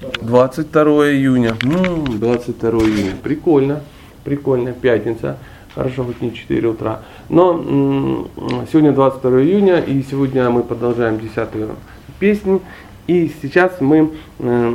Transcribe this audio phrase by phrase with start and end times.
[0.00, 1.54] 22 июня.
[1.62, 3.12] М-м, 22 июня.
[3.22, 3.80] Прикольно.
[4.24, 4.72] Прикольно.
[4.72, 5.38] Пятница.
[5.74, 7.00] Хорошо, хоть не 4 утра.
[7.28, 8.26] Но м-
[8.70, 11.70] сегодня 22 июня, и сегодня мы продолжаем 10
[12.18, 12.60] песню.
[13.06, 14.74] И сейчас мы э,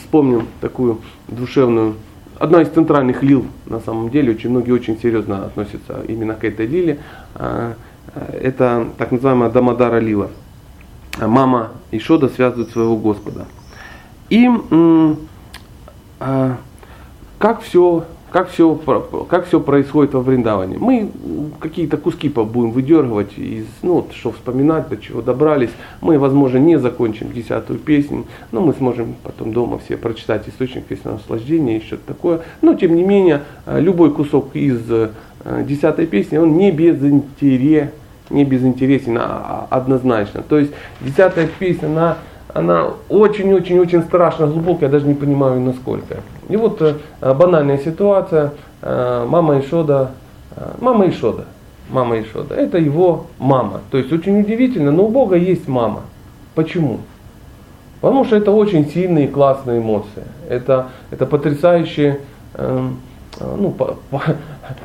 [0.00, 1.94] вспомним такую душевную,
[2.38, 6.66] одна из центральных лил на самом деле, очень многие очень серьезно относятся именно к этой
[6.66, 7.00] лиле.
[7.34, 7.74] А,
[8.14, 10.30] э, это так называемая Дамадара лила.
[11.20, 13.46] Мама Ишода связывает своего Господа.
[14.34, 14.50] И
[16.18, 16.56] а,
[17.38, 18.74] как все как все,
[19.30, 20.76] как все происходит во Вриндаване.
[20.76, 21.08] Мы
[21.60, 25.70] какие-то куски будем выдергивать, из, ну, что вспоминать, до чего добрались.
[26.00, 31.18] Мы, возможно, не закончим десятую песню, но мы сможем потом дома все прочитать источник песенного
[31.18, 32.40] наслаждения и что-то такое.
[32.60, 35.10] Но, тем не менее, э, любой кусок из э,
[35.64, 37.90] десятой песни, он не безинтересен,
[38.30, 40.42] не безинтересен, а, а однозначно.
[40.42, 42.18] То есть, десятая песня, она
[42.54, 46.18] она очень-очень-очень страшно глубокая, я даже не понимаю насколько.
[46.48, 50.12] И вот э, банальная ситуация, э, мама Ишода,
[50.56, 51.46] э, мама Ишода,
[51.90, 53.80] мама Ишода, это его мама.
[53.90, 56.02] То есть очень удивительно, но у Бога есть мама.
[56.54, 57.00] Почему?
[58.00, 60.24] Потому что это очень сильные классные эмоции.
[60.48, 62.20] Это, это потрясающие,
[62.54, 62.88] э,
[63.40, 64.22] ну, по, по,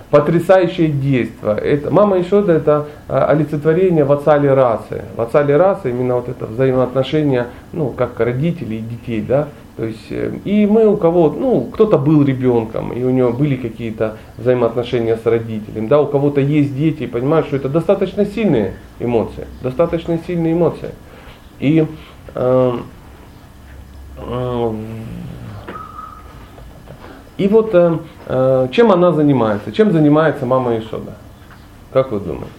[0.09, 1.55] потрясающее действие.
[1.55, 5.03] Это, мама Ишода это а, олицетворение в отцале расы.
[5.15, 9.47] В отцале расы именно вот это взаимоотношение, ну, как родителей и детей, да.
[9.77, 13.55] То есть, э, и мы у кого, ну, кто-то был ребенком, и у него были
[13.55, 18.73] какие-то взаимоотношения с родителем, да, у кого-то есть дети, и понимаешь, что это достаточно сильные
[18.99, 20.89] эмоции, достаточно сильные эмоции.
[21.61, 21.85] И
[22.35, 22.77] э,
[24.17, 24.73] э,
[27.39, 29.71] и вот э, э, чем она занимается?
[29.71, 31.13] Чем занимается мама Ишода?
[31.93, 32.49] Как вы думаете?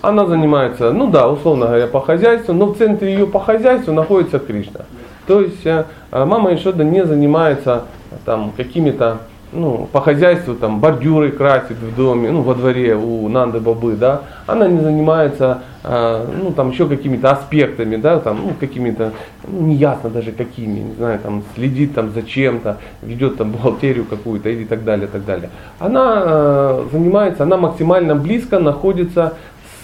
[0.00, 4.38] Она занимается, ну да, условно говоря, по хозяйству, но в центре ее по хозяйству находится
[4.38, 4.82] Кришна.
[5.26, 7.82] То есть э, мама Ишода не занимается
[8.24, 9.18] там какими-то
[9.52, 14.22] ну, по хозяйству там бордюры красит в доме, ну, во дворе у Нанды Бабы, да,
[14.46, 19.12] она не занимается, э, ну, там еще какими-то аспектами, да, там, ну, какими-то,
[19.46, 24.48] ну, неясно даже какими, не знаю, там, следит там за чем-то, ведет там бухгалтерию какую-то
[24.48, 25.50] или так далее, так далее.
[25.78, 29.34] Она э, занимается, она максимально близко находится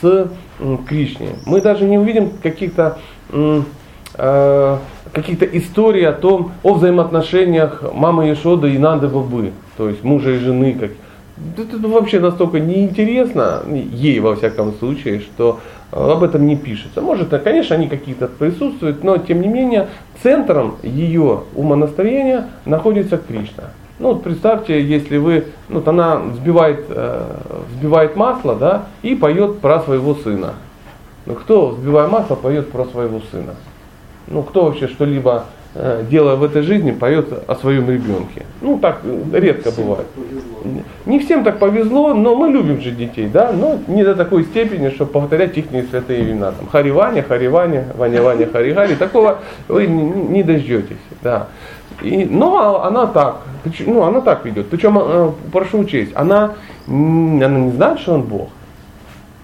[0.00, 0.04] с
[0.60, 1.30] э, Кришне.
[1.46, 2.98] Мы даже не увидим каких-то
[3.30, 4.78] э,
[5.12, 10.38] каких-то историй о том, о взаимоотношениях мамы Ешоды и Нанды Бабы, то есть мужа и
[10.38, 10.76] жены.
[10.78, 10.90] Как...
[11.56, 15.60] Это вообще настолько неинтересно, ей во всяком случае, что
[15.90, 17.00] об этом не пишется.
[17.00, 19.88] Может, конечно, они какие-то присутствуют, но тем не менее
[20.22, 23.70] центром ее умонастроения находится Кришна.
[23.98, 27.24] Ну вот представьте, если вы, ну вот она взбивает, э,
[27.72, 30.54] взбивает масло, да, и поет про своего сына.
[31.26, 33.54] Ну кто, взбивая масло, поет про своего сына?
[34.30, 35.44] Ну, кто вообще что-либо
[35.74, 38.44] э, делая в этой жизни, поет о своем ребенке.
[38.60, 39.00] Ну, так
[39.32, 40.06] редко бывает.
[41.06, 44.90] Не всем так повезло, но мы любим же детей, да, но не до такой степени,
[44.90, 46.52] чтобы повторять их святые имена.
[46.52, 51.48] Там, Хари Ваня, Хари Ваня, Ваня Ваня, Хари Хари, такого вы не, не дождетесь, да.
[52.02, 53.38] И, но она так,
[53.86, 54.68] ну, она так ведет.
[54.68, 56.54] Причем, э, прошу учесть, она,
[56.86, 58.50] она не знает, что он Бог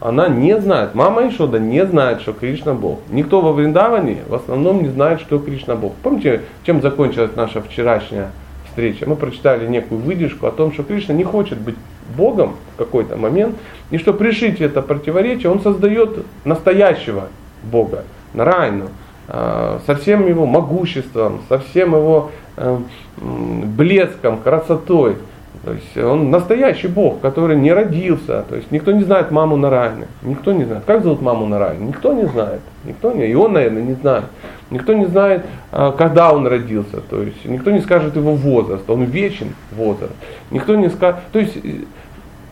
[0.04, 2.98] она не знает, мама Ишода не знает, что Кришна Бог.
[3.09, 5.94] Никто во Вриндаване в основном не знает, что Кришна Бог.
[6.03, 8.31] Помните, чем закончилась наша вчерашняя
[8.66, 9.09] встреча?
[9.09, 11.76] Мы прочитали некую выдержку о том, что Кришна не хочет быть
[12.19, 13.56] Богом в какой-то момент,
[13.91, 17.28] и что пришить это противоречие, он создает настоящего
[17.62, 18.04] Бога,
[18.34, 18.91] Нарайну,
[19.26, 22.78] а, со всем его могуществом, со всем его э,
[23.16, 25.16] блеском, красотой.
[25.65, 28.45] То есть он настоящий Бог, который не родился.
[28.49, 30.07] То есть никто не знает маму Нарайны.
[30.23, 30.85] Никто не знает.
[30.85, 31.85] Как зовут маму Нарайны?
[31.85, 32.61] Никто не знает.
[32.85, 34.25] Никто не, и он, наверное, не знает.
[34.71, 37.01] Никто не знает, а, когда он родился.
[37.01, 38.89] То есть никто не скажет его возраст.
[38.91, 40.13] Он вечен возраст.
[40.51, 41.21] Никто не скажет.
[41.33, 41.57] То есть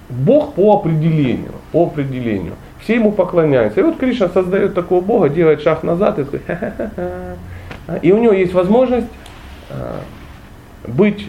[0.09, 1.53] Бог по определению.
[1.71, 2.55] По определению.
[2.81, 3.81] Все ему поклоняются.
[3.81, 7.99] И вот Кришна создает такого Бога, делает шаг назад и Ха-ха-ха.
[8.00, 9.08] И у него есть возможность
[9.69, 10.00] а,
[10.87, 11.29] быть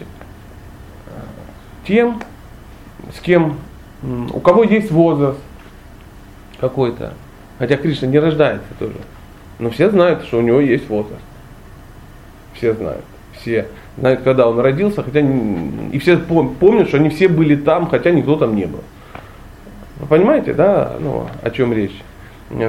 [1.86, 2.22] тем,
[3.14, 3.58] с кем,
[4.02, 5.38] у кого есть возраст
[6.60, 7.14] какой-то.
[7.58, 8.96] Хотя Кришна не рождается тоже.
[9.58, 11.22] Но все знают, что у него есть возраст.
[12.54, 13.04] Все знают.
[13.40, 18.10] Все знают, когда он родился, хотя и все помнят, что они все были там, хотя
[18.10, 18.82] никто там не был.
[20.00, 22.02] Вы понимаете, да, ну, о чем речь?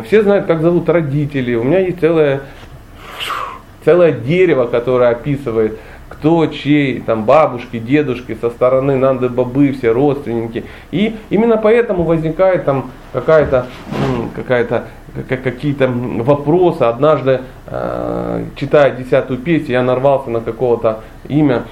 [0.05, 1.55] Все знают, как зовут родители.
[1.55, 2.41] У меня есть целое,
[3.83, 5.79] целое дерево, которое описывает
[6.09, 10.65] кто чей, там бабушки, дедушки, со стороны Нанды Бабы, все родственники.
[10.91, 13.67] И именно поэтому возникает там какая-то
[14.35, 14.85] какая-то
[15.27, 16.83] какие-то вопросы.
[16.83, 21.63] Однажды, э, читая десятую песню, я нарвался на какого-то имя,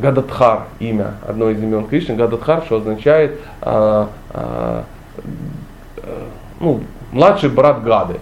[0.00, 4.82] Гададхар, имя, одно из имен Кришны, Гададхар, что означает э, э,
[6.60, 6.80] ну,
[7.12, 8.20] младший брат Гады.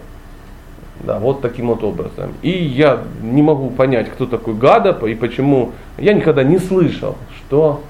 [1.05, 2.35] Да, вот таким вот образом.
[2.43, 5.73] И я не могу понять, кто такой Гада и почему.
[5.99, 7.83] Я никогда не слышал, что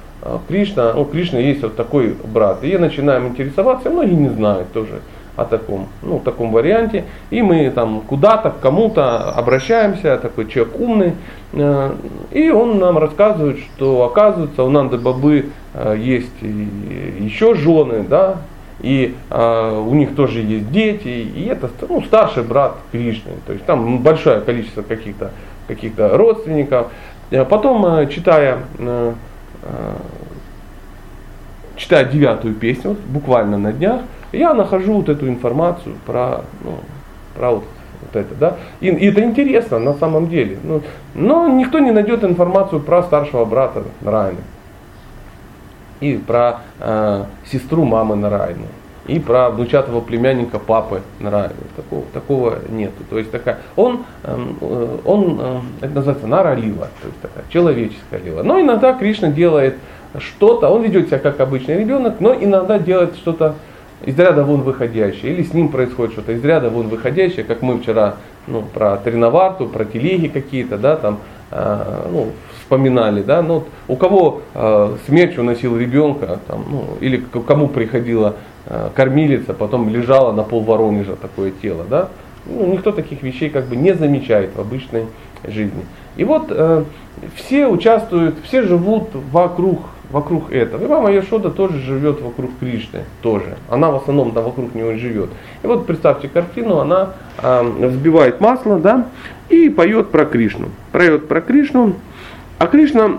[0.48, 2.62] Кришна, ну, Кришна есть вот такой брат.
[2.62, 5.00] И я начинаю интересоваться, многие не знают тоже
[5.36, 7.04] о таком, ну, таком варианте.
[7.30, 11.12] И мы там куда-то, к кому-то обращаемся, такой человек умный.
[11.52, 11.94] Э,
[12.30, 18.36] и он нам рассказывает, что оказывается у Нанды Бабы э, есть еще жены, да,
[18.82, 23.32] и э, у них тоже есть дети, и это ну, старший брат Кришны.
[23.46, 25.30] То есть там большое количество каких-то
[25.68, 26.88] каких родственников.
[27.48, 28.58] Потом, читая,
[31.76, 34.02] читая девятую песню, вот, буквально на днях,
[34.32, 36.78] я нахожу вот эту информацию про, ну,
[37.34, 37.64] про вот,
[38.00, 38.56] вот это, да.
[38.80, 40.58] И, и это интересно на самом деле.
[40.62, 40.82] Ну,
[41.14, 44.40] но никто не найдет информацию про старшего брата Нарайны.
[46.02, 48.66] И про э, сестру мамы Нарайны.
[49.06, 51.54] И про внучатого племянника папы Нарайны.
[51.76, 53.04] Такого, такого нету.
[53.08, 58.20] То есть такая, он, эм, э, он э, это называется наралила, то есть такая человеческая
[58.20, 58.42] лила.
[58.42, 59.76] Но иногда Кришна делает
[60.18, 63.54] что-то, он ведет себя как обычный ребенок, но иногда делает что-то
[64.04, 67.78] из ряда вон выходящее, или с ним происходит что-то из ряда вон выходящее, как мы
[67.78, 68.16] вчера
[68.48, 71.20] ну, про Тринаварту, про телеги какие-то, да, там,
[71.52, 72.32] э, ну,
[72.72, 78.36] вспоминали, да, ну, у кого э, смерть уносил ребенка, там, ну, или к кому приходила
[78.66, 82.08] э, кормилица, потом лежала на пол Воронежа такое тело, да,
[82.46, 85.04] ну, никто таких вещей как бы не замечает в обычной
[85.46, 85.84] жизни.
[86.16, 86.84] И вот э,
[87.34, 89.80] все участвуют, все живут вокруг
[90.10, 90.84] вокруг этого.
[90.84, 93.56] И мама Яшода тоже живет вокруг Кришны, тоже.
[93.70, 95.30] Она в основном да, вокруг него живет.
[95.62, 99.06] И вот представьте картину, она э, взбивает масло, да,
[99.48, 100.68] и поет про Кришну.
[100.92, 101.94] Поет про Кришну.
[102.62, 103.18] А Кришна,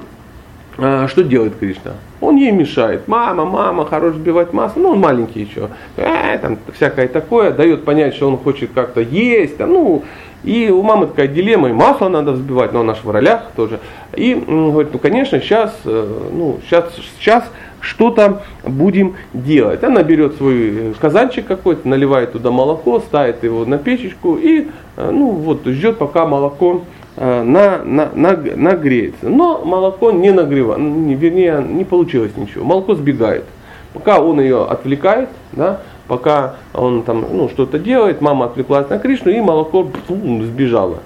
[0.78, 1.96] э, что делает Кришна?
[2.22, 3.10] Он ей мешает.
[3.10, 4.80] Мама, мама, хорош взбивать масло.
[4.80, 5.68] Ну, он маленький еще.
[5.98, 7.52] Э, там всякое такое.
[7.52, 9.58] Дает понять, что он хочет как-то есть.
[9.58, 10.04] Там, ну,
[10.46, 13.82] и у мамы такая дилемма, и масло надо взбивать, но она же в ролях тоже.
[14.16, 17.44] И говорит, ну конечно, сейчас, э, ну, сейчас, сейчас
[17.82, 19.84] что-то будем делать.
[19.84, 25.12] Она берет свой э, казанчик какой-то, наливает туда молоко, ставит его на печечку и э,
[25.12, 26.84] ну, вот, ждет, пока молоко
[27.18, 29.30] на, на, на, нагреется.
[29.30, 32.66] Но молоко не нагревает, вернее, не получилось ничего.
[32.66, 33.46] Молоко сбегает.
[33.94, 39.32] Пока он ее отвлекает, да, пока он там ну, что-то делает, мама отвлеклась на Кришну,
[39.32, 40.98] и молоко бум, сбежало.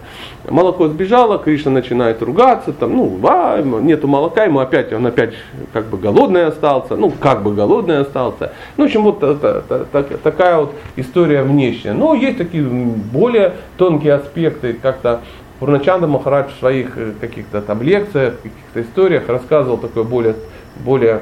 [0.49, 5.33] Молоко сбежало, Кришна начинает ругаться, там, ну, а, нету молока, ему опять, он опять
[5.73, 8.53] как бы голодный остался, ну, как бы голодный остался.
[8.77, 11.93] Ну, в общем, вот это, это, это, такая вот история внешняя.
[11.93, 15.21] Но есть такие более тонкие аспекты, как-то
[15.59, 20.35] Пурначанда Махарадж в своих э, каких-то там лекциях, каких-то историях рассказывал такое более,
[20.83, 21.21] более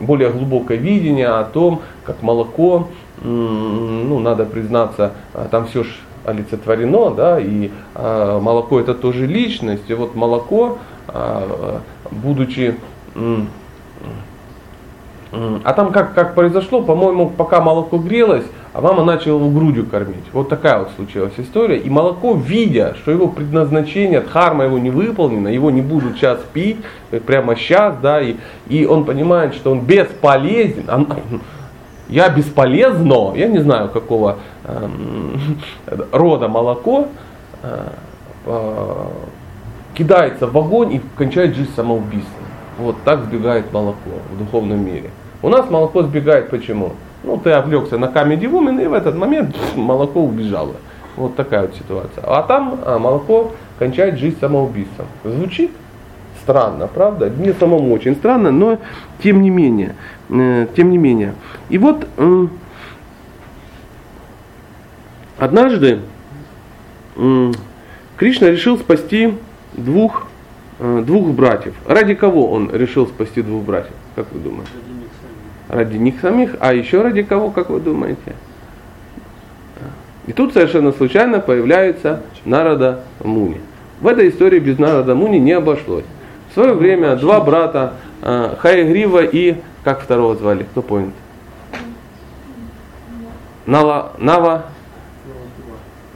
[0.00, 2.88] более глубокое видение о том, как молоко,
[3.22, 5.92] ну, надо признаться, а, там все же
[6.24, 11.80] олицетворено, да, и а, молоко это тоже личность, и вот молоко, а,
[12.10, 12.76] будучи
[15.32, 18.44] а там как, как произошло, по-моему, пока молоко грелось,
[18.74, 20.24] а мама начала его грудью кормить.
[20.32, 21.78] Вот такая вот случилась история.
[21.78, 26.78] И молоко, видя, что его предназначение, дхарма его не выполнено, его не будут сейчас пить,
[27.10, 28.36] э, прямо сейчас, да, и,
[28.68, 31.08] и он понимает, что он бесполезен, он,
[32.08, 34.88] я бесполезно, я не знаю какого э,
[36.12, 37.08] рода молоко,
[37.62, 37.88] э,
[38.44, 39.06] э,
[39.94, 42.44] кидается в огонь и кончает жизнь самоубийством.
[42.78, 45.10] Вот так сбегает молоко в духовном мире.
[45.42, 46.92] У нас молоко сбегает почему?
[47.24, 50.74] Ну, ты отвлекся на Comedy Woman, и в этот момент молоко убежало.
[51.16, 52.24] Вот такая вот ситуация.
[52.24, 55.06] А там а, молоко кончает жизнь самоубийством.
[55.24, 55.72] Звучит
[56.42, 57.30] странно, правда?
[57.30, 58.78] Мне самому очень странно, но
[59.22, 59.94] тем не менее.
[60.30, 61.34] Э, тем не менее.
[61.68, 62.46] И вот э,
[65.38, 66.00] однажды
[67.16, 67.52] э,
[68.16, 69.34] Кришна решил спасти
[69.74, 70.26] двух,
[70.78, 71.74] э, двух братьев.
[71.86, 73.94] Ради кого он решил спасти двух братьев?
[74.16, 74.72] Как вы думаете?
[75.72, 78.34] Ради них самих, а еще ради кого, как вы думаете?
[80.26, 83.60] И тут совершенно случайно появляется Нарада Муни.
[84.00, 86.04] В этой истории без Нарада Муни не обошлось.
[86.50, 91.14] В свое время два брата, э, Хайгрива и, как второго звали, кто помнит?
[93.64, 94.66] Нала, Нава,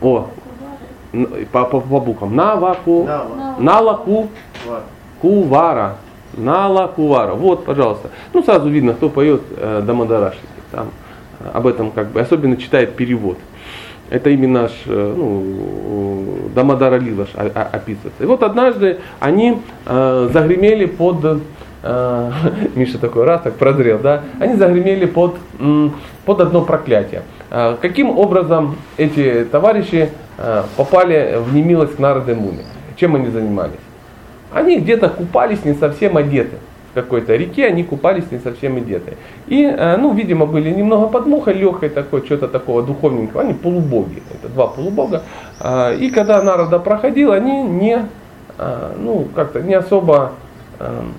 [0.03, 0.29] о,
[1.51, 3.09] по, по, по буквам, Наваку,
[3.59, 4.29] Налаку,
[5.23, 5.97] Кувара.
[6.37, 7.35] Нала Кувара.
[7.35, 8.11] Вот, пожалуйста.
[8.33, 10.43] Ну, сразу видно, кто поет э, Дамадарашики.
[10.71, 10.91] Там
[11.53, 13.39] об этом как бы, особенно читает перевод.
[14.09, 18.23] Это именно наш э, ну, Дамадара Лилаш описывается.
[18.23, 21.43] И вот однажды они э, загремели под
[21.83, 22.33] э,
[22.77, 25.37] Миша такой раз так прозрел, да, они загремели под,
[26.25, 27.23] под одно проклятие.
[27.51, 32.65] Э, каким образом эти товарищи э, попали в немилость к Муни?
[32.97, 33.86] Чем они занимались?
[34.53, 36.57] Они где-то купались не совсем одеты
[36.97, 39.17] какой-то реке, они купались не совсем одеты.
[39.49, 43.43] И, э, ну, видимо, были немного под мухой, легкой такой, что-то такого духовненького.
[43.43, 45.23] Они полубоги, это два полубога.
[45.61, 48.07] А, и когда народа проходил, они не,
[48.59, 50.33] а, ну, как-то не особо
[50.81, 51.13] эм,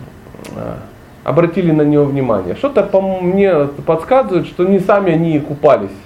[0.55, 0.77] а,
[1.23, 2.55] обратили на него внимание.
[2.55, 3.53] Что-то по мне
[3.85, 5.97] подсказывает, что не сами они купались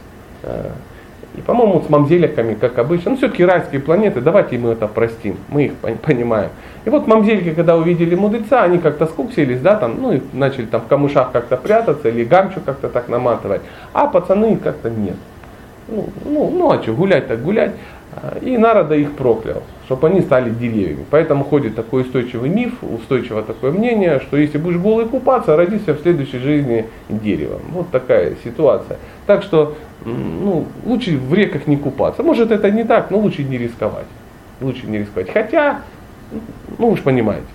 [0.44, 0.72] э,
[1.36, 3.12] и, по-моему, с мамзеликами, как обычно.
[3.12, 6.50] Ну, все-таки райские планеты, давайте мы это простим, мы их понимаем.
[6.84, 10.82] И вот мамзельки, когда увидели мудреца, они как-то скупсились, да, там, ну, и начали там
[10.82, 13.62] в камышах как-то прятаться или гамчу как-то так наматывать.
[13.94, 15.16] А пацаны как-то нет.
[15.88, 17.72] Ну, ну, ну а что, гулять так гулять.
[18.42, 21.06] И народа их проклял, чтобы они стали деревьями.
[21.10, 26.02] Поэтому ходит такой устойчивый миф, устойчиво такое мнение, что если будешь голый купаться, родишься в
[26.02, 27.62] следующей жизни деревом.
[27.70, 28.98] Вот такая ситуация.
[29.26, 32.22] Так что ну, лучше в реках не купаться.
[32.22, 34.08] Может это не так, но лучше не рисковать.
[34.60, 35.32] Лучше не рисковать.
[35.32, 35.82] Хотя,
[36.78, 37.46] ну же понимаете,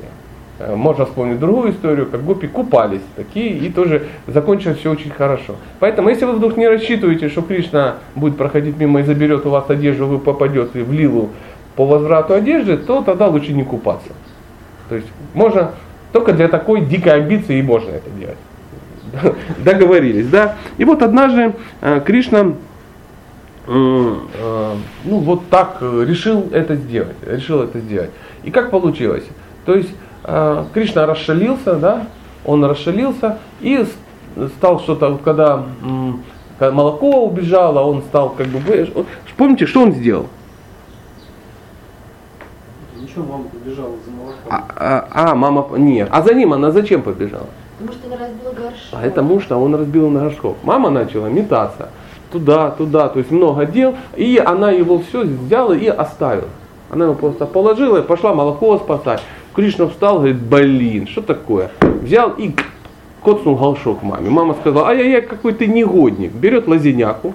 [0.58, 5.56] можно вспомнить другую историю, как гопи купались такие и тоже закончилось все очень хорошо.
[5.80, 9.68] Поэтому, если вы вдруг не рассчитываете, что Кришна будет проходить мимо и заберет у вас
[9.68, 11.30] одежду, вы попадете в лилу
[11.76, 14.08] по возврату одежды, то тогда лучше не купаться.
[14.88, 15.72] То есть можно
[16.12, 18.38] только для такой дикой амбиции и можно это делать.
[19.58, 20.56] договорились, да.
[20.78, 22.46] И вот однажды э, Кришна э,
[23.68, 28.10] э, ну вот так решил это сделать, решил это сделать.
[28.44, 29.24] И как получилось?
[29.64, 29.90] То есть
[30.74, 32.06] Кришна расшалился, да,
[32.44, 33.86] он расшалился и
[34.56, 35.64] стал что-то, вот когда,
[36.58, 38.60] когда молоко убежало, он стал как бы,
[39.36, 40.26] помните, что он сделал?
[43.00, 44.42] Ничего, мама побежала за молоком.
[44.50, 46.08] А, а, а, мама, нет.
[46.10, 47.46] А за ним она зачем побежала?
[47.78, 48.92] Потому что она разбила горшок.
[48.92, 50.56] А это муж, а он разбил на горшок.
[50.64, 51.90] Мама начала метаться
[52.32, 56.48] туда, туда, то есть много дел, и она его все взяла и оставила.
[56.90, 59.22] Она его просто положила и пошла молоко спасать.
[59.56, 61.70] Кришна встал, говорит, блин, что такое?
[61.80, 62.50] Взял и
[63.24, 64.28] коцнул горшок маме.
[64.28, 66.30] Мама сказала, ай-яй-яй, какой ты негодник.
[66.32, 67.34] Берет лазиняку.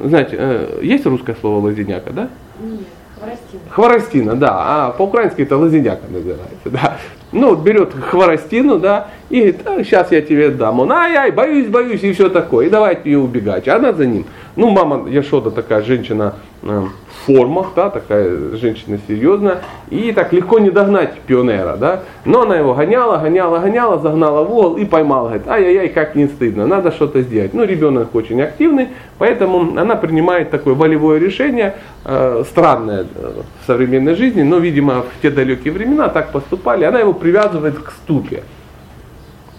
[0.00, 2.28] Знаете, э, есть русское слово лазиняка, да?
[2.58, 2.80] Нет.
[3.20, 3.60] Хворостина.
[3.70, 4.50] Хворостина, да.
[4.56, 6.96] А по-украински это лазиняка называется, да.
[7.32, 10.80] Ну, вот берет хворостину, да, и говорит, а, сейчас я тебе дам.
[10.80, 12.66] Он, ай-яй, боюсь, боюсь, и все такое.
[12.66, 13.68] И давайте ее убегать.
[13.68, 14.24] А она за ним.
[14.56, 19.62] Ну, мама Яшода такая женщина э, в формах, да, такая женщина серьезная.
[19.90, 22.02] И так легко не догнать пионера, да.
[22.24, 25.26] Но она его гоняла, гоняла, гоняла, загнала в угол и поймала.
[25.26, 27.52] Говорит, ай-яй-яй, как не стыдно, надо что-то сделать.
[27.52, 34.14] Ну, ребенок очень активный, поэтому она принимает такое волевое решение, э, странное э, в современной
[34.14, 36.84] жизни, но, видимо, в те далекие времена так поступали.
[36.84, 38.44] Она его привязывает к ступе.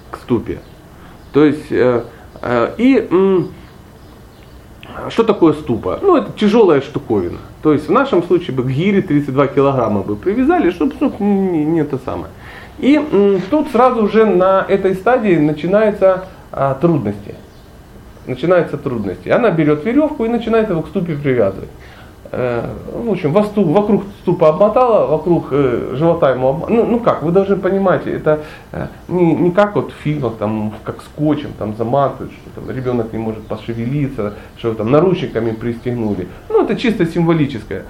[0.09, 0.59] К ступе.
[1.33, 2.03] То есть, э,
[2.41, 3.07] э, и...
[3.11, 3.39] Э,
[5.09, 5.99] что такое ступа?
[6.01, 7.37] Ну, это тяжелая штуковина.
[7.61, 11.65] То есть в нашем случае бы к гире 32 килограмма бы привязали, чтобы ну, не,
[11.65, 12.31] не то самое.
[12.79, 17.35] И м, тут сразу же на этой стадии начинаются а, трудности.
[18.27, 19.29] Начинаются трудности.
[19.29, 21.69] Она берет веревку и начинает его к ступе привязывать.
[22.31, 26.75] Э, в общем, вокруг ступа обмотала, вокруг э, живота ему обмотала.
[26.75, 28.41] Ну, ну как, вы должны понимать, это
[28.71, 33.13] э, не, не как вот в фильмах, там, как скотчем там заматывают, что там, ребенок
[33.13, 36.27] не может пошевелиться, что там наручниками пристегнули.
[36.49, 37.85] Ну, это чисто символическое.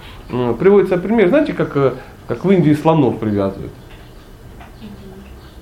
[0.60, 1.96] Приводится пример, знаете, как,
[2.28, 3.72] как в Индии слонов привязывают.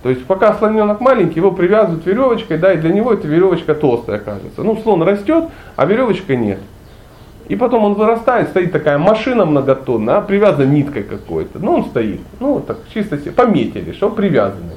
[0.01, 4.19] То есть пока слоненок маленький, его привязывают веревочкой, да, и для него эта веревочка толстая
[4.19, 4.61] кажется.
[4.61, 5.45] Ну, слон растет,
[5.77, 6.59] а веревочка нет.
[7.47, 11.59] И потом он вырастает, стоит такая машина многотонная, а привязана ниткой какой-то.
[11.59, 12.21] Ну, он стоит.
[12.39, 14.75] Ну, так чисто себе пометили, что привязанный.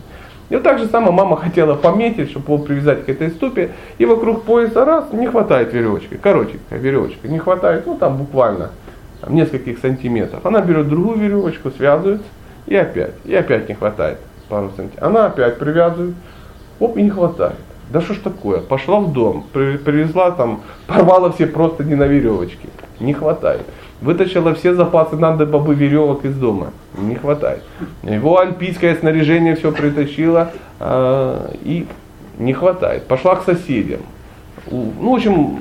[0.48, 3.70] И вот так же самое мама хотела пометить, чтобы его привязать к этой ступе.
[3.98, 6.14] И вокруг пояса раз, не хватает веревочки.
[6.14, 7.28] Коротенькая веревочка.
[7.28, 8.70] Не хватает, ну там буквально
[9.20, 10.44] там, нескольких сантиметров.
[10.44, 12.22] Она берет другую веревочку, связывает,
[12.66, 13.14] и опять.
[13.24, 14.18] И опять не хватает
[14.48, 15.08] пару сантиметров.
[15.08, 16.14] Она опять привязывает,
[16.78, 17.56] оп, и не хватает.
[17.90, 18.60] Да что ж такое?
[18.60, 22.68] Пошла в дом, привезла там, порвала все просто не на веревочке.
[23.00, 23.62] Не хватает.
[24.00, 26.72] Вытащила все запасы надо бабы веревок из дома.
[26.98, 27.62] Не хватает.
[28.02, 30.50] Его альпийское снаряжение все притащила
[30.80, 31.86] э, и
[32.38, 33.04] не хватает.
[33.06, 34.00] Пошла к соседям.
[34.70, 35.58] Ну, в общем,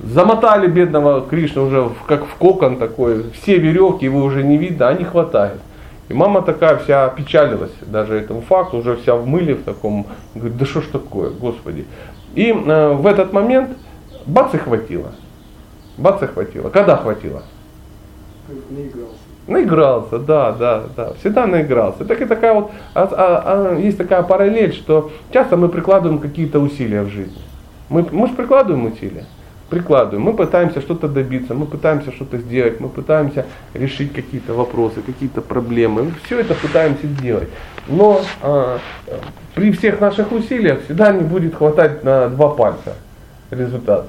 [0.00, 3.30] замотали бедного Кришну уже как в кокон такой.
[3.32, 5.60] Все веревки его уже не видно, а не хватает.
[6.08, 10.56] И мама такая вся опечалилась даже этому факту, уже вся в мыле в таком, говорит,
[10.58, 11.86] да что ж такое, Господи.
[12.34, 13.70] И э, в этот момент
[14.26, 15.12] бац и хватило.
[15.96, 16.68] Бац и хватило.
[16.68, 17.42] Когда хватило?
[18.70, 19.14] Наигрался.
[19.46, 22.04] Наигрался, да, да, да, всегда наигрался.
[22.04, 26.60] Так и такая вот, а, а, а, есть такая параллель, что часто мы прикладываем какие-то
[26.60, 27.42] усилия в жизни.
[27.90, 29.26] Мы, мы же прикладываем усилия,
[29.74, 35.40] прикладываем, мы пытаемся что-то добиться, мы пытаемся что-то сделать, мы пытаемся решить какие-то вопросы, какие-то
[35.40, 37.48] проблемы, мы все это пытаемся сделать.
[37.88, 38.78] Но а,
[39.54, 42.94] при всех наших усилиях всегда не будет хватать на два пальца
[43.50, 44.06] результат.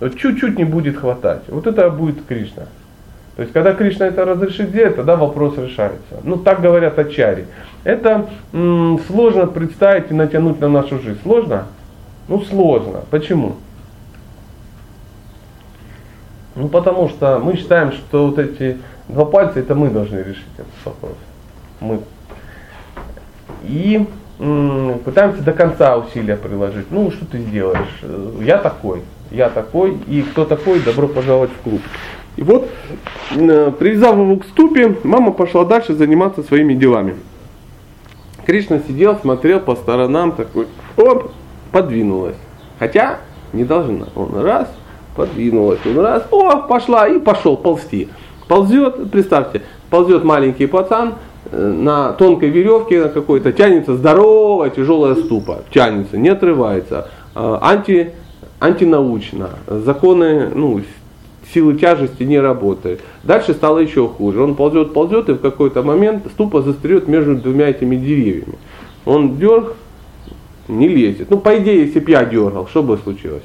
[0.00, 1.42] Чуть-чуть не будет хватать.
[1.48, 2.64] Вот это будет Кришна.
[3.36, 6.20] То есть, когда Кришна это разрешит сделать, тогда вопрос решается.
[6.22, 7.46] Ну, так говорят ачари.
[7.82, 11.18] Это м, сложно представить и натянуть на нашу жизнь.
[11.24, 11.64] Сложно?
[12.28, 13.00] Ну, сложно.
[13.10, 13.56] Почему?
[16.56, 20.72] Ну, потому что мы считаем, что вот эти два пальца, это мы должны решить этот
[20.84, 21.16] вопрос.
[21.80, 22.00] Мы.
[23.64, 24.06] И
[24.38, 26.90] м, пытаемся до конца усилия приложить.
[26.90, 28.02] Ну, что ты сделаешь?
[28.40, 31.80] Я такой, я такой, и кто такой, добро пожаловать в клуб.
[32.36, 32.68] И вот,
[33.32, 37.16] э, привязав его к ступе, мама пошла дальше заниматься своими делами.
[38.44, 41.32] Кришна сидел, смотрел по сторонам, такой, оп,
[41.72, 42.36] подвинулась.
[42.78, 43.20] Хотя
[43.52, 44.08] не должна.
[44.14, 44.68] Он раз,
[45.16, 48.08] подвинулась, он раз, о, пошла и пошел ползти.
[48.48, 51.14] Ползет, представьте, ползет маленький пацан
[51.50, 57.08] э, на тонкой веревке на какой-то, тянется здоровая тяжелая ступа, тянется, не отрывается.
[57.34, 58.12] Э, анти,
[58.60, 59.50] антинаучно.
[59.66, 60.82] Законы, ну,
[61.52, 63.00] силы тяжести не работает.
[63.22, 64.42] Дальше стало еще хуже.
[64.42, 68.58] Он ползет, ползет, и в какой-то момент ступа застрет между двумя этими деревьями.
[69.04, 69.74] Он дерг,
[70.68, 71.30] не лезет.
[71.30, 73.42] Ну, по идее, если бы я дергал, что бы случилось?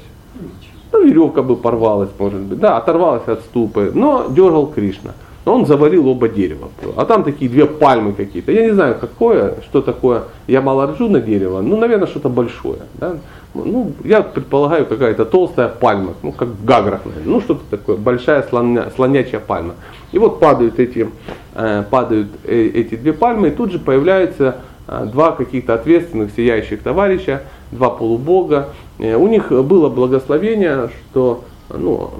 [0.92, 2.58] Ну, веревка бы порвалась, может быть.
[2.58, 3.92] Да, оторвалась от ступы.
[3.94, 5.12] Но дергал Кришна.
[5.46, 6.68] Он завалил оба дерева.
[6.96, 8.52] А там такие две пальмы какие-то.
[8.52, 11.60] Я не знаю, какое, что такое Я на дерево.
[11.60, 12.80] Ну, наверное, что-то большое.
[12.94, 13.16] Да?
[13.54, 17.32] Ну, я предполагаю, какая-то толстая пальма, ну, как в Гаграх, наверное.
[17.32, 19.74] Ну, что-то такое, большая слоня, слонячая пальма.
[20.12, 21.08] И вот падают эти,
[21.54, 24.54] э, падают э, эти две пальмы, и тут же появляются э,
[24.90, 28.70] два каких-то ответственных, сияющих товарища, два полубога.
[28.98, 32.10] Э, у них было благословение, что, ну,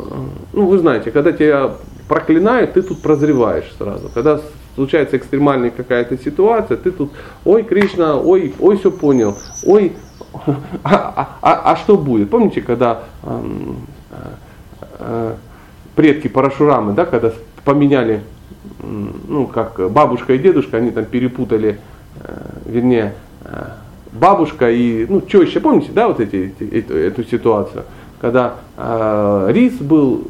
[0.52, 1.72] ну, вы знаете, когда тебя
[2.08, 4.08] проклинают, ты тут прозреваешь сразу.
[4.14, 4.40] Когда
[4.74, 7.10] случается экстремальная какая-то ситуация, ты тут,
[7.44, 9.92] ой, Кришна, ой, ой, все понял, ой,
[10.84, 12.30] а, а, а, а что будет?
[12.30, 13.42] Помните, когда э,
[15.00, 15.34] э,
[15.96, 17.32] предки Парашурамы, да, когда
[17.64, 18.22] поменяли,
[18.82, 21.78] ну, как бабушка и дедушка, они там перепутали,
[22.66, 23.64] вернее, э,
[24.12, 27.84] бабушка и, ну, теща, помните, да, вот эти, эту, эту ситуацию,
[28.20, 30.28] когда э, рис был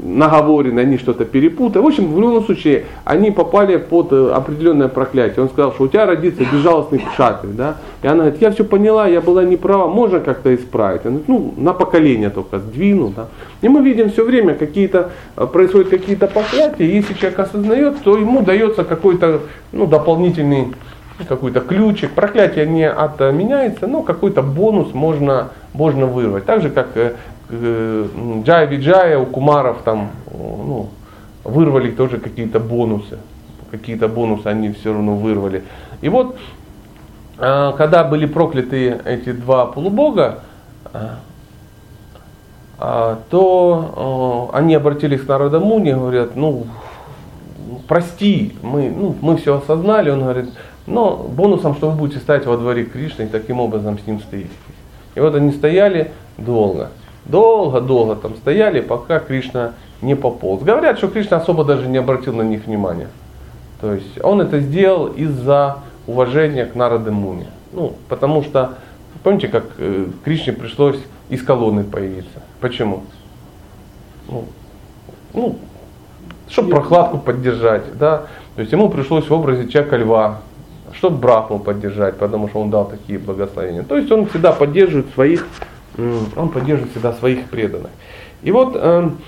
[0.00, 1.82] наговорены, они что-то перепутали.
[1.82, 5.42] В общем, в любом случае, они попали под э, определенное проклятие.
[5.42, 7.78] Он сказал, что у тебя родится безжалостный кшатри, да?
[8.02, 11.04] И она говорит, я все поняла, я была неправа, можно как-то исправить?
[11.04, 13.26] Она говорит, ну, на поколение только сдвину, да?
[13.60, 18.16] И мы видим все время, какие-то, э, происходят какие-то проклятия, и если человек осознает, то
[18.16, 19.40] ему дается какой-то,
[19.72, 20.68] ну, дополнительный
[21.26, 26.44] какой-то ключик, проклятие не отменяется, но какой-то бонус можно, можно вырвать.
[26.46, 27.14] Так же, как э,
[27.50, 30.90] Джая Виджая у Кумаров там ну,
[31.44, 33.18] вырвали тоже какие-то бонусы.
[33.70, 35.64] Какие-то бонусы они все равно вырвали.
[36.00, 36.36] И вот,
[37.38, 40.40] а, когда были прокляты эти два полубога,
[42.80, 46.66] а, то они обратились к народу Муни, говорят, ну,
[47.88, 50.50] прости, мы, ну, мы все осознали, он говорит,
[50.88, 54.52] но бонусом, что вы будете стоять во дворе Кришны и таким образом с ним встретитесь.
[55.14, 56.90] И вот они стояли долго.
[57.26, 60.62] Долго-долго там стояли, пока Кришна не пополз.
[60.62, 63.08] Говорят, что Кришна особо даже не обратил на них внимания.
[63.80, 67.46] То есть он это сделал из-за уважения к Нараде Муни.
[67.72, 68.74] Ну, потому что,
[69.22, 70.98] помните, как э, Кришне пришлось
[71.28, 72.40] из колонны появиться.
[72.60, 73.02] Почему?
[74.28, 74.44] Ну,
[75.34, 75.58] ну
[76.48, 78.22] чтобы прохладку поддержать, да.
[78.56, 80.40] То есть ему пришлось в образе человека льва,
[80.98, 83.82] чтобы Брахму поддержать, потому что он дал такие благословения.
[83.82, 85.46] То есть он всегда поддерживает своих
[86.36, 87.90] он поддерживает всегда своих преданных.
[88.42, 89.18] И вот, эм,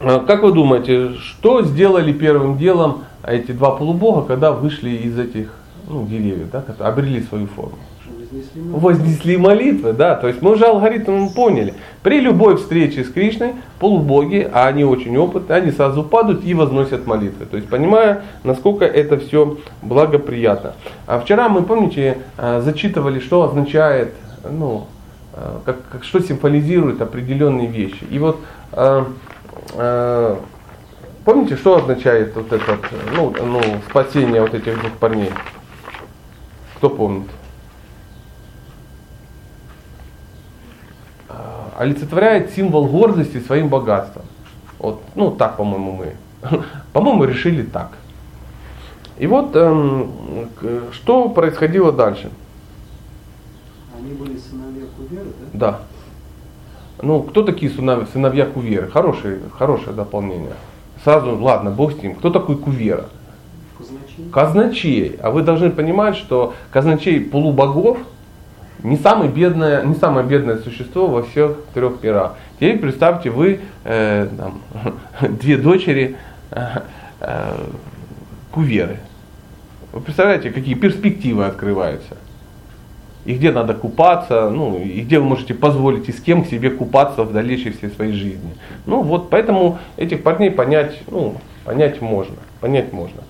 [0.00, 5.48] э, как вы думаете, что сделали первым делом эти два полубога, когда вышли из этих
[5.88, 7.78] ну, деревьев, да, обрели свою форму?
[8.36, 8.80] Вознесли молитвы.
[8.80, 10.14] Вознесли молитвы, да.
[10.14, 11.74] То есть мы уже алгоритм поняли.
[12.02, 17.06] При любой встрече с Кришной полубоги, а они очень опытные, они сразу падают и возносят
[17.06, 17.46] молитвы.
[17.46, 20.72] То есть понимая, насколько это все благоприятно.
[21.06, 24.14] А вчера мы, помните, э, зачитывали, что означает
[24.48, 24.86] ну,
[25.36, 28.04] Э, как, как, что символизирует определенные вещи.
[28.10, 28.40] И вот
[28.72, 29.04] э,
[31.26, 32.78] помните, что означает вот это
[33.14, 35.30] ну, ну, спасение вот этих двух парней?
[36.76, 37.28] Кто помнит?
[41.78, 44.24] Олицетворяет символ гордости своим богатством.
[44.78, 46.16] Вот, ну так, по-моему, мы.
[46.92, 47.92] По-моему, решили так.
[49.18, 50.10] И вот эм,
[50.92, 52.30] что происходило дальше.
[53.98, 55.70] Они были сыновья Куверы, да?
[55.70, 55.80] Да.
[57.02, 58.88] Ну, кто такие сыновья, сыновья Куверы?
[58.88, 60.52] Хорошее, хорошее дополнение.
[61.02, 62.14] Сразу, ладно, бог с ним.
[62.14, 63.06] Кто такой Кувера?
[63.78, 64.30] Казначей.
[64.32, 65.16] Казначей.
[65.22, 67.98] А вы должны понимать, что казначей полубогов
[68.82, 72.36] не самое бедное, не самое бедное существо во всех трех мирах.
[72.56, 74.60] Теперь представьте, вы э, там,
[75.20, 76.16] две дочери
[76.50, 76.80] э,
[77.20, 77.58] э,
[78.52, 78.98] Куверы.
[79.92, 82.16] Вы представляете, какие перспективы открываются?
[83.24, 87.24] И где надо купаться, ну, и где вы можете позволить и с кем себе купаться
[87.24, 88.54] в дальнейшей всей своей жизни.
[88.86, 93.22] Ну вот поэтому этих парней понять, ну, понять можно, понять можно.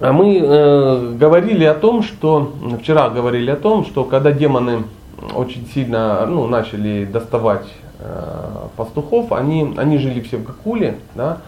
[0.00, 4.84] А мы э, говорили о том, что вчера говорили о том, что когда демоны
[5.34, 7.66] очень сильно ну, начали доставать
[7.98, 11.38] э, пастухов, они, они жили все в Гакуле, да,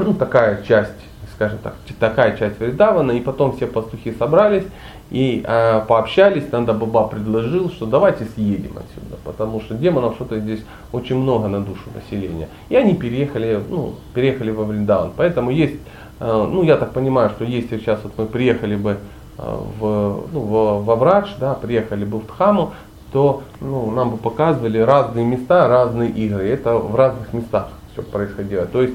[0.00, 0.90] ну, такая часть
[1.34, 4.64] скажем так, такая часть Вридавана, и потом все пастухи собрались
[5.10, 10.60] и э, пообщались, Нанда Баба предложил, что давайте съедем отсюда, потому что демонов что-то здесь
[10.92, 12.48] очень много на душу населения.
[12.68, 15.12] И они переехали, ну, переехали во Вриндаван.
[15.16, 15.76] Поэтому есть,
[16.20, 18.98] э, ну я так понимаю, что если сейчас вот мы приехали бы
[19.38, 22.72] э, в, ну, в, во Врадж, да, приехали бы в Дхаму,
[23.12, 26.48] то ну, нам бы показывали разные места, разные игры.
[26.48, 28.66] Это в разных местах все происходило.
[28.66, 28.94] То есть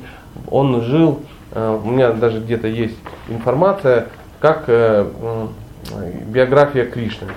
[0.50, 1.20] он жил
[1.52, 4.08] Э, у меня даже где-то есть информация,
[4.40, 4.70] как
[6.28, 7.28] биография Кришны.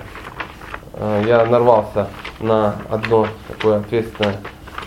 [0.93, 2.07] Э, я нарвался
[2.39, 4.37] на одно такое ответственное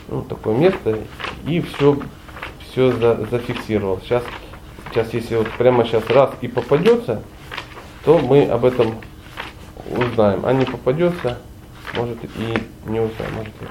[0.08, 0.98] ну, такое место
[1.46, 1.98] и все,
[2.60, 4.00] все за, зафиксировал.
[4.00, 4.22] Сейчас,
[4.90, 7.22] сейчас, если вот прямо сейчас раз и попадется,
[8.04, 8.94] то мы об этом
[9.90, 10.46] узнаем.
[10.46, 11.38] А не попадется,
[11.94, 13.68] может и не узнаем, может я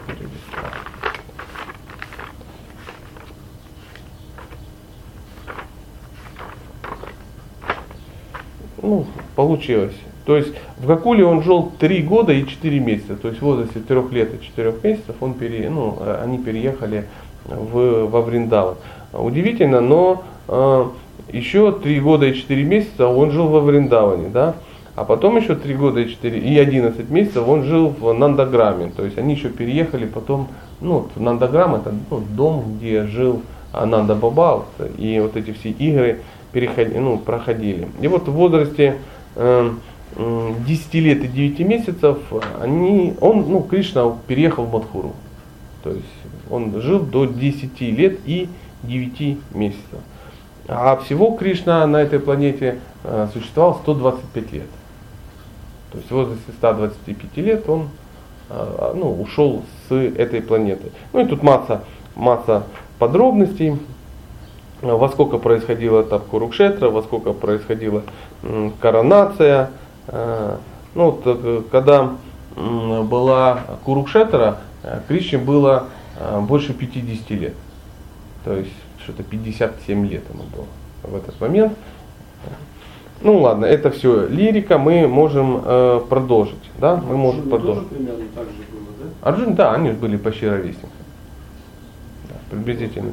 [8.86, 9.96] ну, получилось.
[10.26, 13.16] То есть в Гакуле он жил 3 года и 4 месяца.
[13.16, 17.06] То есть в возрасте 3 лет и 4 месяцев он пере, ну, э, они переехали
[17.46, 18.76] в, во Вриндаван.
[19.14, 20.86] Удивительно, но э,
[21.32, 24.30] еще 3 года и 4 месяца он жил во Вриндаване.
[24.30, 24.56] Да?
[24.96, 28.92] А потом еще 3 года и 4 и 11 месяцев он жил в Нандаграме.
[28.96, 30.48] То есть они еще переехали потом,
[30.82, 33.42] ну, Нандаграм это ну, дом, где жил
[33.74, 34.66] Ананда Баба,
[34.98, 36.22] и вот эти все игры
[36.54, 37.88] переходи, ну, проходили.
[38.00, 38.96] И вот в возрасте
[39.36, 39.70] э,
[40.16, 42.18] 10 лет и 9 месяцев
[42.62, 45.14] они, он, ну, Кришна переехал в Мадхуру.
[45.84, 46.06] То есть
[46.50, 48.50] он жил до 10 лет и
[48.84, 50.00] 9 месяцев.
[50.68, 54.68] А всего Кришна на этой планете э, существовал 125 лет.
[55.92, 57.90] То есть в возрасте 125 лет он
[58.50, 60.92] э, ну, ушел с этой планеты.
[61.14, 61.84] Ну и тут масса,
[62.16, 62.64] масса
[63.00, 63.78] подробностей
[64.82, 68.04] во сколько происходила этап Курукшетра, во сколько происходила
[68.80, 69.72] коронация.
[70.08, 70.58] Э,
[70.94, 72.16] ну, вот, э, когда
[72.56, 75.88] была Курукшетра, э, Кришне было
[76.42, 77.54] больше 50 лет.
[78.46, 78.72] То есть
[79.04, 80.68] что-то 57 лет ему было
[81.04, 81.74] в этот момент.
[83.22, 86.56] Ну ладно, это все лирика, мы можем э, продолжить.
[86.78, 86.98] Да?
[86.98, 87.88] Мы можем продолжить.
[87.88, 89.30] примерно так же было, да?
[89.30, 90.92] Арджун, да, они были почти ровесниками.
[92.30, 93.12] Да, приблизительно.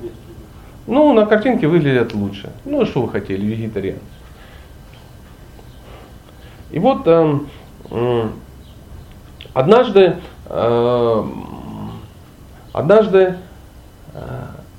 [0.86, 2.50] Ну, на картинке выглядят лучше.
[2.64, 4.02] Ну, что вы хотели, вегетарианцы.
[6.72, 7.38] И вот э,
[7.90, 8.28] э,
[9.52, 11.24] однажды, э,
[12.72, 13.36] однажды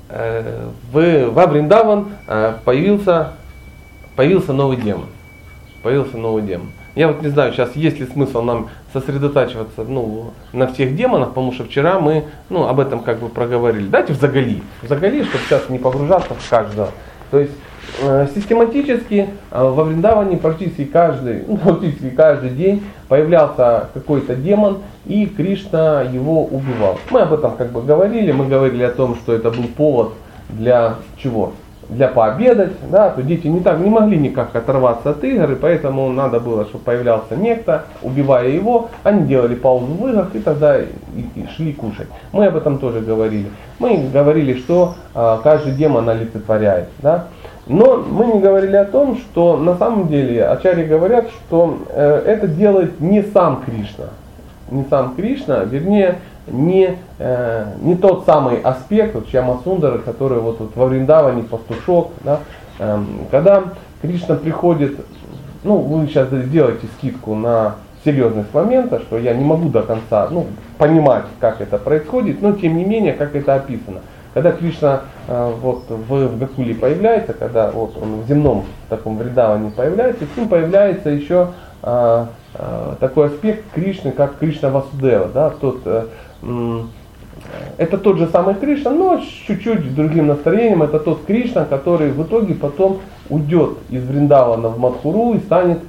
[0.08, 3.34] э, в, во Вриндаван э, появился,
[4.16, 5.06] появился новый демон.
[5.82, 6.72] Появился новый демон.
[6.96, 11.52] Я вот не знаю, сейчас есть ли смысл нам сосредотачиваться ну, на всех демонах, потому
[11.52, 13.88] что вчера мы ну, об этом как бы проговорили.
[13.88, 14.62] Давайте в Загали.
[14.82, 16.90] В Загали, чтобы сейчас не погружаться в каждого.
[17.30, 17.52] То есть
[18.02, 26.02] э, систематически э, во Вриндаване практически каждый, практически каждый день появлялся какой-то демон, и Кришна
[26.02, 26.98] его убивал.
[27.10, 30.12] Мы об этом как бы говорили, мы говорили о том, что это был повод
[30.48, 31.52] для чего?
[31.88, 36.10] Для пообедать, да, то дети не так не могли никак оторваться от игр, и поэтому
[36.10, 40.86] надо было, чтобы появлялся некто, убивая его, они делали паузу в играх и тогда и,
[41.34, 42.08] и шли кушать.
[42.32, 43.46] Мы об этом тоже говорили.
[43.78, 47.26] Мы говорили, что э, каждый демон олицетворяет, да.
[47.66, 52.46] Но мы не говорили о том, что на самом деле ачари говорят, что э, это
[52.46, 54.10] делает не сам Кришна,
[54.70, 60.76] не сам Кришна, вернее не, э, не тот самый аспект, вот Чамасундара, который вот, вот
[60.76, 62.40] во Вриндаване, пастушок, да,
[62.78, 62.98] э,
[63.30, 63.64] когда
[64.02, 64.96] Кришна приходит,
[65.62, 70.46] ну вы сейчас сделаете скидку на серьезность момента, что я не могу до конца ну,
[70.78, 74.00] понимать, как это происходит, но тем не менее, как это описано.
[74.34, 79.70] Когда Кришна э, вот, в, в Гакуле появляется, когда вот, он в земном таком вредаване
[79.70, 81.50] появляется, с ним появляется еще
[81.82, 85.28] э, э, такой аспект Кришны, как Кришна Васудева.
[85.32, 86.06] Да, тот, э,
[87.76, 90.82] это тот же самый Кришна, но с чуть-чуть другим настроением.
[90.82, 95.80] Это тот Кришна, который в итоге потом уйдет из Вриндавана в Мадхуру и станет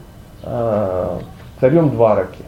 [0.44, 1.18] э,
[1.60, 2.44] царем Двараки.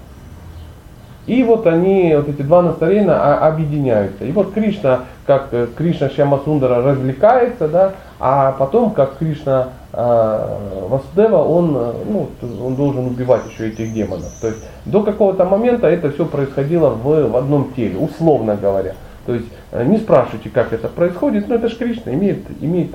[1.27, 4.23] И вот они, вот эти два настроения объединяются.
[4.23, 10.57] И вот Кришна, как э, Кришна Шьямасундара развлекается, да, а потом, как Кришна э,
[10.89, 12.29] Васудева, он, э, ну,
[12.65, 14.31] он должен убивать еще этих демонов.
[14.39, 18.93] То есть до какого-то момента это все происходило в, в одном теле, условно говоря.
[19.25, 22.91] То есть э, не спрашивайте, как это происходит, но это же Кришна имеет, имеет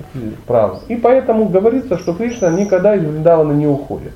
[0.47, 0.81] право.
[0.89, 4.15] И поэтому говорится, что Кришна никогда из Вриндавана не уходит.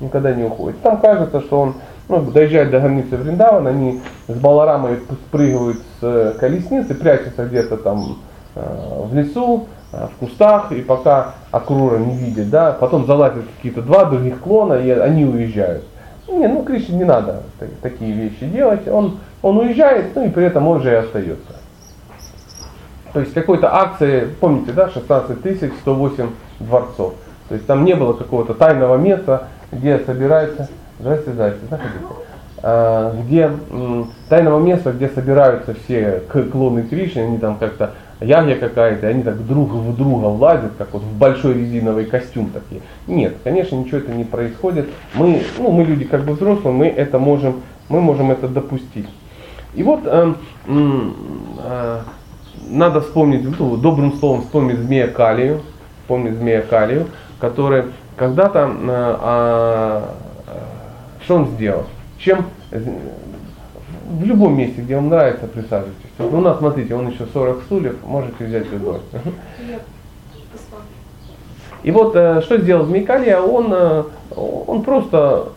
[0.00, 0.80] Никогда не уходит.
[0.82, 1.74] Там кажется, что он
[2.08, 8.18] ну, доезжают до границы Вриндавана, они с Баларамой спрыгивают с э, колесницы, прячутся где-то там
[8.56, 14.06] э, в лесу, в кустах, и пока Акрура не видит, да, потом залазят какие-то два
[14.06, 15.84] других клона, и они уезжают.
[16.28, 17.42] Не, ну Кришне не надо
[17.82, 21.56] такие вещи делать, он, он уезжает, ну и при этом он же и остается.
[23.12, 26.30] То есть какой-то акции, помните, да, 16 тысяч 108
[26.60, 27.14] дворцов.
[27.48, 30.68] То есть там не было какого-то тайного места, где собираются
[31.02, 31.98] Здравствуйте, здравствуйте, заходите.
[32.62, 33.50] А, где
[34.28, 39.70] тайного места, где собираются все клоны Кришны, они там как-то ягья какая-то, они так друг
[39.70, 42.82] в друга влазят, как вот в большой резиновый костюм такие.
[43.06, 44.88] Нет, конечно, ничего это не происходит.
[45.14, 49.08] Мы, ну, мы люди как бы взрослые, мы это можем, мы можем это допустить.
[49.74, 50.34] И вот э,
[50.66, 52.00] э,
[52.68, 55.60] надо вспомнить, ну, добрым словом вспомнить змея Калию,
[56.02, 57.06] вспомнить змея Калию,
[57.40, 57.84] который
[58.16, 60.02] когда-то э,
[61.24, 61.84] что он сделал?
[62.18, 66.11] Чем в любом месте, где вам нравится, присаживайтесь.
[66.30, 68.98] Ну, у нас, смотрите, он еще 40 стульев, можете взять любой.
[71.82, 74.04] И вот э, что сделал Змейкалья, он, э,
[74.36, 75.48] он просто,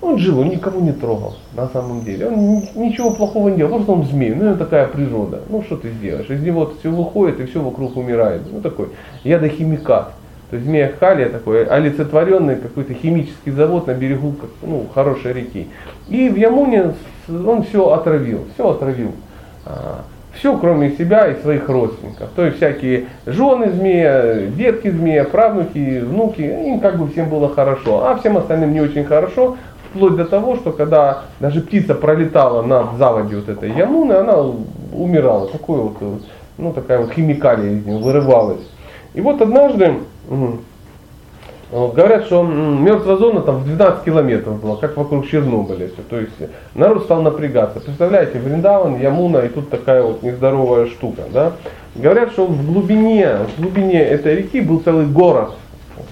[0.00, 2.26] он жил, он никого не трогал на самом деле.
[2.26, 5.42] Он ничего плохого не делал, просто он змей, ну это такая природа.
[5.48, 6.28] Ну что ты сделаешь?
[6.28, 8.42] Из него все выходит и все вокруг умирает.
[8.52, 8.88] Ну такой
[9.22, 10.12] ядохимикат.
[10.50, 15.68] То есть змея Халия такой олицетворенный какой-то химический завод на берегу ну, хорошей реки.
[16.08, 16.94] И в Ямуне
[17.28, 19.12] он все отравил, все отравил.
[19.70, 22.28] А, все, кроме себя и своих родственников.
[22.34, 28.06] То есть всякие жены змея, детки змея, правнуки, внуки, им как бы всем было хорошо,
[28.06, 29.56] а всем остальным не очень хорошо,
[29.90, 34.36] вплоть до того, что когда даже птица пролетала над заводью вот этой Ямуны, она
[34.92, 35.48] умирала.
[35.48, 35.96] Такой вот,
[36.58, 38.66] ну такая вот химикалия из нее вырывалась.
[39.14, 39.94] И вот однажды
[41.72, 45.86] Говорят, что мертвая зона там в 12 километров была, как вокруг Чернобыля.
[45.86, 46.02] Все.
[46.08, 46.32] То есть
[46.74, 47.78] народ стал напрягаться.
[47.78, 51.22] Представляете, Вриндаван, Ямуна и тут такая вот нездоровая штука.
[51.32, 51.52] Да?
[51.94, 55.52] Говорят, что в глубине, в глубине этой реки был целый город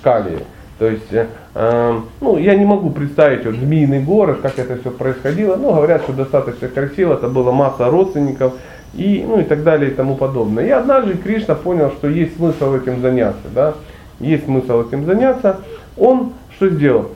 [0.02, 0.38] Калии.
[0.78, 5.56] То есть, э, ну, я не могу представить вот, змеиный город, как это все происходило,
[5.56, 8.52] но говорят, что достаточно красиво, это была масса родственников
[8.94, 10.66] и, ну, и так далее и тому подобное.
[10.66, 13.48] И однажды Кришна понял, что есть смысл этим заняться.
[13.52, 13.74] Да?
[14.20, 15.60] Есть смысл этим заняться,
[15.96, 17.10] он что сделал?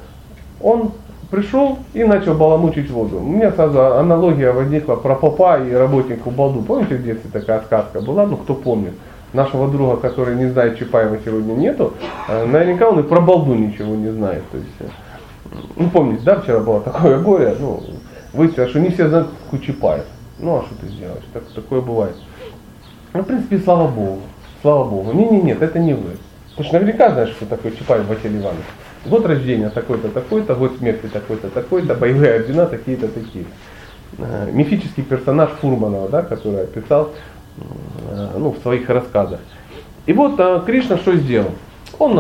[0.61, 0.93] Он
[1.31, 3.19] пришел и начал баламучить воду.
[3.19, 6.63] У меня сразу аналогия возникла про попа и работнику Балду.
[6.63, 8.27] Помните, в детстве такая сказка была?
[8.27, 8.93] Ну, кто помнит?
[9.33, 11.95] Нашего друга, который не знает Чапаева сегодня нету,
[12.29, 14.43] э, наверняка он и про Балду ничего не знает.
[14.53, 14.85] То есть, э,
[15.77, 17.83] ну, помните, да, вчера было такое горе, ну,
[18.35, 20.05] выяснилось, что не все знают, кто Чапаев.
[20.39, 21.25] Ну, а что ты сделаешь?
[21.33, 22.15] Так, такое бывает.
[23.15, 24.21] Ну, в принципе, слава Богу.
[24.61, 25.13] Слава Богу.
[25.13, 26.11] Не, не, нет, это не вы.
[26.53, 28.65] Потому что наверняка знаешь, что такое Чапаев Василий Иванович.
[29.07, 33.47] Год рождения такой-то, такой-то, год смерти такой-то, такой-то, боевые ордена такие-то, такие.
[34.19, 37.11] Э, мифический персонаж Фурманова, да, который описал
[37.57, 39.41] э, ну, в своих рассказах.
[40.05, 41.51] И вот э, Кришна что сделал?
[41.99, 42.17] Он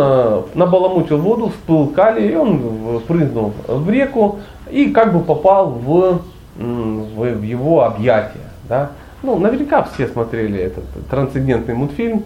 [0.55, 4.39] набаламутил воду, всплыл калий, и он прыгнул в реку
[4.71, 6.21] и как бы попал в,
[6.57, 8.51] в его объятия.
[8.69, 8.91] Да?
[9.23, 12.25] Ну, наверняка все смотрели этот трансцендентный мультфильм,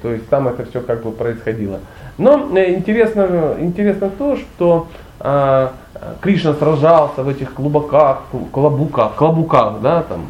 [0.00, 1.80] то есть там это все как бы происходило.
[2.16, 4.88] Но э, интересно, интересно то, что
[5.20, 5.68] э,
[6.22, 8.22] Кришна сражался в этих клубаках,
[8.52, 10.26] клобуках, клобуках, да, там,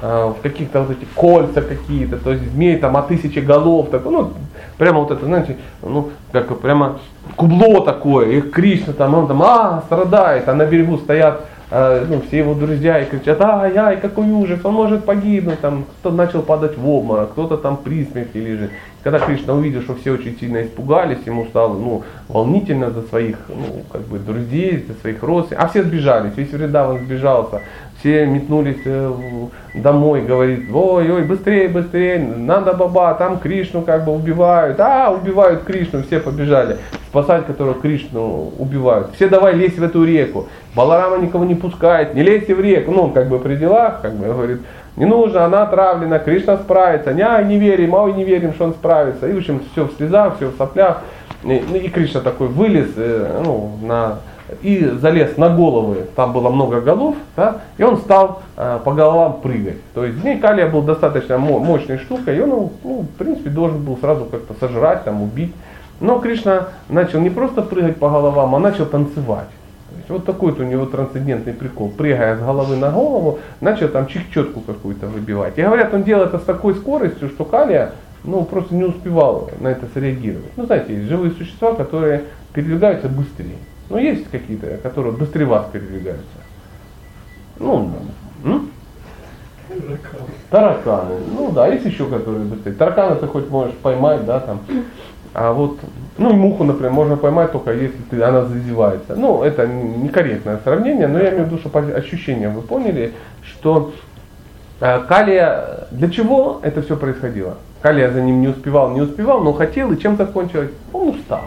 [0.00, 4.06] э, в каких-то вот эти кольца какие-то, то есть змей там о тысячи голов, так,
[4.06, 4.32] ну,
[4.78, 6.98] прямо вот это, знаете, ну, как прямо
[7.36, 12.38] кубло такое, и Кришна там, он там, а, страдает, а на берегу стоят ну, все
[12.38, 16.86] его друзья и кричат, ай-яй, какой ужас, он может погибнуть, там, кто-то начал падать в
[16.86, 18.70] обморок, кто-то там при смерти лежит.
[19.02, 23.82] Когда Кришна увидел, что все очень сильно испугались, ему стало ну, волнительно за своих ну,
[23.90, 27.62] как бы, друзей, за своих родственников, а все сбежались, весь Вриндаван сбежался,
[27.98, 29.12] все метнулись э,
[29.74, 35.64] домой, говорит, ой, ой, быстрее, быстрее, надо баба, там Кришну как бы убивают, а, убивают
[35.64, 39.14] Кришну, все побежали, спасать которого Кришну убивают.
[39.14, 40.48] Все давай лезь в эту реку.
[40.74, 42.92] Баларама никого не пускает, не лезьте в реку.
[42.92, 44.62] Ну, он как бы при делах, как бы говорит,
[44.96, 47.12] не нужно, она отравлена, Кришна справится.
[47.12, 49.26] Не, не верим, а не верим, что он справится.
[49.26, 51.02] И в общем, все в слезах, все в соплях.
[51.44, 54.18] И, ну, и Кришна такой вылез э, ну, на
[54.60, 59.40] и залез на головы, там было много голов, да, и он стал э, по головам
[59.40, 59.78] прыгать.
[59.94, 63.96] То есть змей Калия был достаточно мощной штукой, и он, ну, в принципе, должен был
[63.98, 65.54] сразу как-то сожрать, там, убить.
[66.00, 69.48] Но Кришна начал не просто прыгать по головам, а начал танцевать.
[70.12, 71.88] Вот такой вот у него трансцендентный прикол.
[71.88, 75.58] Прыгая с головы на голову, начал там чик-четку какую-то выбивать.
[75.58, 77.92] И говорят, он делал это с такой скоростью, что Калия
[78.24, 80.56] ну, просто не успевал на это среагировать.
[80.56, 83.56] Ну, знаете, есть живые существа, которые передвигаются быстрее.
[83.88, 86.24] Ну, есть какие-то, которые быстрее вас передвигаются.
[87.58, 87.90] Ну,
[88.44, 88.70] м?
[90.50, 91.14] Тараканы.
[91.34, 92.74] Ну да, есть еще которые быстрее.
[92.74, 94.60] Таракана ты хоть можешь поймать, да, там.
[95.32, 95.78] А вот,
[96.18, 99.16] ну муху, например, можно поймать только если ты, она зазевается.
[99.16, 103.92] Ну, это некорректное сравнение, но я имею в виду, что ощущение вы поняли, что
[104.80, 107.56] э, Калия, для чего это все происходило?
[107.80, 110.70] Калия за ним не успевал, не успевал, но хотел, и чем закончилось?
[110.92, 111.44] Он устал.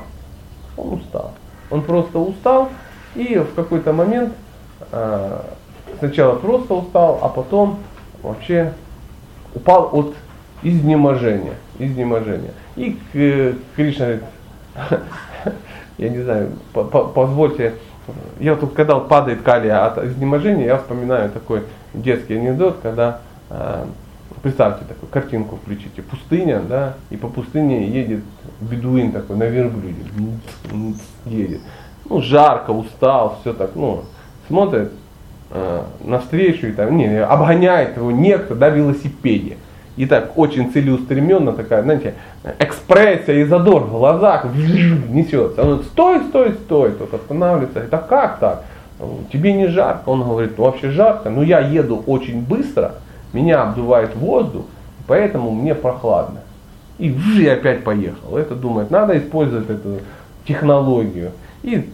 [0.77, 1.31] Он устал.
[1.69, 2.69] Он просто устал
[3.15, 4.33] и в какой-то момент
[4.91, 5.39] э,
[5.99, 7.79] сначала просто устал, а потом
[8.21, 8.73] вообще
[9.53, 10.13] упал от
[10.63, 11.55] изнеможения.
[11.79, 12.51] изнеможения.
[12.75, 14.23] И э, Кришна говорит,
[15.97, 17.75] я не знаю, позвольте,
[18.39, 23.85] я тут когда падает калия от изнеможения, я вспоминаю такой детский анекдот, когда э,
[24.41, 28.23] представьте такую картинку включите, пустыня, да, и по пустыне едет
[28.61, 30.03] бедуин такой на верблюде,
[31.25, 31.61] едет.
[32.07, 34.03] Ну, жарко, устал, все так, ну,
[34.47, 34.91] смотрит
[35.49, 39.57] э, навстречу и там, не, обгоняет его некто на велосипеде.
[39.97, 42.15] И так очень целеустременно такая, знаете,
[42.59, 45.61] экспрессия и задор в глазах несется.
[45.61, 46.91] Он говорит, стой, стой, стой.
[46.91, 47.79] Тот останавливается.
[47.79, 48.63] Это как так?
[49.31, 50.09] Тебе не жарко?
[50.09, 52.95] Он говорит, ну вообще жарко, но я еду очень быстро,
[53.33, 54.65] меня обдувает воздух,
[55.07, 56.41] поэтому мне прохладно.
[56.97, 58.37] И, и опять поехал.
[58.37, 59.99] Это думает, надо использовать эту
[60.47, 61.31] технологию.
[61.63, 61.89] И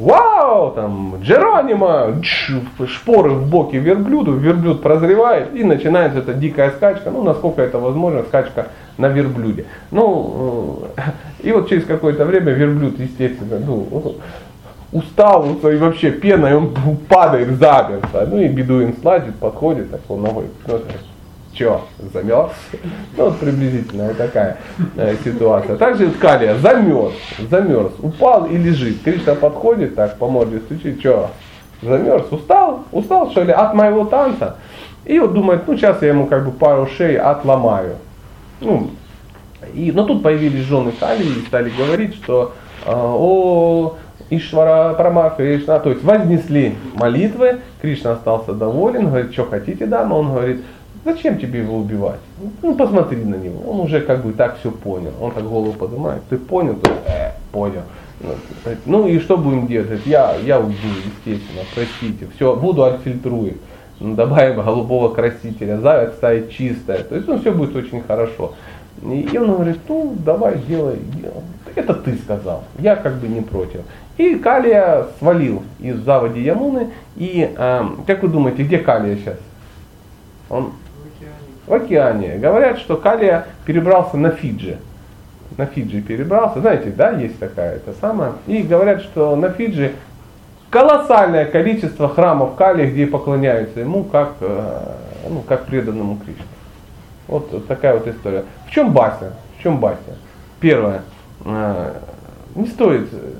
[0.00, 2.22] Вау, там, Джеронима,
[2.86, 8.22] шпоры в боке верблюду, верблюд прозревает, и начинается эта дикая скачка, ну, насколько это возможно,
[8.22, 9.64] скачка на верблюде.
[9.90, 11.00] Ну, э,
[11.42, 14.16] и вот через какое-то время верблюд, естественно, ну,
[14.92, 16.74] устал, и вообще пена, и он
[17.08, 18.26] падает замертво.
[18.30, 20.46] Ну, и бедуин слазит, подходит, так он ногой
[21.58, 21.80] Че,
[22.12, 22.52] замерз?
[23.16, 24.58] Ну, вот приблизительно вот такая
[24.96, 25.76] э, ситуация.
[25.76, 27.14] Также Калия замерз,
[27.50, 29.02] замерз, упал и лежит.
[29.02, 31.30] Кришна подходит, так по морде стучит, что,
[31.82, 34.58] замерз, устал, устал что ли от моего танца?
[35.04, 37.96] И вот думает, ну сейчас я ему как бы пару шеи отломаю.
[38.60, 38.90] Ну,
[39.74, 42.52] и, но тут появились жены Кали и стали говорить, что
[42.86, 43.96] э, о,
[44.30, 50.20] Ишвара Прама Кришна, то есть вознесли молитвы, Кришна остался доволен, говорит, что хотите, да, но
[50.20, 50.62] он говорит,
[51.08, 52.20] Зачем тебе его убивать?
[52.62, 53.70] Ну, посмотри на него.
[53.70, 55.12] Он уже как бы так все понял.
[55.18, 56.22] Он так голову поднимает.
[56.28, 56.74] Ты понял?
[56.74, 57.80] То э, понял.
[58.84, 60.02] Ну и что будем делать?
[60.04, 60.76] Я, я уйду,
[61.24, 62.28] естественно, простите.
[62.36, 63.54] Все, буду отфильтрую.
[64.00, 67.02] Ну, добавим голубого красителя, завет ставит чистое.
[67.04, 68.52] То есть ну, все будет очень хорошо.
[69.02, 71.42] И он говорит, ну давай делай, делай.
[71.74, 73.80] Это ты сказал, я как бы не против.
[74.18, 76.90] И Калия свалил из заводи Ямуны.
[77.16, 79.38] И э, как вы думаете, где Калия сейчас?
[80.50, 80.72] Он
[81.68, 82.38] в океане.
[82.38, 84.78] Говорят, что Калия перебрался на Фиджи.
[85.56, 86.60] На Фиджи перебрался.
[86.60, 88.32] Знаете, да, есть такая это самая.
[88.46, 89.92] И говорят, что на Фиджи
[90.70, 94.94] колоссальное количество храмов Кали, где поклоняются ему как, э,
[95.28, 96.44] ну, как преданному Кришне.
[97.26, 98.44] Вот, вот такая вот история.
[98.66, 99.34] В чем Бася?
[99.58, 100.16] В чем Бася?
[100.60, 101.02] Первое.
[101.44, 101.94] Э,
[102.54, 103.08] не стоит...
[103.12, 103.32] Э,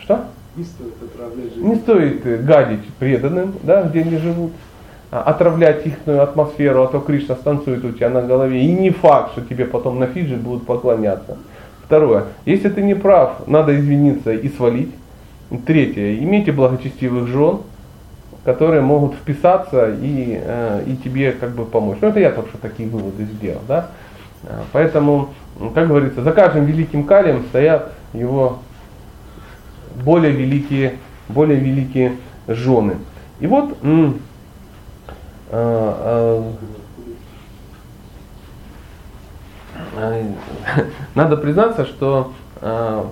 [0.00, 0.24] что?
[0.56, 4.52] Не стоит отравлять Не стоит гадить преданным, да, где они живут.
[5.10, 8.62] Отравлять их атмосферу, а то Кришна станцует у тебя на голове.
[8.62, 11.36] И не факт, что тебе потом на Фиджи будут поклоняться.
[11.84, 12.26] Второе.
[12.44, 14.94] Если ты не прав, надо извиниться и свалить.
[15.66, 16.14] Третье.
[16.14, 17.58] Имейте благочестивых жен,
[18.44, 21.98] которые могут вписаться и, э, и тебе как бы помочь.
[22.00, 23.60] Ну это я только что такие выводы сделал.
[23.66, 23.88] Да?
[24.44, 25.30] А, поэтому,
[25.74, 28.60] как говорится, за каждым великим калием стоят его
[30.04, 30.94] более великие,
[31.28, 32.12] более великие
[32.46, 32.94] жены.
[33.40, 34.12] И вот э,
[41.14, 43.04] надо признаться, что э,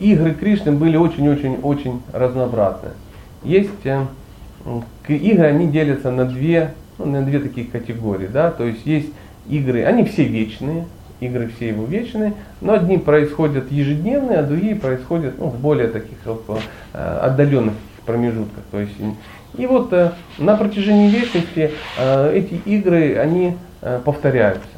[0.00, 2.90] игры Кришны были очень-очень-очень разнообразны.
[3.44, 4.06] Есть э,
[5.08, 9.10] игры, они делятся на две, ну, на две таких категории, да, то есть есть
[9.48, 10.86] игры, они все вечные,
[11.20, 16.18] игры все его вечные, но одни происходят ежедневные, а другие происходят ну, в более таких
[16.24, 16.44] вот,
[16.92, 17.74] отдаленных
[18.10, 18.64] промежутках.
[18.70, 18.94] То есть,
[19.56, 19.92] и вот
[20.38, 23.56] на протяжении вечности эти игры, они
[24.04, 24.68] повторяются,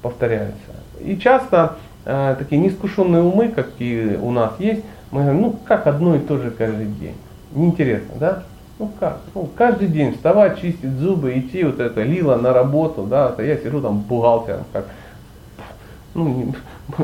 [0.00, 0.72] повторяются.
[1.04, 6.16] И часто э, такие неискушенные умы, какие у нас есть, мы говорим, ну как одно
[6.16, 7.14] и то же каждый день.
[7.52, 8.42] Неинтересно, да?
[8.78, 9.20] Ну как?
[9.34, 13.56] Ну, каждый день вставать, чистить зубы, идти вот это, лила на работу, да, а я
[13.56, 14.86] сижу там бухгалтером, как,
[16.14, 16.54] ну, не,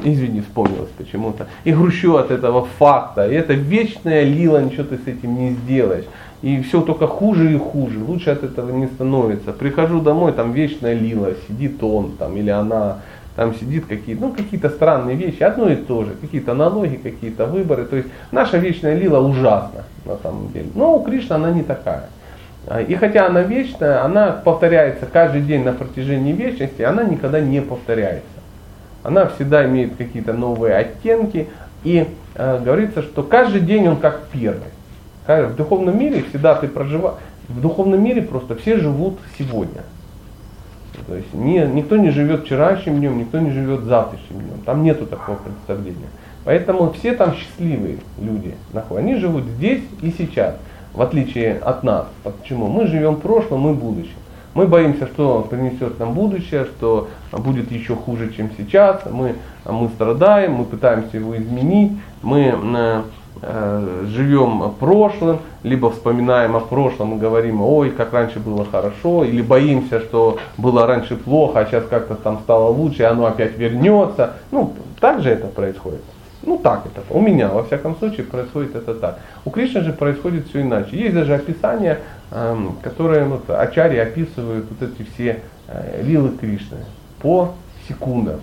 [0.13, 1.47] извини, вспомнилось почему-то.
[1.65, 3.29] И грущу от этого факта.
[3.31, 6.07] И это вечная лила, ничего ты с этим не сделаешь.
[6.43, 7.99] И все только хуже и хуже.
[7.99, 9.53] Лучше от этого не становится.
[9.53, 12.99] Прихожу домой, там вечная лила, сидит он там или она
[13.35, 17.85] там сидит какие-то, ну, какие-то странные вещи, одно и то же, какие-то налоги, какие-то выборы.
[17.85, 20.67] То есть наша вечная лила ужасна на самом деле.
[20.75, 22.09] Но у Кришны она не такая.
[22.67, 27.63] А, и хотя она вечная, она повторяется каждый день на протяжении вечности, она никогда не
[27.63, 28.27] повторяется.
[29.05, 31.47] Она всегда имеет какие-то новые оттенки.
[31.85, 34.67] И э, говорится, что каждый день он как первый.
[35.29, 37.19] В духовном мире всегда ты проживаешь,
[37.51, 39.83] в духовном мире просто все живут сегодня.
[41.07, 44.59] То есть не, никто не живет вчерашним днем, никто не живет завтрашним днем.
[44.65, 46.09] Там нету такого представления.
[46.45, 48.55] Поэтому все там счастливые люди.
[48.91, 50.57] Они живут здесь и сейчас,
[50.95, 52.07] в отличие от нас.
[52.25, 52.69] Почему?
[52.69, 54.17] Мы живем в прошлом и будущем.
[54.55, 59.03] Мы боимся, что принесет нам будущее, что будет еще хуже, чем сейчас.
[59.11, 59.35] Мы,
[59.67, 61.93] мы страдаем, мы пытаемся его изменить.
[62.23, 63.03] Мы Э,
[63.41, 70.01] живем прошлым, либо вспоминаем о прошлом и говорим, ой, как раньше было хорошо, или боимся,
[70.01, 74.35] что было раньше плохо, а сейчас как-то там стало лучше, и оно опять вернется.
[74.51, 76.03] Ну, так же это происходит.
[76.43, 77.03] Ну так это.
[77.11, 79.19] У меня, во всяком случае, происходит это так.
[79.45, 80.97] У Кришны же происходит все иначе.
[80.97, 81.99] Есть даже описания,
[82.31, 86.79] эм, которые вот, Ачари описывают вот эти все э, лилы Кришны
[87.21, 87.55] по
[87.89, 88.41] секундам.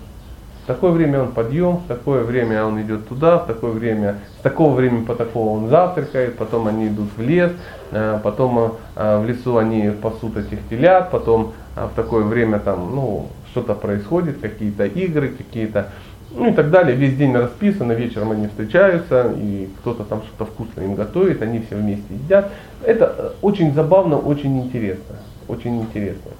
[0.66, 4.42] В такое время он подъем, в такое время он идет туда, в такое время, с
[4.42, 7.52] такого времени по такого он завтракает, потом они идут в лес,
[7.92, 12.96] э, потом э, в лесу они пасут этих телят, потом э, в такое время там,
[12.96, 15.92] ну, что-то происходит, какие-то игры, какие-то,
[16.32, 16.96] ну и так далее.
[16.96, 21.76] Весь день расписано, вечером они встречаются, и кто-то там что-то вкусное им готовит, они все
[21.76, 22.50] вместе едят.
[22.82, 25.14] Это очень забавно, очень интересно.
[25.46, 26.32] Очень интересно.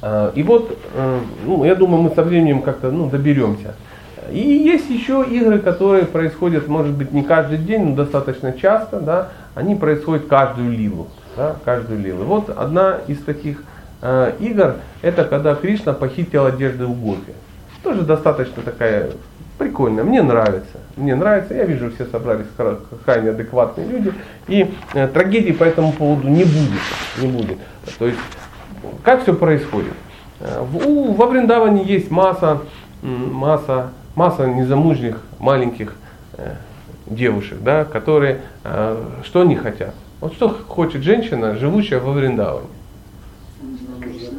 [0.00, 3.74] А, и вот, э, ну, я думаю, мы со временем как-то ну, доберемся.
[4.30, 9.28] И есть еще игры, которые происходят, может быть, не каждый день, но достаточно часто, да,
[9.54, 12.24] они происходят каждую лилу, да, каждую лилу.
[12.24, 13.62] Вот одна из таких
[14.02, 17.32] э, игр, это когда Кришна похитил одежды у Гопи.
[17.82, 19.10] Тоже достаточно такая
[19.56, 22.46] прикольная, мне нравится, мне нравится, я вижу, все собрались
[23.04, 24.12] крайне адекватные люди,
[24.46, 26.82] и э, трагедии по этому поводу не будет,
[27.20, 27.58] не будет.
[27.98, 28.18] То есть
[29.02, 29.94] как все происходит?
[30.40, 32.60] Э, у, во Вриндаване есть масса,
[33.02, 35.94] масса, масса незамужних маленьких
[36.36, 36.54] э,
[37.06, 39.94] девушек, да, которые э, что они хотят?
[40.20, 42.66] Вот что хочет женщина, живущая во Вриндаване?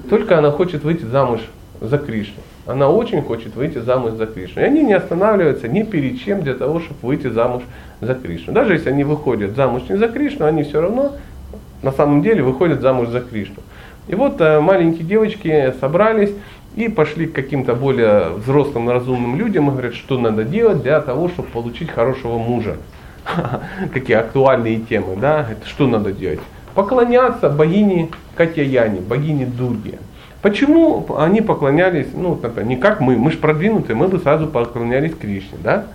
[0.09, 1.41] Только она хочет выйти замуж
[1.81, 2.41] за Кришну.
[2.65, 4.61] Она очень хочет выйти замуж за Кришну.
[4.61, 7.63] И они не останавливаются ни перед чем для того, чтобы выйти замуж
[8.01, 8.53] за Кришну.
[8.53, 11.13] Даже если они выходят замуж не за Кришну, они все равно
[11.81, 13.61] на самом деле выходят замуж за Кришну.
[14.09, 16.31] И вот э, маленькие девочки собрались
[16.75, 21.29] и пошли к каким-то более взрослым, разумным людям и говорят, что надо делать для того,
[21.29, 22.77] чтобы получить хорошего мужа.
[23.93, 25.47] Какие актуальные темы, да?
[25.63, 26.39] Что надо делать?
[26.73, 29.99] Поклоняться богине Катяяне, богине Дурге.
[30.41, 35.13] Почему они поклонялись, ну, например, не как мы, мы же продвинутые, мы бы сразу поклонялись
[35.13, 35.85] Кришне, да?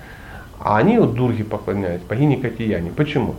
[0.61, 2.93] А они вот Дурге поклонялись, богине Катяяне.
[2.95, 3.35] Почему?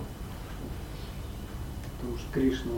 [2.02, 2.72] Потому что Кришна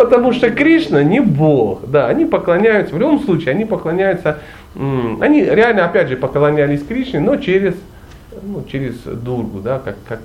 [0.00, 1.86] Потому что Кришна не Бог.
[1.86, 4.38] Да, они поклоняются, в любом случае, они поклоняются,
[4.74, 7.74] они реально, опять же, поклонялись Кришне, но через,
[8.42, 10.20] ну, через Дургу, да, как, как.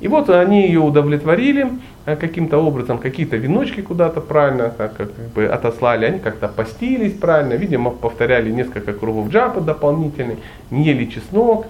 [0.00, 1.68] И вот они ее удовлетворили
[2.06, 7.52] э, каким-то образом, какие-то веночки куда-то правильно как, как бы отослали, они как-то постились правильно,
[7.52, 10.38] видимо, повторяли несколько кругов джапа дополнительный,
[10.72, 11.66] ели чеснок,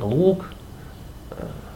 [0.00, 0.46] лук,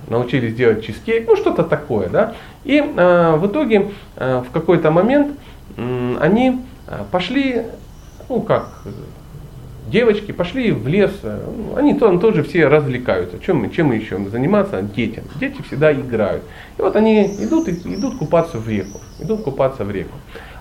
[0.09, 2.35] научились делать чизкейк, ну что-то такое, да.
[2.69, 5.33] И э, в итоге э, в какой-то момент
[5.79, 6.61] э, они
[7.11, 7.63] пошли,
[8.29, 8.83] ну как,
[9.87, 13.39] девочки пошли в лес, ну, они там тоже все развлекаются.
[13.39, 14.83] Чем, чем еще заниматься?
[14.83, 15.25] Детям.
[15.41, 16.43] Дети всегда играют.
[16.77, 19.01] И вот они идут, идут купаться в реку.
[19.19, 20.17] Идут купаться в реку.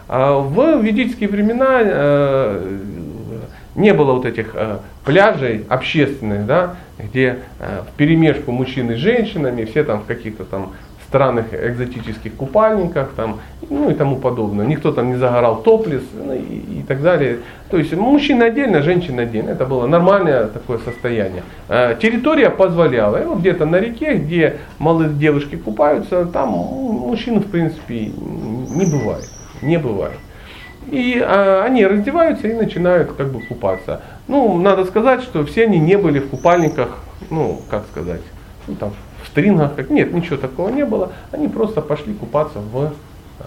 [0.08, 2.78] А в ведические времена э,
[3.76, 9.66] Не было вот этих э, пляжей общественных, да, где э, в перемешку мужчин и женщинами,
[9.66, 10.72] все там в каких-то там
[11.08, 13.40] странных экзотических купальниках там,
[13.70, 14.66] ну и тому подобное.
[14.66, 17.40] Никто там не загорал топлес ну, и, и так далее.
[17.70, 19.52] То есть мужчина отдельно, женщина отдельно.
[19.52, 21.44] Это было нормальное такое состояние.
[21.70, 23.22] Э, территория позволяла.
[23.24, 29.30] И вот где-то на реке, где молодые девушки купаются, там мужчин в принципе не бывает.
[29.62, 30.18] Не бывает.
[30.92, 34.02] И а, они раздеваются и начинают как бы купаться.
[34.28, 37.00] Ну, надо сказать, что все они не были в купальниках,
[37.30, 38.22] ну, как сказать,
[38.68, 39.07] ну, там, в
[39.38, 39.76] стрингах.
[39.76, 41.12] Как, нет, ничего такого не было.
[41.32, 42.92] Они просто пошли купаться в,
[43.40, 43.46] а,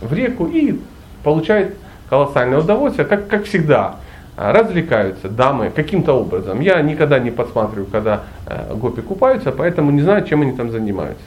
[0.00, 0.80] в реку и
[1.22, 1.74] получают
[2.08, 3.96] колоссальное удовольствие, как, как всегда.
[4.36, 6.60] А, развлекаются дамы каким-то образом.
[6.60, 11.24] Я никогда не подсматриваю, когда э, гопи купаются, поэтому не знаю, чем они там занимаются.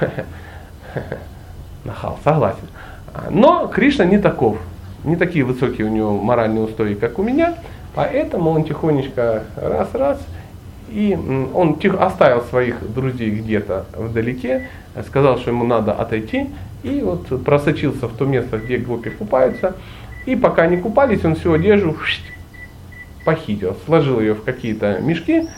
[1.84, 2.68] Нахал, согласен.
[3.30, 4.58] Но Кришна не таков,
[5.04, 7.54] не такие высокие у него моральные устои, как у меня,
[7.94, 10.18] поэтому он тихонечко раз-раз,
[10.90, 11.16] и
[11.54, 14.68] он тихо оставил своих друзей где-то вдалеке,
[15.06, 16.50] сказал, что ему надо отойти,
[16.82, 19.76] и вот просочился в то место, где гопи купаются,
[20.26, 21.96] и пока они купались, он всю одежду
[23.24, 25.48] похитил, сложил ее в какие-то мешки,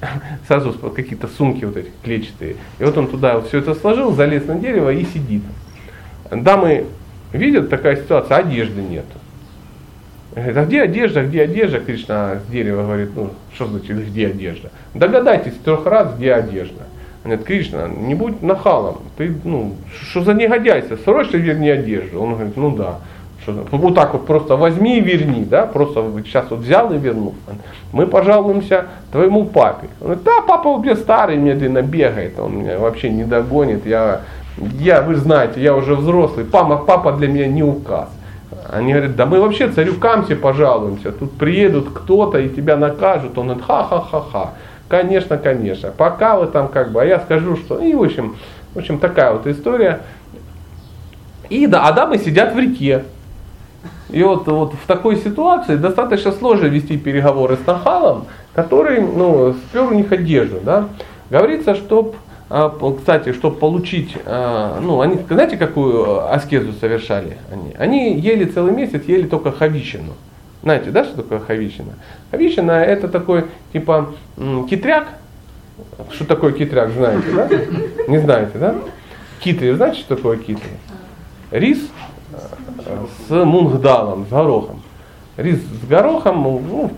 [0.48, 2.56] сразу какие-то сумки вот эти клетчатые.
[2.78, 5.42] И вот он туда все это сложил, залез на дерево и сидит.
[6.30, 6.86] Дамы
[7.32, 9.06] видят такая ситуация, одежды нет.
[10.34, 11.78] Говорит, а где одежда, где одежда?
[11.78, 14.70] Кришна с дерева говорит, ну, что значит, где одежда?
[14.94, 16.82] Догадайтесь трех раз, где одежда.
[17.24, 19.74] Он говорит, Кришна, не будь нахалом, ты, ну,
[20.08, 22.20] что за негодяйся, срочно верни одежду.
[22.20, 22.96] Он говорит, ну да.
[23.42, 27.34] Что, вот так вот просто возьми и верни, да, просто сейчас вот взял и вернул.
[27.92, 29.88] Мы пожалуемся твоему папе.
[30.00, 34.22] Он говорит, да, папа уже старый, медленно бегает, он меня вообще не догонит, я
[34.78, 38.08] я, вы знаете, я уже взрослый, папа, папа для меня не указ.
[38.70, 43.36] Они говорят, да мы вообще царю Камсе пожалуемся, тут приедут кто-то и тебя накажут.
[43.38, 44.52] Он говорит, ха-ха-ха-ха.
[44.88, 45.90] Конечно, конечно.
[45.90, 47.78] Пока вы там как бы, а я скажу, что...
[47.78, 48.36] И в общем,
[48.74, 50.00] в общем такая вот история.
[51.48, 53.04] И да, адамы сидят в реке.
[54.10, 59.84] И вот, вот в такой ситуации достаточно сложно вести переговоры с Нахалом, который ну, спер
[59.84, 60.60] у них одежду.
[60.62, 60.88] Да?
[61.30, 67.74] Говорится, что а, кстати, чтобы получить, а, ну, они, знаете, какую аскезу совершали они?
[67.78, 70.12] Они ели целый месяц, ели только хавищину.
[70.62, 71.92] Знаете, да, что такое хавищина?
[72.30, 74.14] Хавищина это такой, типа,
[74.68, 75.08] китряк.
[76.12, 77.48] Что такое китряк, знаете, да?
[78.08, 78.74] Не знаете, да?
[79.40, 80.70] Китри, знаете, что такое китри?
[81.50, 81.88] Рис
[82.86, 84.82] а, с мунгдалом, с горохом.
[85.36, 86.90] Рис с горохом, ну,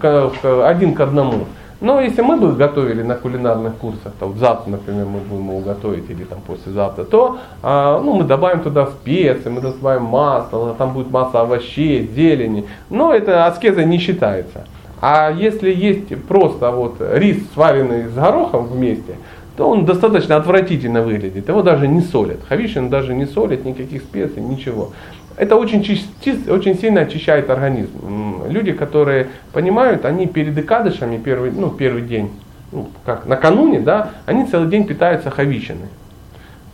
[0.65, 1.47] один к одному.
[1.81, 6.09] Но если мы бы готовили на кулинарных курсах, там, завтра, например, мы будем его готовить,
[6.09, 11.11] или там послезавтра, то а, ну, мы добавим туда специи, мы добавим масло, там будет
[11.11, 12.66] масса овощей, зелени.
[12.89, 14.64] Но это аскеза не считается.
[15.03, 19.16] А если есть просто вот рис, сваренный с горохом вместе,
[19.57, 21.49] то он достаточно отвратительно выглядит.
[21.49, 22.39] Его даже не солят.
[22.49, 24.93] Хавишин даже не солят, никаких специй, ничего.
[25.37, 26.09] Это очень, чист,
[26.49, 28.45] очень сильно очищает организм.
[28.49, 32.30] Люди, которые понимают, они перед икадышами первый, ну, первый день,
[32.72, 35.89] ну, как накануне, да, они целый день питаются хавищиной.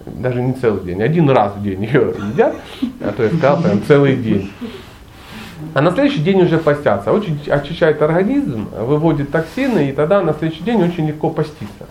[0.07, 2.55] Даже не целый день, один раз в день ее едят,
[3.01, 4.53] а то я сказал прям целый день.
[5.75, 7.13] А на следующий день уже постятся.
[7.13, 11.87] Очень очищает организм, выводит токсины, и тогда на следующий день очень легко поститься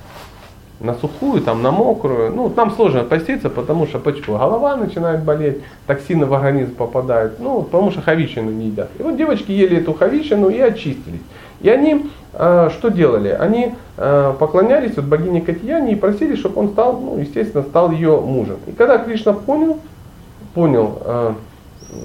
[0.81, 2.33] на сухую, там, на мокрую.
[2.33, 4.37] Ну, там сложно поститься, потому что почему?
[4.37, 8.89] Голова начинает болеть, токсины в организм попадают, ну, потому что хавищину не едят.
[8.99, 11.21] И вот девочки ели эту хавищину и очистились.
[11.61, 13.29] И они э, что делали?
[13.29, 18.19] Они э, поклонялись вот богине Катьяне и просили, чтобы он стал, ну, естественно, стал ее
[18.19, 18.57] мужем.
[18.65, 19.79] И когда Кришна понял,
[20.55, 21.33] понял, э,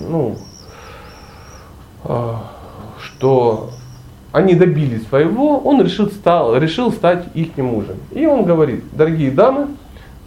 [0.09, 0.37] ну,
[2.05, 2.33] э,
[3.01, 3.70] что
[4.37, 7.97] они добились своего, он решил, стал, решил стать их мужем.
[8.12, 9.68] И он говорит, дорогие дамы,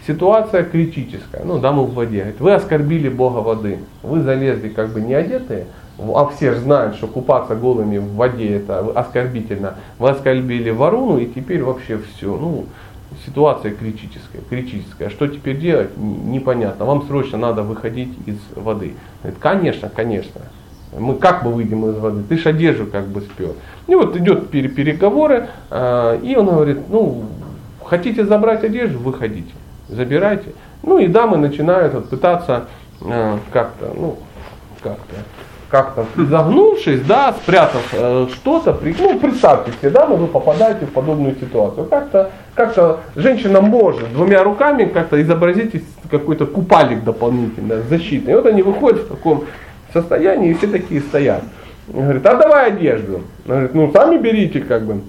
[0.08, 1.44] ситуация критическая.
[1.46, 2.22] Ну, дамы в воде.
[2.22, 3.78] Говорит, вы оскорбили Бога воды.
[4.02, 5.68] Вы залезли как бы не одетые,
[6.00, 9.76] а все же знают, что купаться голыми в воде это оскорбительно.
[10.00, 12.36] Вы оскорбили Варуну и теперь вообще все.
[12.36, 12.66] Ну,
[13.28, 15.12] ситуация критическая, критическая.
[15.12, 15.96] Что теперь делать?
[15.98, 16.86] Непонятно.
[16.86, 18.96] Вам срочно надо выходить из воды.
[19.22, 20.42] Говорит, конечно, конечно.
[20.98, 22.24] Мы как бы выйдем из воды?
[22.28, 23.52] Ты ж одежду как бы спер.
[23.88, 27.26] И вот идет переговоры, а, и он говорит, ну,
[27.84, 29.52] хотите забрать одежду, выходите,
[29.88, 30.50] забирайте.
[30.84, 32.66] Ну и дамы начинают вот пытаться
[33.02, 34.18] а, как-то, ну,
[34.82, 35.16] как-то,
[35.70, 41.86] как-то загнувшись, да, спрятав э, что-то, ну, представьте себе, да, вы попадаете в подобную ситуацию.
[41.86, 48.34] Как-то, как-то женщина может двумя руками как-то изобразить какой-то купальник дополнительный, защитный.
[48.34, 49.46] И вот они выходят в таком
[49.94, 51.44] состоянии, и все такие стоят.
[51.94, 53.24] Он говорит, а давай одежду.
[53.46, 55.02] Он говорит, ну сами берите как бы.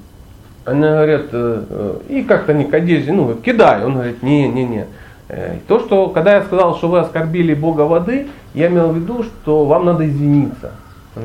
[0.65, 3.85] Они говорят, э, э, и как-то не к одежде, ну кидай.
[3.85, 4.87] Он говорит, не, не, не.
[5.29, 9.23] Э, То, что когда я сказал, что вы оскорбили Бога воды, я имел в виду,
[9.23, 10.73] что вам надо извиниться.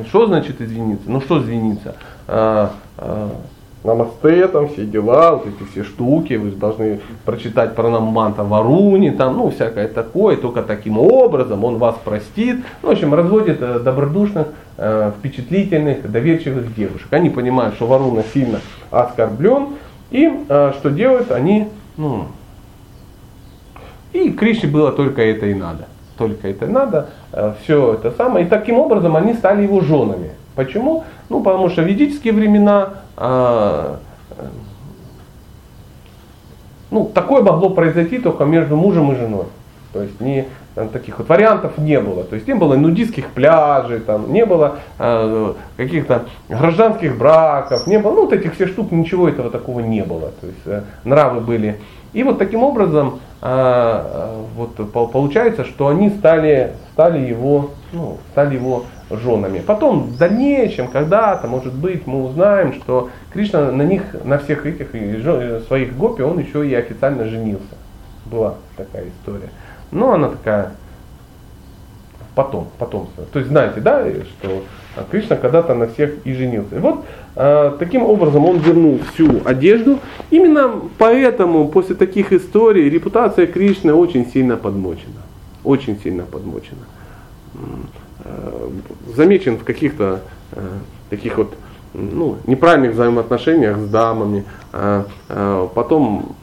[0.07, 1.09] Что значит извиниться?
[1.09, 1.95] Ну что извиниться?
[3.85, 9.37] Намасте, там все дела, вот эти все штуки, вы должны прочитать про Наманта Варуни, там,
[9.37, 12.57] ну, всякое такое, только таким образом он вас простит.
[12.81, 17.07] Ну, в общем, разводит э, добродушных, э, впечатлительных, доверчивых девушек.
[17.11, 18.59] Они понимают, что Варуна сильно
[18.91, 19.67] оскорблен,
[20.11, 21.67] и э, что делают они,
[21.97, 22.25] ну,
[24.13, 25.85] и Кришне было только это и надо.
[26.17, 27.09] Только это надо,
[27.61, 28.45] все это самое.
[28.45, 30.31] И таким образом они стали его женами.
[30.55, 31.03] Почему?
[31.27, 33.99] Ну, потому что в ведические времена ну,
[37.13, 39.45] такое могло произойти только между мужем и женой.
[39.93, 40.45] То есть не,
[40.75, 42.25] там, таких вот вариантов не было.
[42.25, 48.11] То есть не было нудистских пляжей, там, не было э, каких-то гражданских браков, не было,
[48.11, 50.31] ну вот этих всех штук, ничего этого такого не было.
[50.41, 51.79] То есть э, нравы были.
[52.11, 58.83] И вот таким образом э, вот, получается, что они стали, стали, его, ну, стали его
[59.09, 59.59] женами.
[59.59, 64.87] Потом в дальнейшем, когда-то, может быть, мы узнаем, что Кришна на них, на всех этих
[65.67, 67.75] своих гопи, он еще и официально женился.
[68.25, 69.49] Была такая история.
[69.91, 70.71] Но она такая
[72.33, 73.07] потом, потом.
[73.31, 74.03] То есть знаете, да,
[74.39, 74.63] что
[75.11, 76.79] Кришна когда-то на всех и женился.
[76.79, 79.99] Вот э, таким образом он вернул всю одежду.
[80.31, 85.21] Именно поэтому после таких историй репутация Кришны очень сильно подмочена.
[85.63, 86.85] Очень сильно подмочена.
[88.25, 88.69] Э,
[89.15, 90.21] замечен в каких-то
[90.51, 90.61] э,
[91.11, 91.55] таких вот
[91.93, 94.45] ну, неправильных взаимоотношениях с дамами.
[94.73, 96.35] А, а, потом,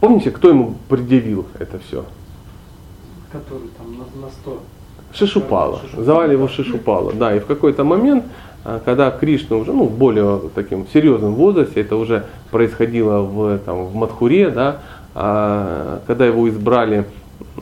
[0.00, 2.04] помните, кто ему предъявил это все?
[3.32, 4.60] Который там на, на 100.
[5.12, 5.78] Шишупала.
[5.80, 6.04] Шишупала.
[6.04, 7.12] Звали его Шишупала.
[7.12, 8.24] Да, и в какой-то момент,
[8.64, 13.86] а, когда Кришна уже, ну, в более таким серьезном возрасте, это уже происходило в, там,
[13.86, 14.80] в Мадхуре, да,
[15.14, 17.06] когда его избрали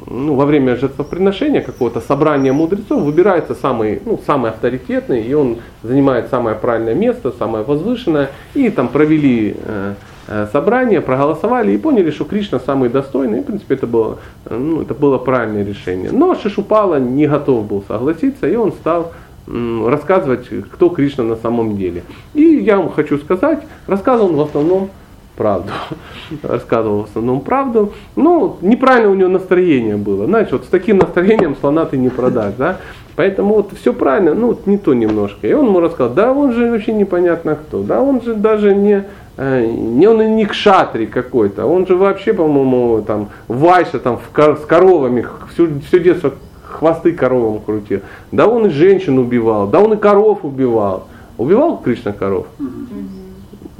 [0.07, 6.28] ну, во время жертвоприношения какого-то собрания мудрецов выбирается самый, ну, самый авторитетный, и он занимает
[6.30, 9.95] самое правильное место, самое возвышенное, и там провели э,
[10.28, 14.57] э, собрание, проголосовали и поняли, что Кришна самый достойный, и в принципе это было, э,
[14.57, 16.11] ну, это было правильное решение.
[16.12, 19.12] Но Шишупала не готов был согласиться, и он стал
[19.47, 22.05] рассказывать, кто Кришна на самом деле.
[22.33, 23.59] И я вам хочу сказать,
[23.89, 24.91] рассказывал он в основном
[25.37, 25.72] правду.
[26.43, 27.93] Рассказывал в основном правду.
[28.16, 30.26] Ну, неправильно у него настроение было.
[30.26, 32.78] Знаешь, вот с таким настроением слона ты не продашь, да?
[33.14, 35.47] Поэтому вот все правильно, ну вот не то немножко.
[35.47, 39.05] И он ему рассказал, да он же вообще непонятно кто, да он же даже не,
[39.37, 44.57] э, не он и не кшатри какой-то, он же вообще, по-моему, там Вайша там в,
[44.57, 48.01] с коровами всю, все детство хвосты коровам крутил.
[48.30, 51.09] Да он и женщин убивал, да он и коров убивал.
[51.37, 52.47] Убивал Кришна коров?
[52.59, 53.21] Mm-hmm.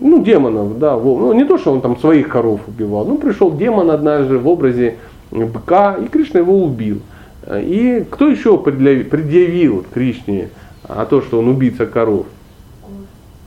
[0.03, 0.97] Ну, демонов, да.
[0.97, 3.05] Ну, не то, что он там своих коров убивал.
[3.05, 4.97] Ну, пришел демон однажды в образе
[5.31, 7.01] быка, и Кришна его убил.
[7.49, 10.51] И кто еще предъявил Кришне
[10.85, 12.27] а то, что он убийца коров?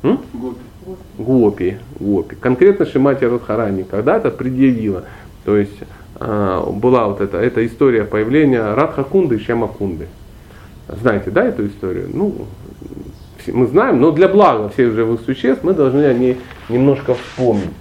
[0.02, 0.58] Гопи.
[1.18, 1.78] Гопи.
[2.00, 2.36] Гопи.
[2.36, 5.04] Конкретно Шимати Радхарани когда-то предъявила.
[5.44, 5.78] То есть
[6.16, 10.08] а, была вот эта, эта история появления Радхакунды и Шямакунды.
[10.88, 12.10] Знаете, да, эту историю?
[12.14, 12.46] Ну,
[13.52, 16.38] мы знаем, но для блага всех живых существ мы должны о ней
[16.70, 17.74] немножко вспомнить.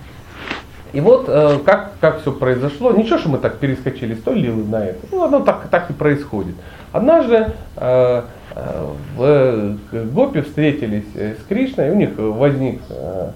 [0.93, 4.85] И вот э, как, как все произошло, ничего, что мы так перескочили сто лилы на
[4.85, 6.55] это, ну оно так, так и происходит.
[6.93, 8.23] Однажды э,
[8.55, 8.87] э,
[9.17, 13.31] в Гопе встретились с Кришной, у них возник э,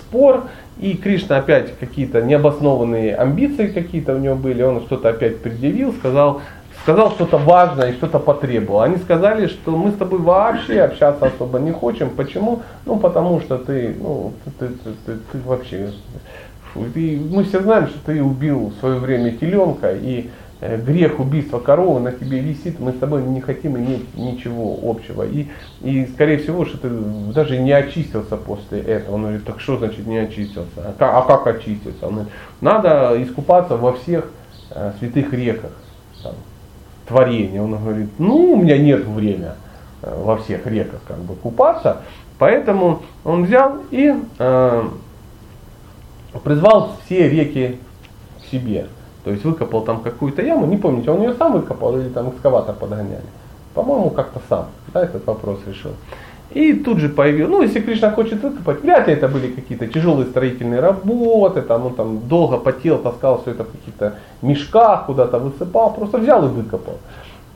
[0.00, 0.44] спор,
[0.80, 6.40] и Кришна опять какие-то необоснованные амбиции какие-то у него были, он что-то опять предъявил, сказал,
[6.82, 8.80] сказал что-то важное и что-то потребовал.
[8.80, 12.10] Они сказали, что мы с тобой вообще общаться особо не хотим.
[12.10, 12.62] Почему?
[12.84, 15.92] Ну, потому что ты, ну, ты, ты, ты, ты вообще...
[16.94, 20.30] Ты, мы все знаем, что ты убил в свое время теленка, и
[20.60, 25.22] э, грех убийства коровы на тебе висит, мы с тобой не хотим иметь ничего общего.
[25.22, 25.48] И,
[25.82, 29.16] и скорее всего, что ты даже не очистился после этого.
[29.16, 30.66] Он говорит, так что значит не очистился?
[30.76, 32.06] А как, а как очиститься?
[32.06, 34.30] Он говорит, надо искупаться во всех
[34.70, 35.72] э, святых реках.
[36.22, 36.32] Там,
[37.06, 37.62] творения.
[37.62, 39.50] Он говорит, ну, у меня нет времени
[40.02, 42.02] э, во всех реках как бы купаться,
[42.38, 44.82] поэтому он взял и э,
[46.44, 47.78] призвал все реки
[48.40, 48.86] к себе.
[49.24, 52.74] То есть выкопал там какую-то яму, не помните, он ее сам выкопал или там экскаватор
[52.74, 53.22] подгоняли.
[53.74, 55.92] По-моему, как-то сам да, этот вопрос решил.
[56.54, 60.26] И тут же появился, ну если Кришна хочет выкопать, вряд ли это были какие-то тяжелые
[60.26, 65.94] строительные работы, там, он там долго потел, таскал все это в каких-то мешках, куда-то высыпал,
[65.94, 66.98] просто взял и выкопал.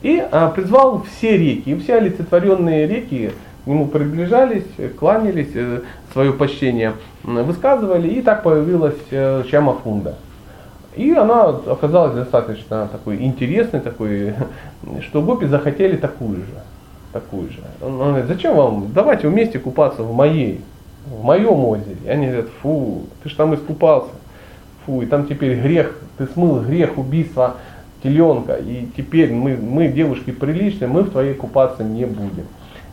[0.01, 3.31] И а, призвал все реки, и все олицетворенные реки
[3.63, 4.63] к нему приближались,
[4.97, 5.81] кланялись, э,
[6.13, 6.93] свое почтение
[7.23, 10.15] высказывали, и так появилась э, Чамафунда.
[10.95, 14.33] И она оказалась достаточно такой интересной, такой,
[15.01, 16.76] что гопи захотели такую же.
[17.17, 17.57] Такую же.
[17.81, 18.91] Он говорит, зачем вам?
[18.93, 20.61] Давайте вместе купаться в моей,
[21.07, 21.97] в моем озере.
[22.05, 24.11] И они говорят, фу, ты же там искупался.
[24.85, 27.55] Фу, и там теперь грех, ты смыл грех убийства
[28.03, 28.53] теленка.
[28.57, 32.45] И теперь мы, мы девушки приличные, мы в твоей купаться не будем.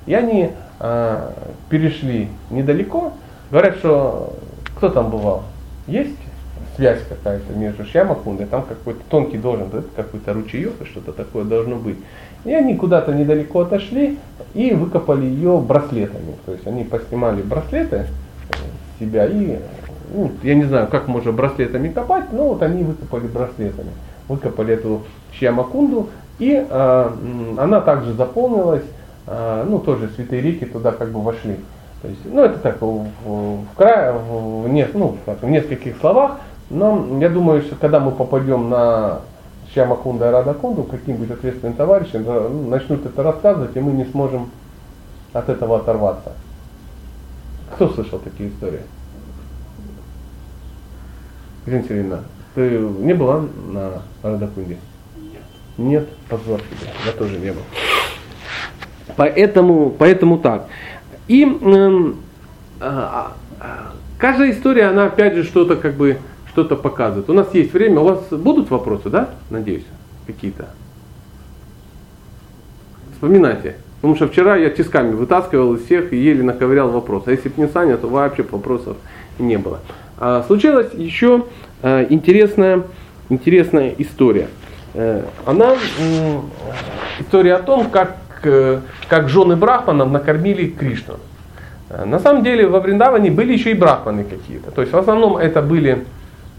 [0.06, 0.48] И они
[0.80, 1.30] э,
[1.68, 3.12] перешли недалеко.
[3.50, 4.32] Говорят, что
[4.74, 5.42] кто там бывал?
[5.86, 6.16] Есть
[6.76, 11.76] связь какая-то между Шьямакундой, там какой-то тонкий должен, да, какой-то ручеек и что-то такое должно
[11.76, 11.98] быть.
[12.44, 14.18] И они куда-то недалеко отошли
[14.54, 16.34] и выкопали ее браслетами.
[16.44, 18.06] То есть они поснимали браслеты
[18.98, 19.58] себя и,
[20.14, 23.90] ну, я не знаю, как можно браслетами копать, но вот они выкопали браслетами.
[24.28, 25.02] Выкопали эту
[25.32, 26.08] Шьямакунду
[26.38, 27.10] и э,
[27.58, 28.84] она также заполнилась,
[29.26, 31.56] э, ну тоже святые реки туда как бы вошли.
[32.02, 36.38] То есть, ну это так в, в, в, в, в, ну, в нескольких словах,
[36.70, 39.20] но я думаю, что когда мы попадем на
[39.72, 44.50] Шьямакунда и Радакунду, каким-нибудь ответственным товарищем, ну, начнут это рассказывать, и мы не сможем
[45.32, 46.32] от этого оторваться.
[47.74, 48.80] Кто слышал такие истории?
[51.66, 52.20] Ирина Сергеевна,
[52.54, 54.78] ты не была на Радакунде?
[55.16, 55.42] Нет.
[55.76, 57.62] Нет, позор тебе, я тоже не был.
[59.16, 60.66] Поэтому, поэтому так.
[61.26, 62.12] И э,
[62.80, 63.22] э,
[64.18, 66.18] каждая история, она опять же что-то как бы
[66.55, 67.28] что-то показывает.
[67.28, 68.00] У нас есть время.
[68.00, 69.30] У вас будут вопросы, да?
[69.50, 69.84] Надеюсь,
[70.24, 70.68] какие-то.
[73.12, 73.76] Вспоминайте.
[73.96, 77.24] Потому что вчера я тисками вытаскивал из всех и еле наковырял вопрос.
[77.26, 78.96] А если бы не Саня, то вообще вопросов
[79.38, 79.80] не было.
[80.18, 81.46] А, случилась еще
[81.82, 82.82] а, интересная,
[83.30, 84.46] интересная история.
[84.94, 86.38] А, она э,
[87.18, 91.14] история о том, как, э, как жены брахманов накормили Кришну.
[92.05, 94.70] На самом деле во Вриндаване были еще и брахманы какие-то.
[94.70, 96.05] То есть в основном это были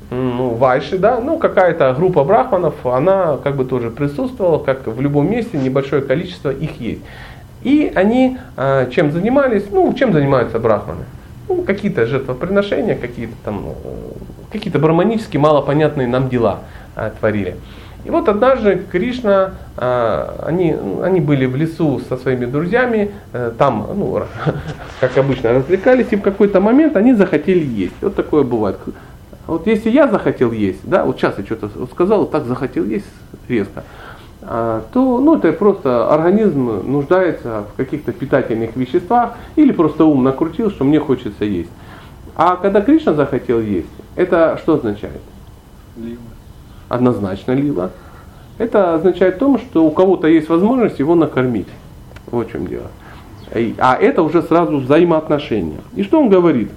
[0.10, 5.30] ну, вайши, да, ну какая-то группа брахманов, она как бы тоже присутствовала, как в любом
[5.30, 7.02] месте, небольшое количество их есть.
[7.64, 11.06] И они э, чем занимались, ну чем занимаются брахманы?
[11.48, 16.60] Ну, какие-то жертвоприношения, какие-то там, э, какие-то браманические малопонятные нам дела
[16.96, 17.56] э, творили.
[18.06, 23.88] И вот однажды Кришна, э, они, они были в лесу со своими друзьями, э, там,
[23.96, 24.24] ну,
[25.00, 27.96] как обычно, развлекались, и в какой-то момент они захотели есть.
[28.02, 28.78] Вот такое бывает.
[29.48, 33.06] Вот если я захотел есть, да, вот сейчас я что-то сказал, так захотел есть
[33.48, 33.84] резко,
[34.42, 40.72] а, то ну, это просто организм нуждается в каких-то питательных веществах или просто ум накрутил,
[40.72, 41.70] что мне хочется есть.
[42.36, 45.22] А когда Кришна захотел есть, это что означает?
[45.96, 46.18] Лила.
[46.90, 47.92] Однозначно лила.
[48.58, 51.68] Это означает то, что у кого-то есть возможность его накормить.
[52.28, 52.88] Вот в чем дело.
[53.78, 55.80] А это уже сразу взаимоотношения.
[55.96, 56.72] И что он говорит?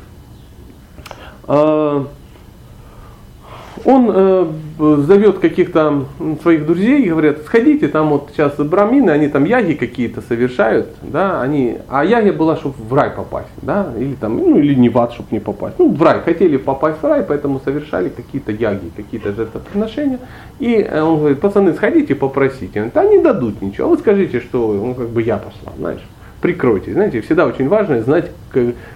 [3.85, 4.47] Он э,
[4.79, 6.05] зовет каких-то
[6.43, 11.41] своих друзей и говорят, сходите, там вот сейчас брамины, они там яги какие-то совершают, да,
[11.43, 14.99] они, а яги была, чтобы в рай попасть, да, или там, ну или не в
[14.99, 18.91] ад, чтобы не попасть, ну в рай, хотели попасть в рай, поэтому совершали какие-то яги,
[18.97, 20.19] какие-то жертвоприношения,
[20.59, 24.41] и э, он говорит, пацаны, сходите, попросите, он, да не дадут ничего, а вы скажите,
[24.41, 26.03] что, ну как бы я пошла, знаешь,
[26.41, 28.31] прикройте, знаете, всегда очень важно знать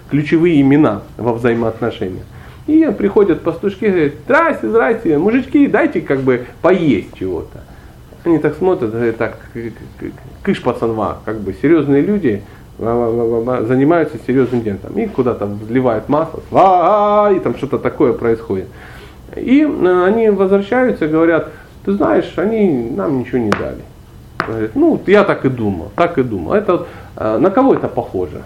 [0.09, 2.23] ключевые имена во взаимоотношениях.
[2.65, 7.61] И приходят пастушки и говорят, здрасте, здрасте, мужички, дайте как бы поесть чего-то.
[8.23, 9.37] Они так смотрят, говорят, так,
[10.43, 12.41] кыш пацанва, как бы серьезные люди
[12.77, 14.79] занимаются серьезным делом.
[14.79, 18.67] Там, и куда-то вливают масло, и там что-то такое происходит.
[19.35, 21.49] И э, они возвращаются говорят,
[21.85, 23.81] ты знаешь, они нам ничего не дали.
[24.45, 26.53] Говорят, ну, я так и думал, так и думал.
[26.53, 28.43] Это, э, на кого это похоже?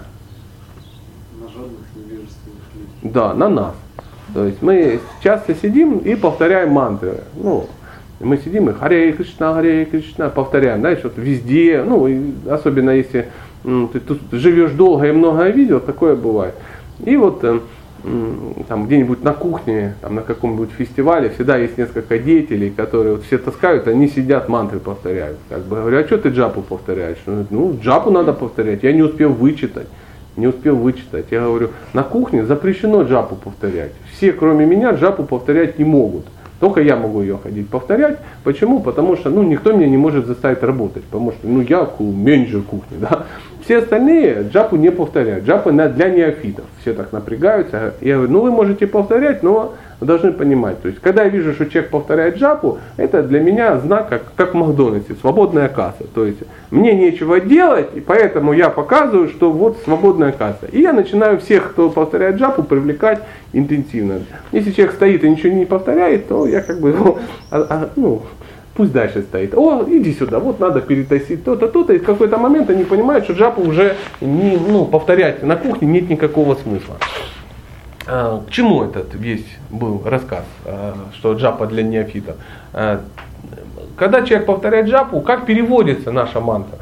[1.40, 3.12] На жадных невежественных людей.
[3.12, 3.74] Да, на нас.
[4.34, 7.20] То есть мы часто сидим и повторяем мантры.
[7.34, 7.66] Ну,
[8.20, 12.08] мы сидим и Харе Кришна, Харе Кришна, повторяем, знаешь, вот везде, ну,
[12.50, 13.28] особенно если
[13.64, 16.54] ну, ты тут живешь долго и много видел, такое бывает.
[17.04, 17.60] И вот э,
[18.66, 23.38] там где-нибудь на кухне, там, на каком-нибудь фестивале, всегда есть несколько деятелей, которые вот все
[23.38, 25.38] таскают, они сидят, мантры повторяют.
[25.48, 27.18] Как бы говорю, а что ты джапу повторяешь?
[27.26, 29.86] Ну, джапу надо повторять, я не успел вычитать
[30.38, 31.26] не успел вычитать.
[31.30, 33.92] Я говорю, на кухне запрещено джапу повторять.
[34.12, 36.26] Все, кроме меня, джапу повторять не могут.
[36.60, 38.18] Только я могу ее ходить повторять.
[38.42, 38.80] Почему?
[38.80, 41.04] Потому что ну, никто меня не может заставить работать.
[41.04, 42.96] Потому что ну, я менеджер кухни.
[43.00, 43.26] Да?
[43.68, 45.44] Все остальные джапу не повторяют.
[45.44, 46.64] Джапа для неофитов.
[46.80, 47.92] Все так напрягаются.
[48.00, 50.80] Я говорю, ну вы можете повторять, но вы должны понимать.
[50.80, 54.54] То есть, когда я вижу, что человек повторяет джапу, это для меня знак, как, как
[54.54, 56.04] в Макдональдсе, свободная касса.
[56.14, 56.38] То есть,
[56.70, 60.64] мне нечего делать, и поэтому я показываю, что вот свободная касса.
[60.72, 63.20] И я начинаю всех, кто повторяет джапу, привлекать
[63.52, 64.20] интенсивно.
[64.50, 67.18] Если человек стоит и ничего не повторяет, то я как бы, ну,
[67.50, 68.22] а, а, ну
[68.78, 69.54] пусть дальше стоит.
[69.54, 71.92] О, иди сюда, вот надо перетасить то-то, то-то.
[71.94, 76.08] И в какой-то момент они понимают, что джапу уже не, ну, повторять на кухне нет
[76.08, 76.96] никакого смысла.
[78.06, 82.36] А, к чему этот весь был рассказ, а, что джапа для неофитов?
[82.72, 83.00] А,
[83.96, 86.78] когда человек повторяет джапу, как переводится наша мантра?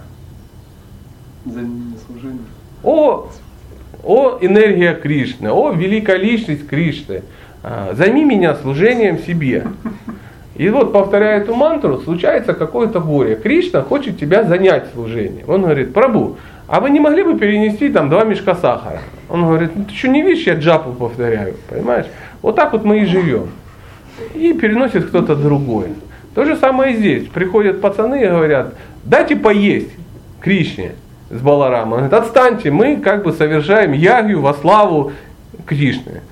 [1.47, 1.61] За
[2.07, 2.43] служение.
[2.83, 3.31] О,
[4.05, 7.23] о энергия Кришны, о великая личность Кришны,
[7.95, 9.67] займи меня служением себе.
[10.59, 13.37] И вот повторяя эту мантру, случается какое-то горе.
[13.37, 15.49] Кришна хочет тебя занять служением.
[15.49, 16.37] Он говорит, Прабу,
[16.67, 19.01] а вы не могли бы перенести там два мешка сахара?
[19.29, 22.07] Он говорит, ну ты что не видишь, я джапу повторяю, понимаешь?
[22.43, 23.49] Вот так вот мы и живем.
[24.35, 25.89] И переносит кто-то другой.
[26.35, 27.29] То же самое здесь.
[27.29, 29.91] Приходят пацаны и говорят, дайте поесть
[30.41, 30.93] Кришне
[31.31, 31.93] с Баларамом.
[31.93, 35.13] Он говорит, отстаньте, мы как бы совершаем ягью во славу
[35.67, 36.23] Кришны.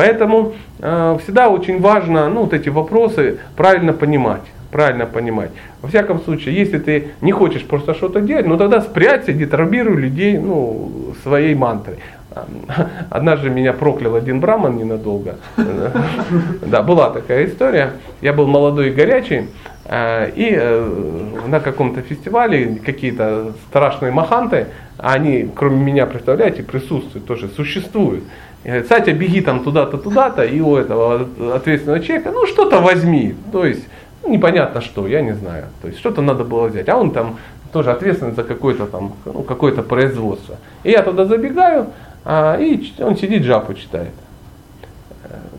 [0.00, 4.40] Поэтому э, всегда очень важно ну, вот эти вопросы правильно понимать.
[4.70, 5.50] Правильно понимать.
[5.82, 10.38] Во всяком случае, если ты не хочешь просто что-то делать, ну тогда спрячься, детробируй людей
[10.38, 11.98] ну, своей мантрой.
[13.10, 15.36] Однажды меня проклял один браман ненадолго.
[16.66, 17.90] Да, была такая история.
[18.22, 19.48] Я был молодой и горячий.
[19.84, 27.48] Э, и э, на каком-то фестивале какие-то страшные маханты, они, кроме меня, представляете, присутствуют, тоже
[27.48, 28.24] существуют.
[28.64, 33.34] И говорит, Сатя, беги там туда-то, туда-то, и у этого ответственного человека, ну что-то возьми.
[33.52, 33.86] То есть,
[34.22, 35.66] ну, непонятно что, я не знаю.
[35.80, 36.88] То есть, что-то надо было взять.
[36.88, 37.38] А он там
[37.72, 40.56] тоже ответственный за какое-то там, ну, какое-то производство.
[40.82, 41.86] И я туда забегаю,
[42.24, 44.10] а, и он сидит, жапу читает.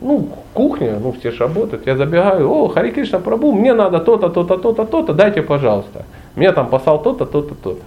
[0.02, 1.86] Ну, кухня, ну, все же работают.
[1.86, 6.06] Я забегаю, о, Хари Кришна Прабу, мне надо то-то, то-то, то-то, то-то, дайте, пожалуйста.
[6.36, 7.82] Меня там послал то-то, то-то, то-то.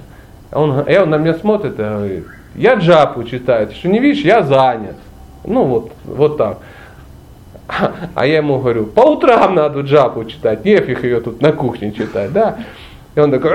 [0.52, 4.24] Он, и он на меня смотрит и говорит, я джапу читаю, ты что не видишь,
[4.24, 4.96] я занят.
[5.44, 6.58] Ну вот, вот так.
[8.14, 12.32] А я ему говорю, по утрам надо джапу читать, нефиг ее тут на кухне читать,
[12.32, 12.58] да.
[13.14, 13.52] И он такой,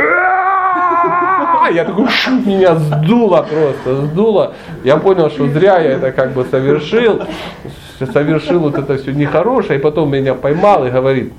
[1.74, 2.06] я такой,
[2.45, 4.54] меня сдуло просто, сдуло.
[4.84, 7.22] Я понял, что зря я это как бы совершил,
[8.00, 11.34] совершил вот это все нехорошее, и потом меня поймал и говорит,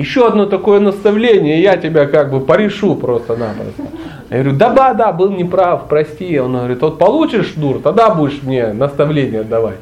[0.00, 3.82] еще одно такое наставление, я тебя как бы порешу просто-напросто.
[4.30, 6.38] Я говорю, да, да, да, был неправ, прости.
[6.38, 9.78] Он говорит, вот получишь дур, тогда будешь мне наставление давать.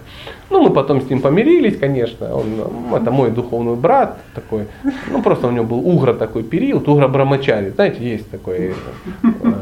[0.51, 2.35] Ну, мы потом с ним помирились, конечно.
[2.35, 2.47] Он,
[2.95, 4.67] это мой духовный брат такой.
[5.11, 7.71] Ну, просто у него был угра такой период, угра брамачари.
[7.71, 8.75] Знаете, есть такой.
[9.23, 9.53] Э,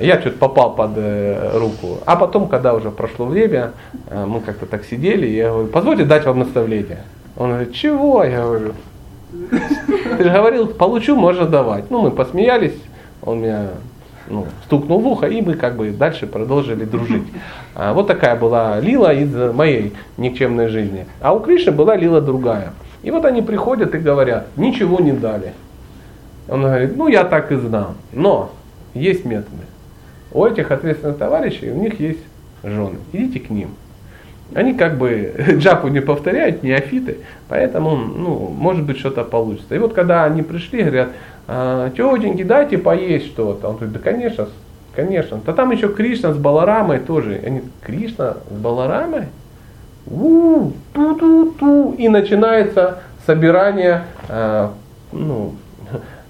[0.00, 1.98] я что-то попал под э, руку.
[2.04, 3.72] А потом, когда уже прошло время,
[4.10, 7.04] э, мы как-то так сидели, я говорю, позвольте дать вам наставление.
[7.38, 8.22] Он говорит, чего?
[8.22, 8.74] Я говорю,
[10.18, 11.90] ты же говорил, получу, можно давать.
[11.90, 12.76] Ну, мы посмеялись,
[13.22, 13.68] он меня
[14.28, 17.24] ну, стукнул в ухо, и мы как бы дальше продолжили дружить.
[17.74, 21.06] А, вот такая была лила из моей никчемной жизни.
[21.20, 22.72] А у Кришны была лила другая.
[23.02, 25.52] И вот они приходят и говорят, ничего не дали.
[26.48, 27.94] Он говорит, ну я так и знал.
[28.12, 28.52] Но
[28.94, 29.64] есть методы.
[30.32, 32.20] У этих ответственных товарищей, у них есть
[32.62, 32.98] жены.
[33.12, 33.70] Идите к ним.
[34.54, 39.74] Они как бы джапу не повторяют, неофиты, поэтому, ну, может быть, что-то получится.
[39.74, 41.08] И вот когда они пришли, говорят,
[41.48, 43.68] «А, тетеньки, дайте поесть что-то.
[43.68, 44.48] Он говорит, да конечно,
[44.94, 45.40] конечно.
[45.44, 47.40] Да там еще Кришна с Баларамой тоже.
[47.44, 49.26] Они, Кришна с Баларамой?
[50.06, 51.94] У-у-у, ту-ту-ту.
[51.98, 54.68] И начинается собирание, э,
[55.12, 55.54] ну,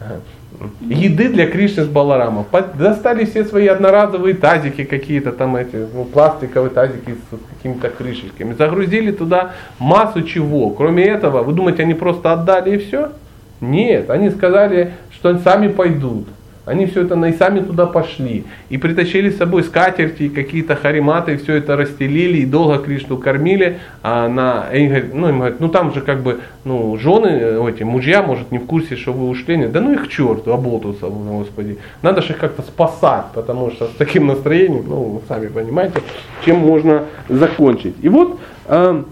[0.80, 2.46] еды для Кришны с Баларамом.
[2.74, 8.54] Достали все свои одноразовые тазики какие-то там эти, ну, пластиковые тазики с какими-то крышечками.
[8.54, 10.70] Загрузили туда массу чего.
[10.70, 13.12] Кроме этого, вы думаете, они просто отдали и все?
[13.60, 16.26] Нет, они сказали, что они сами пойдут.
[16.64, 18.44] Они все это и сами туда пошли.
[18.68, 23.78] И притащили с собой скатерти, какие-то хариматы, все это расстелили, и долго Кришну кормили.
[24.02, 27.68] А на, и говорят, ну, им говорят, ну там же как бы, ну, жены, э,
[27.68, 29.56] эти, мужья, может, не в курсе, что вы ушли.
[29.56, 31.78] Нет, да ну их к черту, оболтуса, Господи.
[32.00, 36.00] Надо же их как-то спасать, потому что с таким настроением, ну, сами понимаете,
[36.44, 37.96] чем можно закончить.
[38.02, 38.38] И вот
[38.68, 39.02] э,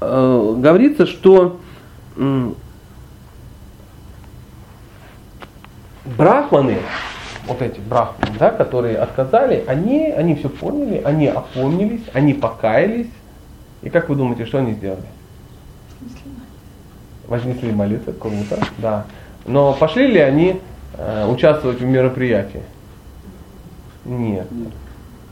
[0.00, 1.60] э, говорится, что
[2.16, 2.48] э,
[6.16, 6.78] брахманы,
[7.46, 13.10] вот эти брахманы, да, которые отказали, они, они все поняли, они опомнились, они покаялись.
[13.82, 15.06] И как вы думаете, что они сделали?
[17.26, 19.04] Вознесли молитвы, круто, да.
[19.44, 20.60] Но пошли ли они
[20.94, 22.62] э, участвовать в мероприятии?
[24.04, 24.48] Нет,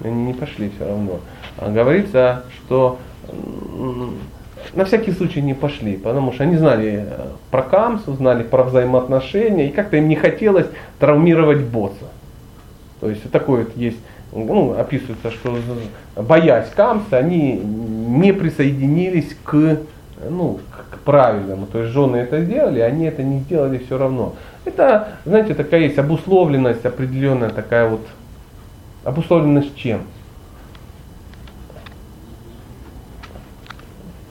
[0.03, 1.21] они не пошли все равно.
[1.59, 2.99] А говорится, что
[4.75, 9.69] на всякий случай не пошли, потому что они знали э, про камсу, знали про взаимоотношения,
[9.69, 10.67] и как-то им не хотелось
[10.99, 12.09] травмировать босса.
[13.01, 13.99] То есть такой вот есть,
[14.33, 15.59] ну, описывается, что
[16.17, 19.79] боясь камса, они не присоединились к,
[20.31, 20.61] ну,
[20.91, 21.67] к правильному.
[21.67, 24.35] То есть жены это сделали, они это не сделали все равно.
[24.65, 28.07] Это, знаете, такая есть обусловленность определенная, такая вот,
[29.05, 30.03] обусловленность чем?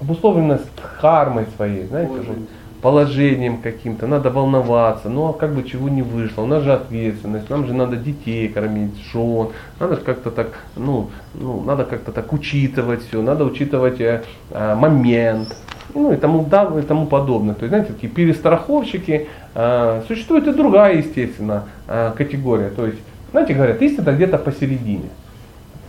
[0.03, 2.47] Обусловленность хармой своей, знаете, Положение.
[2.81, 7.49] положением каким-то, надо волноваться, ну а как бы чего не вышло, у нас же ответственность,
[7.49, 9.47] нам же надо детей кормить, жен,
[9.79, 14.75] надо же как-то так, ну, ну, надо как-то так учитывать все, надо учитывать э, э,
[14.75, 15.55] момент,
[15.93, 17.53] ну и тому, да, и тому подобное.
[17.53, 22.99] То есть, знаете, такие перестраховщики, э, существует и другая, естественно, э, категория, то есть,
[23.31, 25.09] знаете, говорят, истина где-то посередине.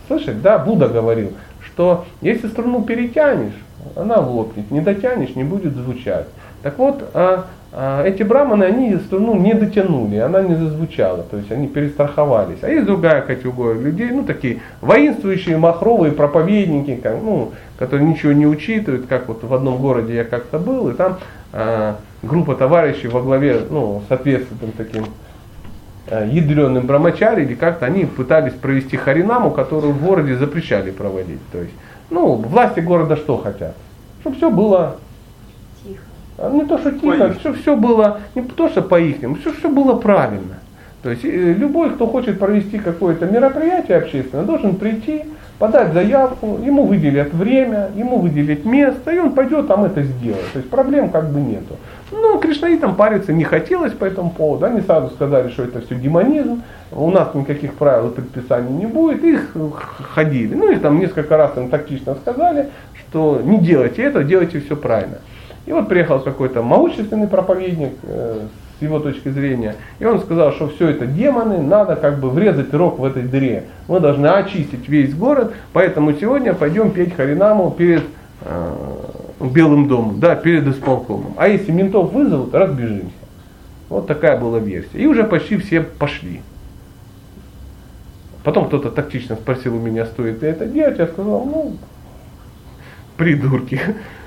[0.07, 1.33] Слышать, да, Будда говорил,
[1.65, 3.53] что если струну перетянешь,
[3.95, 6.27] она лопнет, не дотянешь, не будет звучать.
[6.61, 11.51] Так вот, а, а, эти браманы, они струну не дотянули, она не зазвучала, то есть
[11.51, 12.63] они перестраховались.
[12.63, 18.47] А есть другая категория людей, ну такие воинствующие, махровые проповедники, как, ну, которые ничего не
[18.47, 21.17] учитывают, как вот в одном городе я как-то был, и там
[21.53, 25.24] а, группа товарищей во главе, ну, соответственно, таким а,
[26.07, 31.39] ядреным брамачари, или как-то они пытались провести харинаму, которую в городе запрещали проводить.
[31.51, 31.73] То есть
[32.09, 33.75] ну, власти города что хотят?
[34.21, 34.97] Чтобы все было
[35.83, 36.01] тихо.
[36.37, 39.69] А не то, что тихо, чтобы все было, не то, что по их, все, все
[39.69, 40.59] было правильно.
[41.01, 45.23] То есть э, любой, кто хочет провести какое-то мероприятие общественное, должен прийти,
[45.59, 50.51] подать заявку, ему выделят время, ему выделят место, и он пойдет там это сделает.
[50.53, 51.77] То есть проблем как бы нету.
[52.11, 54.65] Но кришнаитам париться не хотелось по этому поводу.
[54.65, 59.23] Они сразу сказали, что это все демонизм, у нас никаких правил и предписаний не будет.
[59.23, 59.55] Их
[60.13, 60.53] ходили.
[60.53, 65.17] Ну и там несколько раз им тактично сказали, что не делайте это, делайте все правильно.
[65.65, 68.41] И вот приехал какой-то могущественный проповедник э,
[68.77, 72.73] с его точки зрения, и он сказал, что все это демоны, надо как бы врезать
[72.73, 73.65] рог в этой дыре.
[73.87, 78.03] Мы должны очистить весь город, поэтому сегодня пойдем петь Харинаму перед
[78.41, 78.73] э,
[79.39, 81.33] Белым домом, да, перед исполкомом.
[81.37, 83.11] А если ментов вызовут, разбежимся.
[83.89, 84.97] Вот такая была версия.
[84.97, 86.41] И уже почти все пошли.
[88.43, 90.99] Потом кто-то тактично спросил у меня, стоит ли это делать.
[90.99, 91.77] Я сказал, ну,
[93.17, 93.79] придурки.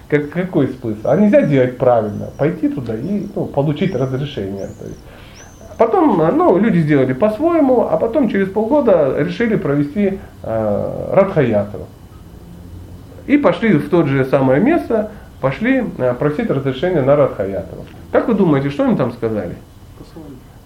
[0.08, 1.00] Как, какой смысл?
[1.04, 2.30] А нельзя делать правильно.
[2.38, 4.68] Пойти туда и ну, получить разрешение.
[4.78, 4.98] То есть.
[5.76, 11.86] Потом ну, люди сделали по-своему, а потом через полгода решили провести э, Радхаятру.
[13.28, 17.84] И пошли в то же самое место, пошли э, просить разрешения на Радхаятру.
[18.10, 19.54] Как вы думаете, что им там сказали?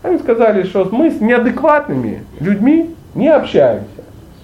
[0.02, 4.01] Они сказали, что мы с неадекватными людьми не общаемся.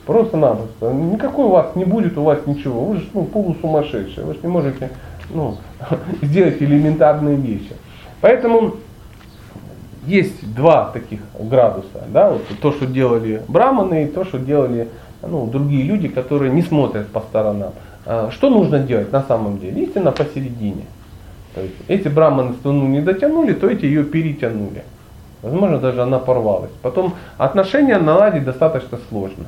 [0.09, 0.91] Просто-напросто.
[0.91, 2.83] Никакой у вас не будет, у вас ничего.
[2.83, 4.25] Вы же ну, полусумасшедшие.
[4.25, 4.89] Вы же не можете
[5.29, 5.59] ну,
[6.23, 7.75] сделать элементарные вещи.
[8.23, 8.77] Поэтому
[10.07, 12.05] есть два таких градуса.
[12.09, 12.31] Да?
[12.31, 14.89] Вот то, что делали браманы, и то, что делали
[15.21, 17.75] ну, другие люди, которые не смотрят по сторонам.
[18.07, 19.83] А, что нужно делать на самом деле?
[19.83, 20.87] Истина посередине.
[21.55, 24.85] То есть эти браманы струну не дотянули, то эти ее перетянули.
[25.43, 26.71] Возможно, даже она порвалась.
[26.81, 29.45] Потом отношения наладить достаточно сложно.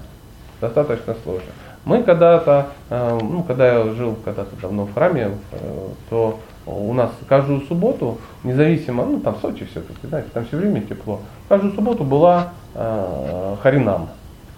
[0.60, 1.50] Достаточно сложно.
[1.84, 7.10] Мы когда-то, а, ну, когда я жил когда-то давно в храме, э, то у нас
[7.26, 12.52] каждую субботу, независимо, ну там Сочи все-таки, знаете, там все время тепло, каждую субботу была
[12.74, 14.08] э, харинама.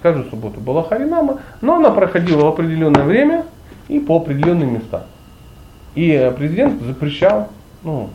[0.03, 3.45] Каждую субботу была харинама, но она проходила в определенное время,
[3.89, 5.03] и по определенным местам.
[5.95, 7.49] И президент запрещал,
[7.83, 8.11] ну,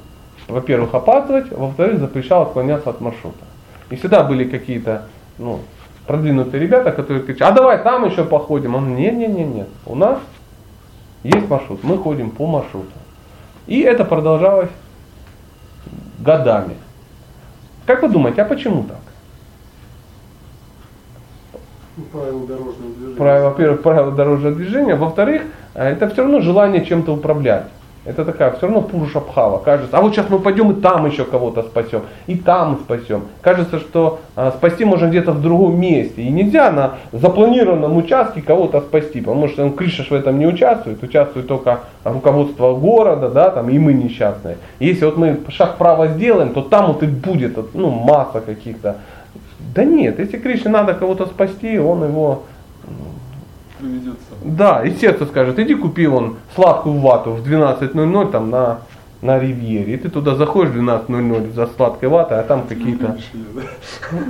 [0.48, 3.46] во-первых, опаздывать, во-вторых, запрещал отклоняться от маршрута.
[3.90, 5.04] И всегда были какие-то
[5.38, 5.60] ну,
[6.08, 8.76] продвинутые ребята, которые кричат, а давай там еще походим.
[8.76, 10.20] Он, нет, нет, нет, нет, у нас
[11.24, 12.92] есть маршрут, мы ходим по маршруту.
[13.68, 14.70] И это продолжалось
[16.20, 16.76] годами.
[17.86, 18.98] Как вы думаете, а почему так?
[22.12, 23.42] Правила дорожного движения.
[23.42, 24.96] Во-первых, правила дорожного движения.
[24.96, 25.42] Во-вторых,
[25.74, 27.66] э, это все равно желание чем-то управлять.
[28.08, 29.58] Это такая, все равно пуруша пхава.
[29.58, 33.24] Кажется, а вот сейчас мы пойдем и там еще кого-то спасем, и там спасем.
[33.42, 36.22] Кажется, что а, спасти можно где-то в другом месте.
[36.22, 41.04] И нельзя на запланированном участке кого-то спасти, потому что ну, Кришаш в этом не участвует,
[41.04, 44.56] участвует только руководство города, да, там, и мы несчастные.
[44.80, 48.96] Если вот мы шаг вправо сделаем, то там вот и будет ну, масса каких-то
[49.76, 52.44] да нет, если Кришне надо кого-то спасти, он его
[53.80, 58.80] приведет Да, и сердце скажет, иди купи он сладкую вату в 12.00 там на
[59.22, 63.18] на ривьере, и ты туда заходишь в 12.00 за сладкой ватой, а там какие-то...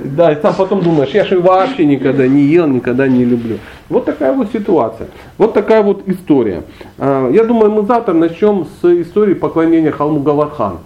[0.04, 3.58] Да, и там потом думаешь, я же вообще никогда не ел, никогда не люблю.
[3.90, 5.08] Вот такая вот ситуация.
[5.36, 6.62] Вот такая вот история.
[6.98, 10.78] А, Я думаю, мы завтра начнем с истории поклонения холму Галархан.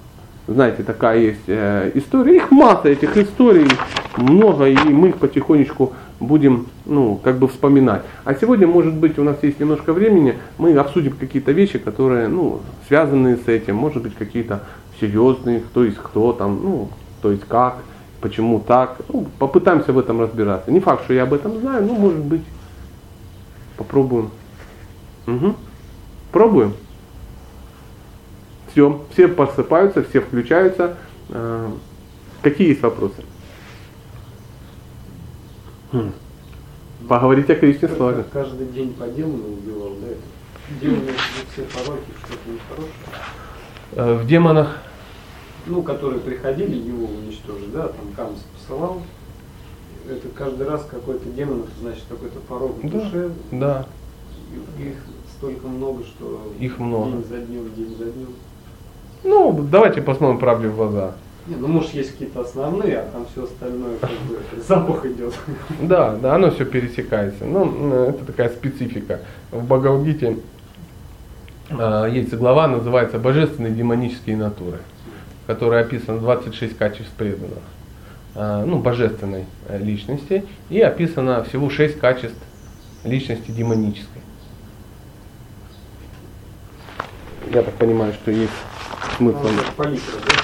[0.49, 2.37] Знаете, такая есть э, история.
[2.37, 3.69] Их масса этих историй,
[4.17, 5.93] много, и мы их потихонечку
[6.23, 8.03] будем, ну, как бы вспоминать.
[8.25, 12.61] А сегодня, может быть, у нас есть немножко времени, мы обсудим какие-то вещи, которые, ну,
[12.89, 14.62] связанные с этим, может быть, какие-то
[15.01, 16.89] серьезные, кто есть кто там, ну,
[17.20, 17.79] то есть как,
[18.20, 18.99] почему так.
[19.12, 20.70] Ну, попытаемся в этом разбираться.
[20.70, 22.43] Не факт, что я об этом знаю, но, может быть,
[23.77, 24.31] попробуем.
[25.27, 25.55] Угу.
[26.31, 26.75] Пробуем.
[28.70, 30.97] Все, все просыпаются, все включаются.
[31.29, 31.68] Э,
[32.43, 33.23] Какие есть вопросы?
[35.93, 36.12] Хм.
[37.09, 38.24] Поговорить о Кришне славе.
[38.32, 40.09] Каждый день по демону убивал, да?
[40.80, 41.11] Демоны
[41.53, 42.93] все пороки, что-то нехорошее.
[43.93, 44.78] Э, В демонах
[45.66, 49.03] Ну, которые приходили его уничтожить, да, там Камс посылал.
[50.09, 52.88] Это каждый раз какой-то демон, это значит какой-то порог в Да.
[52.88, 53.30] душе.
[53.53, 53.86] Да,
[54.78, 54.95] Их
[55.36, 57.11] столько много, что Их много.
[57.12, 58.28] день за днем, день за днем.
[59.24, 61.14] Ну, давайте посмотрим правде в глаза.
[61.47, 64.38] Не, ну может есть какие-то основные, а там все остальное как бы
[64.68, 65.34] запах идет.
[65.80, 67.45] Да, да, оно все пересекается.
[67.45, 69.20] Ну, это такая специфика.
[69.51, 70.38] В Бхагавадгите
[71.70, 74.78] э, есть глава, называется «Божественные демонические натуры»,
[75.43, 77.59] в которой описано 26 качеств преданных,
[78.36, 82.38] э, ну, божественной э, личности, и описано всего 6 качеств
[83.03, 84.22] личности демонической.
[87.53, 88.53] Я так понимаю, что есть
[89.16, 89.43] смысл.
[89.43, 90.41] Ну, палитра, да,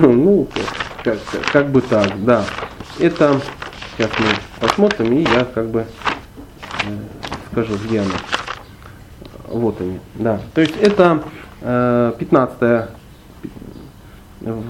[0.00, 0.46] Ну,
[1.04, 2.44] как, как- как бы так, да.
[2.98, 3.40] Это
[3.96, 4.26] сейчас мы
[4.68, 5.86] посмотрим, и я как бы э,
[7.52, 8.10] скажу, где они.
[9.48, 10.40] Вот они, да.
[10.54, 11.22] То есть это
[11.62, 12.88] э, 15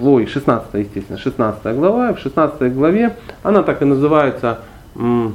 [0.03, 2.13] ой, 16 естественно, 16 глава.
[2.15, 4.61] В 16 главе она так и называется
[4.95, 5.31] э,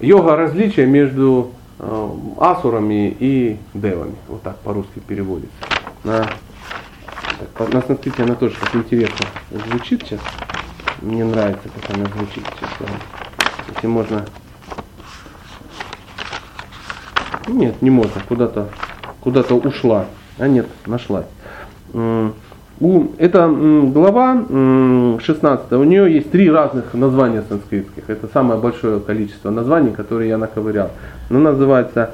[0.00, 4.14] йога различия между э, асурами и девами.
[4.28, 5.54] Вот так по-русски переводится.
[7.58, 9.26] На санскрите она тоже так интересно
[9.68, 10.20] звучит сейчас.
[11.00, 12.70] Мне нравится, как она звучит сейчас.
[13.68, 14.24] Если можно.
[17.46, 18.20] Нет, не можно.
[18.28, 18.68] Куда-то
[19.20, 20.06] куда-то ушла.
[20.38, 21.26] А нет, нашлась.
[21.92, 22.34] М,
[22.80, 28.10] глава м, 16, у нее есть три разных названия санскритских.
[28.10, 30.90] Это самое большое количество названий, которые я наковырял.
[31.30, 32.10] Она называется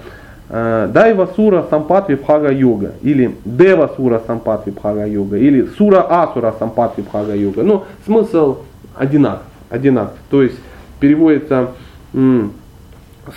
[0.51, 6.99] Дайва Сура Сампат Випхага Йога, или Дева Сура Сампат Випхага Йога, или Сура Асура Сампат
[6.99, 7.63] Випхага Йога.
[7.63, 8.59] Ну, смысл
[8.97, 10.19] одинаков, одинаков.
[10.29, 10.57] То есть
[10.99, 11.69] переводится
[12.13, 12.53] м,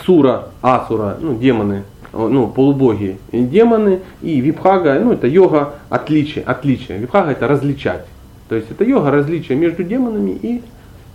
[0.05, 1.83] Сура, Асура, ну, демоны,
[2.13, 6.97] ну, полубоги демоны, и Випхага, ну, это йога отличие, отличие.
[6.97, 8.05] Випхага это различать.
[8.49, 10.61] То есть это йога различия между демонами и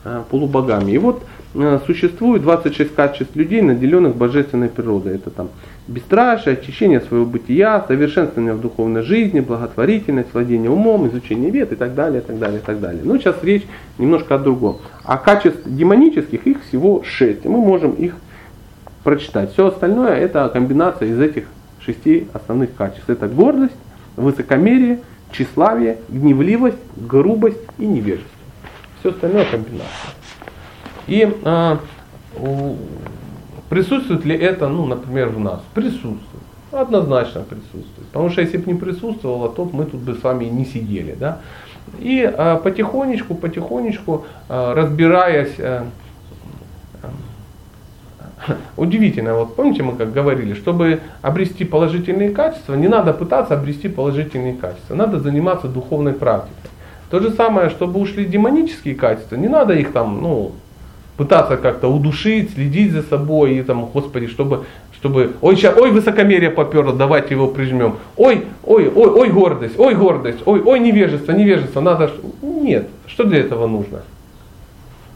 [0.04, 0.92] э, полубогами.
[0.92, 1.22] И вот
[1.54, 5.16] э, существует 26 качеств людей, наделенных божественной природой.
[5.16, 5.48] Это там
[5.88, 11.94] бесстрашие, очищение своего бытия, совершенствование в духовной жизни, благотворительность, владение умом, изучение вет и так
[11.94, 13.00] далее, и так далее, и так далее.
[13.02, 13.66] Ну, сейчас речь
[13.96, 14.78] немножко о другом.
[15.02, 17.44] А качеств демонических их всего 6.
[17.44, 18.14] И мы можем их
[19.02, 19.52] прочитать.
[19.52, 21.44] Все остальное это комбинация из этих
[21.80, 23.08] шести основных качеств.
[23.08, 23.74] Это гордость,
[24.16, 25.00] высокомерие,
[25.32, 28.28] тщеславие, гневливость, грубость и невежество.
[29.00, 29.88] Все остальное комбинация.
[31.06, 31.78] И а,
[33.68, 35.60] присутствует ли это, ну, например, в нас?
[35.74, 36.42] Присутствует.
[36.70, 38.08] Однозначно присутствует.
[38.12, 41.16] Потому что если бы не присутствовало, то мы тут бы с вами не сидели.
[41.18, 41.38] Да?
[41.98, 45.86] И а, потихонечку, потихонечку, а, разбираясь, а,
[48.76, 54.54] Удивительно, вот помните мы как говорили, чтобы обрести положительные качества, не надо пытаться обрести положительные
[54.54, 56.70] качества, надо заниматься духовной практикой.
[57.10, 60.52] То же самое, чтобы ушли демонические качества, не надо их там, ну,
[61.18, 66.50] пытаться как-то удушить, следить за собой и там, господи, чтобы, чтобы, ой, ща, ой, высокомерие
[66.50, 71.80] поперло, давайте его прижмем, ой, ой, ой, ой, гордость, ой, гордость, ой, ой, невежество, невежество,
[71.80, 74.02] надо, нет, что для этого нужно?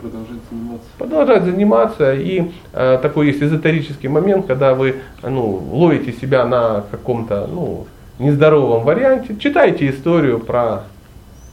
[0.00, 0.88] Продолжать заниматься.
[0.98, 2.14] продолжать заниматься.
[2.14, 7.86] И э, такой есть эзотерический момент, когда вы ну, ловите себя на каком-то ну,
[8.18, 10.82] нездоровом варианте, читайте историю про,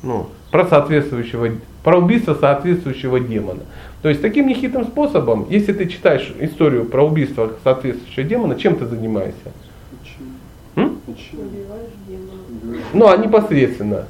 [0.01, 1.49] ну, про соответствующего,
[1.83, 3.61] про убийство соответствующего демона.
[4.01, 8.85] То есть таким нехитрым способом, если ты читаешь историю про убийство соответствующего демона, чем ты
[8.85, 9.51] занимаешься?
[9.91, 10.29] Почему?
[10.75, 10.99] М?
[11.05, 11.41] Почему?
[11.41, 12.81] Убиваешь демона.
[12.93, 14.05] Ну, а непосредственно.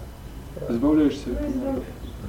[0.70, 1.76] Избавляешься от него.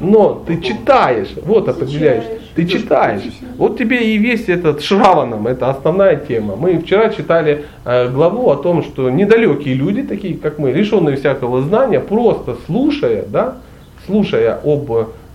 [0.00, 3.20] Но ты читаешь, вот определяешь, ты читаешь.
[3.58, 6.56] Вот тебе и весь этот Шраванам, это основная тема.
[6.56, 11.60] Мы вчера читали э, главу о том, что недалекие люди, такие как мы, лишенные всякого
[11.60, 13.58] знания, просто слушая, да,
[14.06, 14.90] слушая об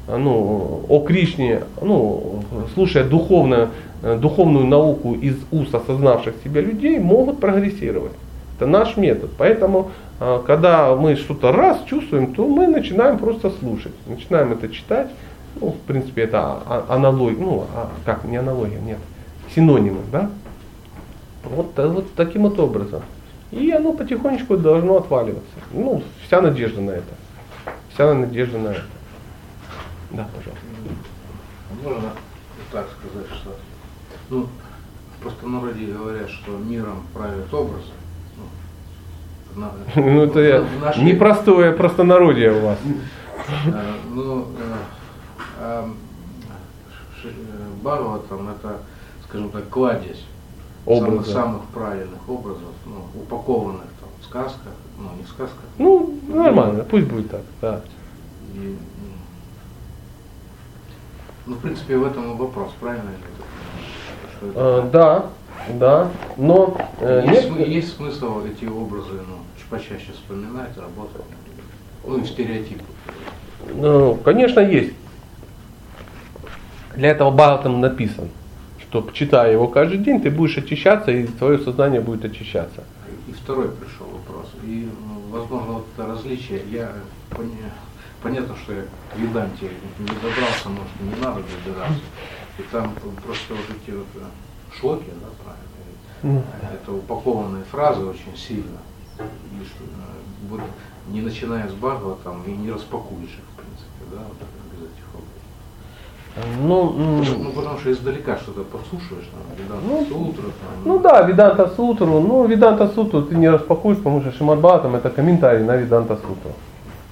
[0.07, 3.69] ну, о Кришне, ну, слушая духовную,
[4.03, 8.11] э, духовную науку из уст осознавших себя людей, могут прогрессировать.
[8.57, 9.31] Это наш метод.
[9.37, 15.09] Поэтому а, когда мы что-то раз чувствуем, то мы начинаем просто слушать, начинаем это читать.
[15.59, 16.59] Ну, в принципе, это
[16.89, 18.97] аналогия, ну, а, как, не аналогия, нет,
[19.53, 20.29] синонимы, да?
[21.43, 23.01] Вот, э, вот таким вот образом.
[23.51, 25.43] И оно потихонечку должно отваливаться.
[25.71, 27.13] Ну, вся надежда на это.
[27.93, 28.83] Вся надежда на это.
[30.15, 30.65] Да, пожалуйста.
[31.83, 32.09] Можно
[32.71, 33.55] так сказать, что
[34.29, 34.47] ну,
[35.17, 37.91] в простонародье говорят, что миром правят образы,
[39.95, 41.03] ну это я нашей...
[41.03, 42.79] непростое простонародье у вас.
[43.67, 44.47] Э, ну,
[45.59, 45.85] э,
[47.23, 47.29] э,
[47.81, 48.79] Бхагаватам это,
[49.27, 50.25] скажем так, кладезь
[50.85, 55.63] самых, самых правильных образов, ну, упакованных там в сказках, ну не в сказках.
[55.77, 57.81] Ну, нормально, пусть будет так, да.
[58.53, 58.77] И,
[61.45, 64.51] ну, в принципе, в этом и вопрос, правильно ли?
[64.55, 65.25] А, да,
[65.69, 67.67] да, но э, есть, нет...
[67.67, 69.37] есть смысл эти образы ну,
[69.69, 71.21] почаще вспоминать, работать,
[72.05, 72.83] ну и стереотипы.
[73.73, 74.93] Ну, конечно, есть.
[76.95, 78.29] Для этого Бхагаватам написан,
[78.79, 82.83] что читая его каждый день, ты будешь очищаться, и твое сознание будет очищаться.
[83.27, 84.47] И второй пришел вопрос.
[84.63, 86.91] И, ну, возможно, вот это различие, я
[88.21, 89.69] понятно, что я к Веданте
[89.99, 92.03] не добрался, может, не надо добираться.
[92.57, 92.93] И там
[93.25, 96.43] просто вот эти вот э, шлоки, да, правильно?
[96.73, 98.79] Это упакованные фразы очень сильно.
[99.19, 100.61] И что, э, вот,
[101.09, 104.37] не начиная с Бхагава там и не распакуешь их, в принципе, да, вот,
[104.71, 105.05] без этих.
[106.61, 110.43] Ну, ну, потому что издалека что-то подслушиваешь, там, Веданта ну, Сутру.
[110.43, 112.19] Там, ну да, Веданта Сутру.
[112.19, 116.53] Ну, Веданта Сутру ты не распакуешь, потому что Шимадбатам это комментарий на Веданта Сутру.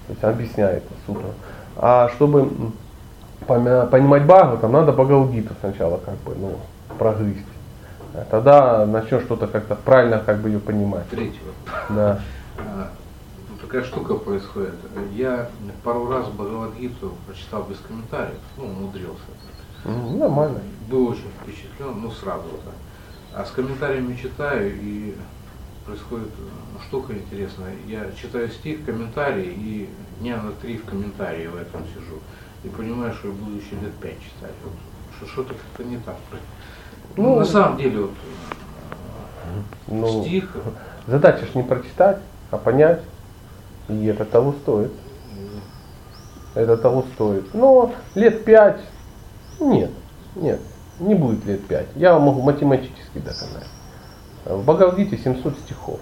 [0.07, 1.30] То есть объясняет сутру.
[1.77, 2.51] А чтобы
[3.47, 6.57] понимать Бхагаву, там надо Бхагавгиту сначала как бы, ну,
[6.97, 7.45] прогрызть.
[8.30, 11.07] Тогда начнешь что-то как-то правильно как бы ее понимать.
[11.09, 11.51] Третьего.
[11.89, 12.21] Да.
[12.59, 12.89] А,
[13.49, 14.75] ну, такая штука происходит.
[15.13, 15.49] Я
[15.84, 19.23] пару раз Бхагавадгиту прочитал без комментариев, ну, умудрился.
[19.85, 20.59] Mm, нормально.
[20.89, 22.73] Был очень впечатлен, ну, сразу так.
[23.35, 25.15] А с комментариями читаю, и
[25.85, 27.76] происходит ну, штука интересная.
[27.88, 29.89] Я читаю стих, комментарий, и
[30.19, 32.19] дня на три в комментарии в этом сижу.
[32.64, 34.53] И понимаю, что я буду еще лет пять читать.
[34.64, 34.73] Вот,
[35.18, 36.15] что что-то как-то не так.
[37.15, 38.11] Ну, ну, на самом деле, вот,
[39.88, 40.55] ну, стих.
[41.07, 42.19] Задача же не прочитать,
[42.49, 43.01] а понять.
[43.89, 44.91] И это того стоит.
[46.55, 47.53] Это того стоит.
[47.53, 48.80] Но лет пять,
[49.60, 49.91] нет,
[50.35, 50.61] нет,
[50.99, 51.88] не будет лет пять.
[51.95, 53.68] Я могу математически доказать.
[54.45, 55.99] В Бхагавдите 700 стихов.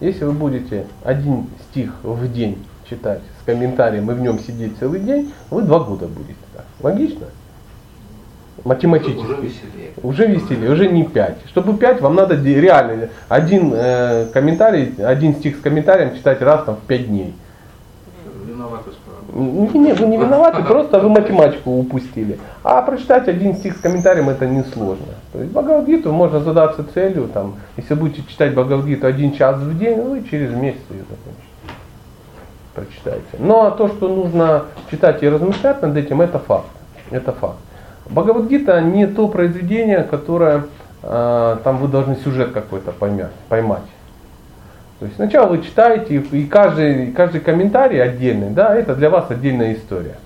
[0.00, 5.00] Если вы будете один стих в день читать с комментарием и в нем сидеть целый
[5.00, 6.66] день, вы два года будете так.
[6.80, 7.26] Логично?
[8.64, 9.20] математически.
[9.20, 9.90] Уже веселее.
[10.02, 11.36] Уже веселее, уже не 5.
[11.48, 16.76] Чтобы 5, вам надо реально один э, комментарий, один стих с комментарием читать раз там
[16.76, 17.34] в 5 дней.
[19.32, 22.38] Нет, вы не виноваты, просто вы математику упустили.
[22.62, 25.14] А прочитать один стих с комментарием это несложно.
[25.32, 30.00] То есть Бхагавдгиту можно задаться целью, там, если будете читать Бхагавдгиту один час в день,
[30.00, 31.54] вы через месяц ее закончите.
[32.74, 33.24] Прочитайте.
[33.38, 36.66] Но ну, то, что нужно читать и размышлять над этим, это факт.
[37.10, 37.56] Это факт.
[38.10, 40.64] Бхагавадгита не то произведение, которое
[41.02, 43.82] э, там вы должны сюжет какой-то поймать, поймать.
[45.00, 49.74] То есть сначала вы читаете, и каждый, каждый комментарий отдельный, да, это для вас отдельная
[49.74, 50.16] история.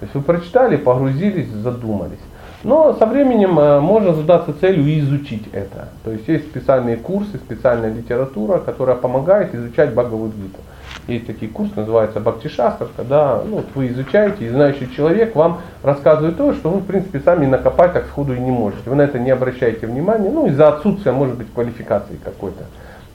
[0.00, 2.18] То есть вы прочитали, погрузились, задумались.
[2.64, 5.88] Но со временем э, можно задаться целью изучить это.
[6.04, 10.58] То есть есть специальные курсы, специальная литература, которая помогает изучать Бхагавадгиту.
[11.06, 15.60] Есть такие курсы, называется Бхакти Шастр, когда ну, вот вы изучаете, и знающий человек вам
[15.82, 18.90] рассказывает то, что вы, в принципе, сами накопать так сходу и не можете.
[18.90, 22.64] Вы на это не обращаете внимания, ну, из-за отсутствия, может быть, квалификации какой-то.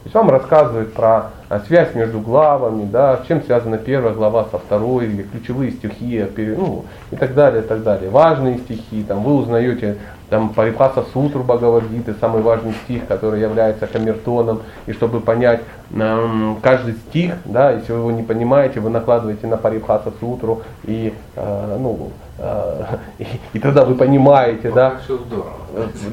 [0.03, 4.57] То есть вам рассказывают про а, связь между главами, да, чем связана первая глава со
[4.57, 8.09] второй, или ключевые стихи, ну, и так далее, и так далее.
[8.09, 9.97] Важные стихи, там, вы узнаете
[10.29, 15.61] там, Парипаса Сутру Бхагавадгиты, самый важный стих, который является камертоном, и чтобы понять
[15.93, 21.13] эм, каждый стих, да, если вы его не понимаете, вы накладываете на Парипаса Сутру, и,
[21.37, 22.83] э, ну, э,
[23.19, 24.97] и, и тогда вы понимаете, да.
[25.05, 25.53] Все здорово.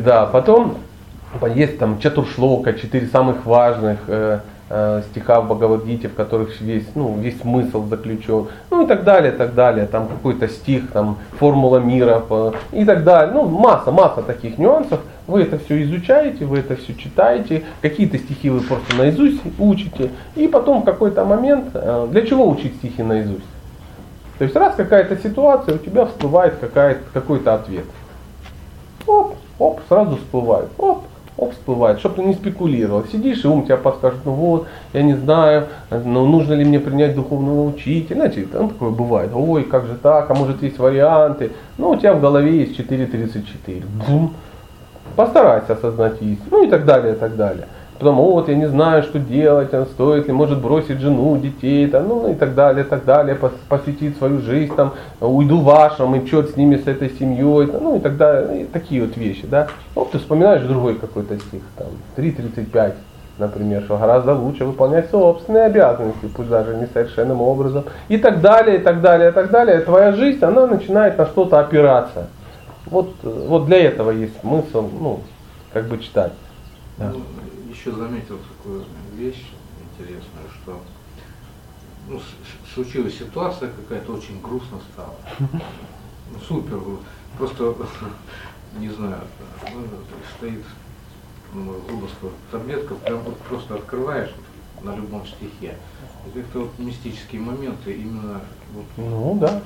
[0.04, 0.76] Да, потом
[1.54, 7.16] есть там Чатуршлока, четыре самых важных э, э, стиха в Бхагавадгите, в которых весь, ну,
[7.18, 12.22] весь смысл заключен, ну и так далее, так далее, там какой-то стих, там формула мира
[12.72, 16.94] и так далее, ну масса, масса таких нюансов, вы это все изучаете, вы это все
[16.94, 22.48] читаете, какие-то стихи вы просто наизусть учите, и потом в какой-то момент, э, для чего
[22.48, 23.44] учить стихи наизусть?
[24.38, 26.54] То есть раз какая-то ситуация, у тебя всплывает
[27.12, 27.84] какой-то ответ.
[29.06, 30.70] Оп, оп, сразу всплывает.
[30.78, 31.04] Оп,
[31.48, 33.04] всплывает, чтобы ты не спекулировал.
[33.04, 37.14] Сидишь, и ум тебя подскажет, ну вот, я не знаю, ну, нужно ли мне принять
[37.14, 38.16] духовного учителя.
[38.16, 41.52] Знаете, там такое бывает, ой, как же так, а может есть варианты.
[41.78, 43.84] Ну, у тебя в голове есть 4.34.
[44.08, 44.34] Бум.
[45.16, 46.48] Постарайся осознать истину.
[46.50, 47.66] Ну и так далее, и так далее
[48.00, 52.08] потом, вот, я не знаю, что делать, а стоит ли, может бросить жену, детей, там,
[52.08, 56.50] ну и так далее, так далее, посвятить свою жизнь, там, уйду в ашрам, и черт
[56.50, 59.68] с ними, с этой семьей, там, ну и так далее, и такие вот вещи, да.
[59.94, 62.94] Вот ты вспоминаешь другой какой-то стих, там, 3.35,
[63.38, 68.80] например, что гораздо лучше выполнять собственные обязанности, пусть даже несовершенным образом, и так далее, и
[68.80, 69.80] так далее, и так далее.
[69.80, 72.28] Твоя жизнь, она начинает на что-то опираться.
[72.86, 75.20] Вот, вот для этого есть смысл, ну,
[75.74, 76.32] как бы читать.
[76.96, 77.12] Да.
[77.80, 78.84] Еще заметил такую
[79.14, 79.42] вещь
[79.94, 80.82] интересную, что
[82.06, 82.20] ну,
[82.74, 85.14] случилась ситуация какая-то очень грустно стала.
[85.38, 86.78] Ну, супер.
[87.38, 87.74] Просто,
[88.78, 89.22] не знаю,
[89.72, 89.82] ну,
[90.36, 90.62] стоит,
[91.54, 91.74] ну,
[92.18, 94.30] сказать, таблетка, прям вот просто открываешь
[94.82, 95.74] на любом стихе.
[96.34, 98.42] Это вот мистические моменты именно.
[98.74, 99.62] Вот, ну да.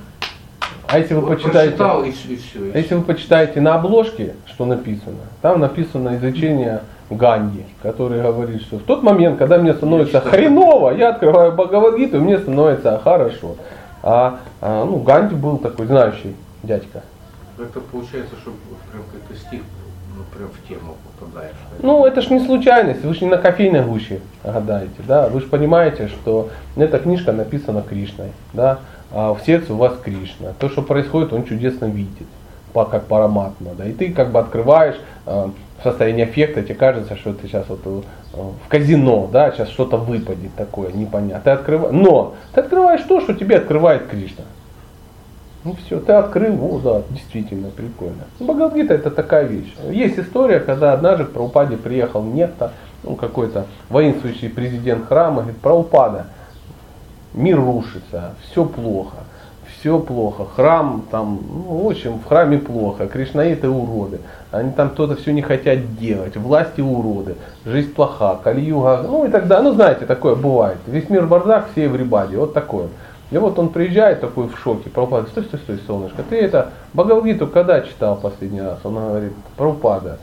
[0.86, 4.34] А если вы вот почитаете, и, и все, и а если вы почитаете на обложке,
[4.46, 10.20] что написано, там написано изучение Ганди, который говорит, что в тот момент, когда мне становится
[10.20, 13.56] хреново, я открываю Бхагавадгиту, и мне становится хорошо.
[14.02, 17.02] А, а ну, Ганди был такой знающий дядька.
[17.58, 18.52] Это получается, что
[18.90, 19.60] прям как-то стих
[20.16, 21.56] ну, прям в тему попадаешь.
[21.82, 25.46] Ну, это ж не случайность, вы же не на кофейной гуще гадаете, да, вы же
[25.46, 28.78] понимаете, что эта книжка написана Кришной, да,
[29.14, 30.52] а в сердце у вас Кришна.
[30.58, 32.26] То, что происходит, он чудесно видит,
[32.72, 34.96] как параматма, да, и ты как бы открываешь
[35.26, 35.52] а,
[35.84, 38.00] состоянии эффекта, тебе кажется, что ты сейчас вот э,
[38.32, 41.42] в казино, да, сейчас что-то выпадет такое, непонятно.
[41.44, 41.92] Ты открыв...
[41.92, 44.44] Но ты открываешь то, что тебе открывает Кришна.
[45.62, 48.24] Ну все, ты открыл, о, да, действительно, прикольно.
[48.40, 49.72] Бхагавадгита это такая вещь.
[49.90, 52.72] Есть история, когда однажды к Праупаде приехал некто,
[53.02, 56.26] ну какой-то воинствующий президент храма, говорит, Праупада,
[57.34, 59.18] мир рушится, все плохо
[59.84, 64.20] все плохо, храм там, ну, в общем, в храме плохо, кришнаиты уроды,
[64.50, 67.36] они там кто-то все не хотят делать, власти уроды,
[67.66, 71.88] жизнь плоха, кальюга, ну и так далее, ну знаете, такое бывает, весь мир бардак, все
[71.90, 72.88] в рибаде, вот такое.
[73.30, 77.46] И вот он приезжает такой в шоке, Прабхупада, стой, стой, стой, солнышко, ты это Бхагавадгиту
[77.48, 78.78] когда читал последний раз?
[78.84, 80.18] Он говорит, Прабхупада,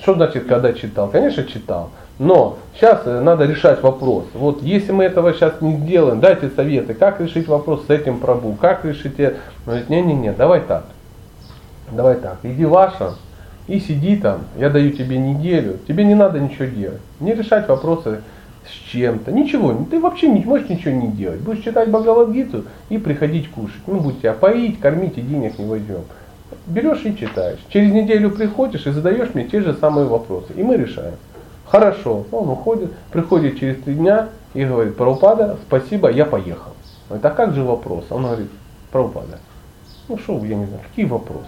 [0.00, 1.08] что значит когда читал?
[1.08, 1.90] Конечно читал.
[2.18, 4.24] Но сейчас э, надо решать вопрос.
[4.32, 8.56] Вот если мы этого сейчас не сделаем, дайте советы, как решить вопрос с этим пробу,
[8.58, 9.38] как решить это.
[9.66, 10.84] Не-не-не, давай так.
[11.92, 13.14] Давай так, иди ваша
[13.68, 17.00] и сиди там, я даю тебе неделю, тебе не надо ничего делать.
[17.20, 18.22] Не решать вопросы
[18.64, 21.40] с чем-то, ничего, ты вообще не можешь ничего не делать.
[21.40, 23.80] Будешь читать Бхагавадгиту и приходить кушать.
[23.86, 26.02] Мы будем тебя поить, кормить и денег не возьмем.
[26.66, 27.58] Берешь и читаешь.
[27.68, 30.52] Через неделю приходишь и задаешь мне те же самые вопросы.
[30.56, 31.14] И мы решаем.
[31.68, 32.24] Хорошо.
[32.32, 36.72] Он уходит, приходит через три дня и говорит, Прабхупада, спасибо, я поехал.
[37.08, 38.04] Говорит, а как же вопрос?
[38.10, 38.50] Он говорит,
[38.92, 39.38] Прабхупада,
[40.08, 41.46] ну что, я не знаю, какие вопросы?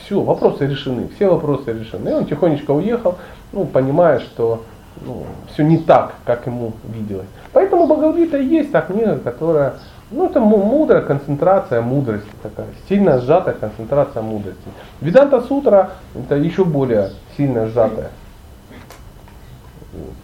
[0.00, 2.08] Все, вопросы решены, все вопросы решены.
[2.08, 3.16] И он тихонечко уехал,
[3.52, 4.62] ну, понимая, что
[5.04, 7.26] ну, все не так, как ему виделось.
[7.52, 9.74] Поэтому Бхагавадгита есть та книга, которая
[10.10, 14.68] ну, это мудрая концентрация мудрости, такая сильно сжатая концентрация мудрости.
[15.00, 18.10] Виданта сутра это еще более сильно сжатая.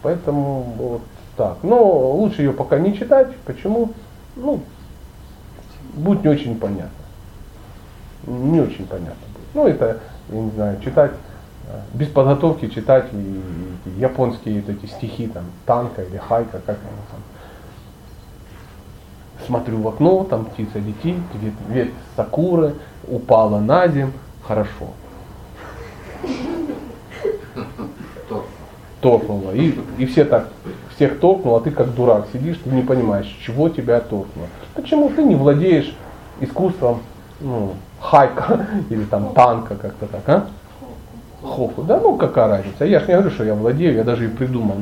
[0.01, 1.01] Поэтому вот
[1.37, 1.57] так.
[1.63, 3.35] Но лучше ее пока не читать.
[3.45, 3.91] Почему?
[4.35, 4.61] Ну,
[5.93, 6.89] будет не очень понятно.
[8.25, 9.47] Не очень понятно будет.
[9.53, 9.99] Ну, это,
[10.29, 11.11] я не знаю, читать
[11.67, 13.41] э, без подготовки читать и,
[13.85, 17.14] и японские вот эти стихи там танка или хайка, как они
[19.45, 21.17] смотрю в окно, там птица летит,
[21.69, 22.75] ветвь сакуры,
[23.07, 24.13] упала на землю,
[24.43, 24.87] хорошо.
[29.01, 29.51] Торкнула.
[29.51, 30.49] И, и все так,
[30.95, 34.47] всех торкнуло, а ты как дурак сидишь, ты не понимаешь, чего тебя торкнуло.
[34.73, 35.95] Почему ты не владеешь
[36.39, 37.01] искусством
[37.39, 40.47] ну, хайка или там танка как-то так, а?
[41.43, 41.83] Хоку.
[41.83, 42.85] Да ну какая разница.
[42.85, 44.77] Я же не говорю, что я владею, я даже и придумал.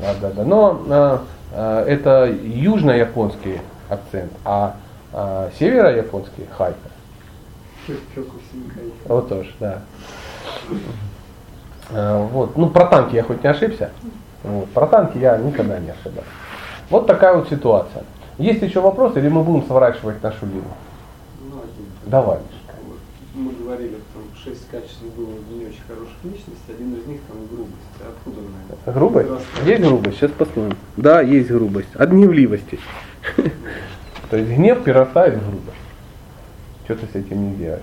[0.00, 0.44] Да, да, да.
[0.44, 4.76] Но а, это южно-японский акцент, а,
[5.12, 6.78] а северо-японский хайка.
[9.06, 9.82] Вот тоже, да.
[11.90, 12.56] Э, Вот.
[12.56, 13.90] Ну, про танки я хоть не ошибся.
[14.44, 14.68] Вот.
[14.70, 16.28] Про танки я никогда не ошибаюсь.
[16.88, 18.04] Вот такая вот ситуация.
[18.38, 20.64] Есть еще вопросы, или мы будем сворачивать нашу линию?
[21.40, 21.86] Ну, один.
[22.06, 22.38] Давай.
[23.34, 23.98] Мы говорили,
[24.44, 27.76] шесть качеств было не очень хороших личностей, один из них там грубость.
[28.00, 28.92] Откуда она?
[28.92, 29.46] Грубость?
[29.64, 30.16] Есть грубость?
[30.16, 30.76] Сейчас посмотрим.
[30.96, 31.94] Да, есть грубость.
[31.94, 32.78] От гневливости.
[34.30, 35.76] То есть гнев перерастает в грубость.
[36.84, 37.82] Что ты с этим не делаешь?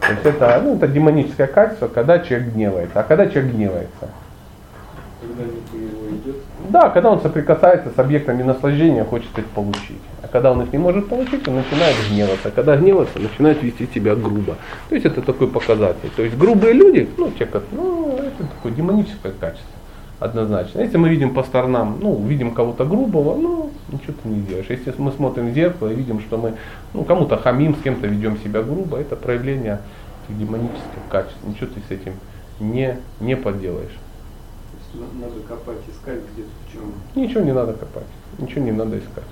[0.00, 3.00] То есть это, ну, это демоническое качество, когда человек гневается.
[3.00, 4.08] А когда человек гневается?
[5.20, 6.36] Когда его идет,
[6.68, 9.98] Да, когда он соприкасается с объектами наслаждения, хочет их получить.
[10.22, 12.48] А когда он их не может получить, он начинает гневаться.
[12.48, 14.56] А когда гневается, начинает вести себя грубо.
[14.88, 16.10] То есть это такой показатель.
[16.14, 19.68] То есть грубые люди, ну, те, как- ну это такое демоническое качество.
[20.20, 20.80] Однозначно.
[20.80, 24.66] Если мы видим по сторонам, ну, видим кого-то грубого, ну, ничего ты не делаешь.
[24.68, 26.54] Если мы смотрим в зеркало и видим, что мы
[26.92, 29.78] ну, кому-то хамим, с кем-то ведем себя грубо, это проявление
[30.28, 31.38] демонических качеств.
[31.46, 32.14] Ничего ты с этим
[32.60, 33.96] не, не поделаешь.
[34.94, 36.92] Надо копать, искать где-то в чем.
[37.14, 38.06] Ничего не надо копать,
[38.38, 39.24] ничего не надо искать.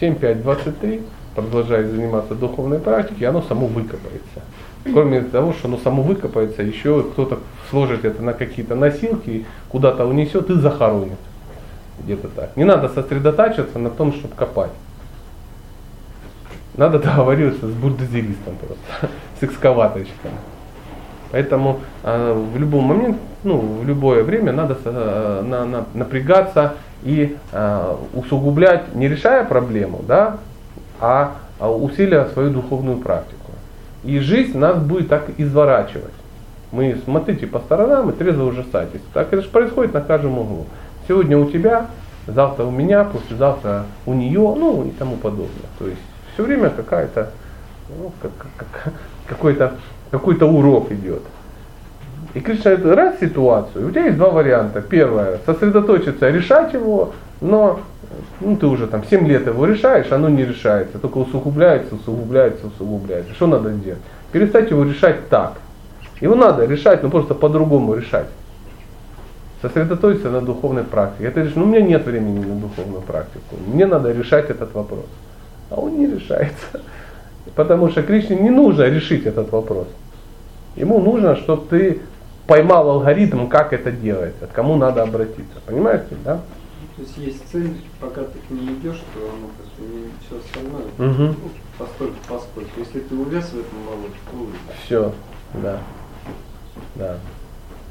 [0.00, 1.02] 7, 5, 23,
[1.34, 4.42] продолжает заниматься духовной практикой, оно само выкопается.
[4.84, 7.40] Кроме того, что оно само выкопается, еще кто-то
[7.70, 11.18] сложит это на какие-то носилки, куда-то унесет и захоронит.
[12.00, 12.56] Где-то так.
[12.56, 14.70] Не надо сосредотачиваться на том, чтобы копать.
[16.76, 20.30] Надо договариваться с бульдозеристом просто, с экскаваторщиком.
[21.32, 27.36] Поэтому э, в любой момент, ну, в любое время надо э, на- на- напрягаться и
[27.52, 30.38] э, усугублять, не решая проблему, да,
[31.00, 31.68] а, а
[32.32, 33.52] свою духовную практику.
[34.04, 36.12] И жизнь нас будет так изворачивать.
[36.70, 39.00] Мы смотрите по сторонам и трезво ужасайтесь.
[39.14, 40.66] Так это же происходит на каждом углу.
[41.06, 41.86] Сегодня у тебя,
[42.26, 45.48] завтра у меня, послезавтра у нее, ну и тому подобное.
[45.78, 46.00] То есть
[46.34, 47.30] все время какая-то,
[47.88, 48.92] ну, как- как-
[49.26, 49.72] какой-то
[50.10, 51.22] какой-то урок идет.
[52.34, 54.82] И Кришна это раз ситуацию, у тебя есть два варианта.
[54.82, 57.80] Первое, сосредоточиться, решать его, но
[58.40, 63.32] ну, ты уже там 7 лет его решаешь, оно не решается, только усугубляется, усугубляется, усугубляется.
[63.34, 64.02] Что надо сделать?
[64.32, 65.54] Перестать его решать так.
[66.20, 68.26] Его надо решать, но просто по-другому решать.
[69.62, 71.24] Сосредоточиться на духовной практике.
[71.24, 73.56] Это говоришь, ну у меня нет времени на духовную практику.
[73.66, 75.06] Мне надо решать этот вопрос.
[75.70, 76.80] А он не решается.
[77.54, 79.88] Потому что Кришне не нужно решить этот вопрос.
[80.76, 82.00] Ему нужно, чтобы ты
[82.48, 85.60] поймал алгоритм, как это делается, к кому надо обратиться.
[85.66, 86.40] Понимаете, да?
[86.96, 90.86] То есть есть цель, пока ты к ней идешь, то оно как-то не все остальное.
[90.96, 91.36] Мгм.
[91.42, 92.70] Ну, постольку, поскольку.
[92.78, 94.58] Если ты увяз в этом болоте, то увяз.
[94.82, 95.14] Все,
[95.62, 95.78] да.
[96.96, 97.18] Да.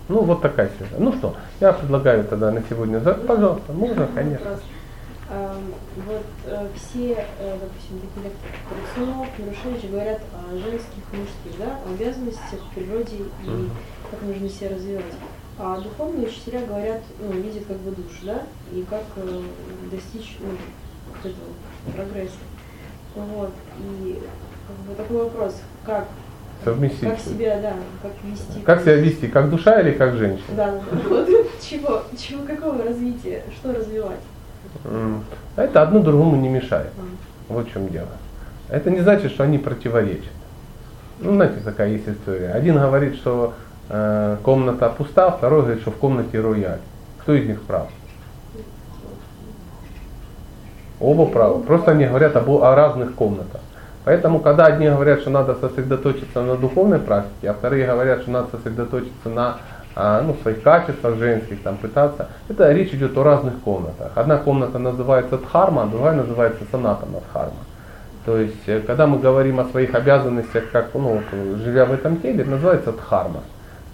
[0.10, 1.00] Ну, вот такая ситуация.
[1.00, 4.58] Ну что, я предлагаю тогда на сегодня, пожалуйста, можно, конечно.
[5.30, 5.74] Ам,
[6.08, 12.76] Вот э, все, э, допустим, такие нарушающие говорят о женских и мужских, да, обязанностях в
[12.76, 13.70] природе и.
[14.12, 15.06] Как нужно себя развивать.
[15.60, 19.42] А духовные учителя говорят, ну, видят как бы душу, да, и как э,
[19.92, 20.50] достичь ну,
[21.08, 22.36] вот этого прогресса.
[23.16, 23.52] Вот.
[23.80, 24.20] И
[24.68, 26.06] как бы такой вопрос, как,
[26.64, 27.10] Совместить.
[27.10, 27.74] как себя, да,
[28.04, 28.62] как вести.
[28.64, 30.56] Как себя вести, как душа или как женщина?
[30.56, 30.80] Да.
[31.10, 31.28] Вот
[31.60, 34.20] чего, чего, какого развития, что развивать?
[34.86, 35.24] М,
[35.56, 36.92] Это одно другому не мешает.
[37.00, 37.54] А.
[37.54, 38.10] Вот в чем дело.
[38.70, 40.32] Это не значит, что они противоречат.
[41.20, 42.52] Ну, знаете, такая есть история.
[42.52, 43.56] Один говорит, что
[43.88, 46.80] комната пуста, второй говорит, что в комнате рояль.
[47.20, 47.88] Кто из них прав?
[51.00, 51.64] Оба правы.
[51.64, 53.62] Просто они говорят об, о разных комнатах.
[54.04, 58.48] Поэтому, когда одни говорят, что надо сосредоточиться на духовной практике, а вторые говорят, что надо
[58.52, 59.58] сосредоточиться на
[59.96, 64.12] а, ну, своих качествах женских, там, пытаться, это речь идет о разных комнатах.
[64.16, 67.58] Одна комната называется дхарма, а другая называется санатана дхарма.
[68.26, 71.22] То есть, э, когда мы говорим о своих обязанностях, как, ну,
[71.64, 73.42] живя в этом теле, это называется дхарма.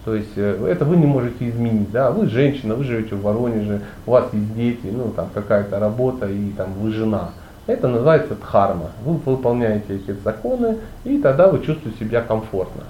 [0.05, 3.81] То есть э, это вы не можете изменить, да, вы женщина, вы живете в Воронеже,
[4.05, 7.29] у вас есть дети, ну там какая-то работа и там вы жена.
[7.65, 8.91] Это называется дхарма.
[9.05, 12.83] Вы выполняете эти законы, и тогда вы чувствуете себя комфортно.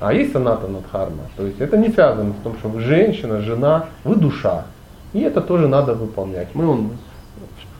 [0.00, 3.86] А есть санатана дхарма, то есть это не связано с том, что вы женщина, жена,
[4.04, 4.64] вы душа.
[5.12, 6.48] И это тоже надо выполнять.
[6.54, 6.90] Мы он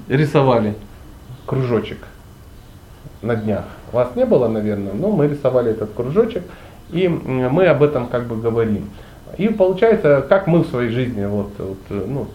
[0.09, 0.75] рисовали
[1.47, 1.99] кружочек
[3.23, 3.65] на днях.
[3.93, 6.43] Вас не было, наверное, но мы рисовали этот кружочек,
[6.91, 8.91] и мы об этом как бы говорим.
[9.37, 12.29] И получается, как мы в своей жизни, вот, вот, ну,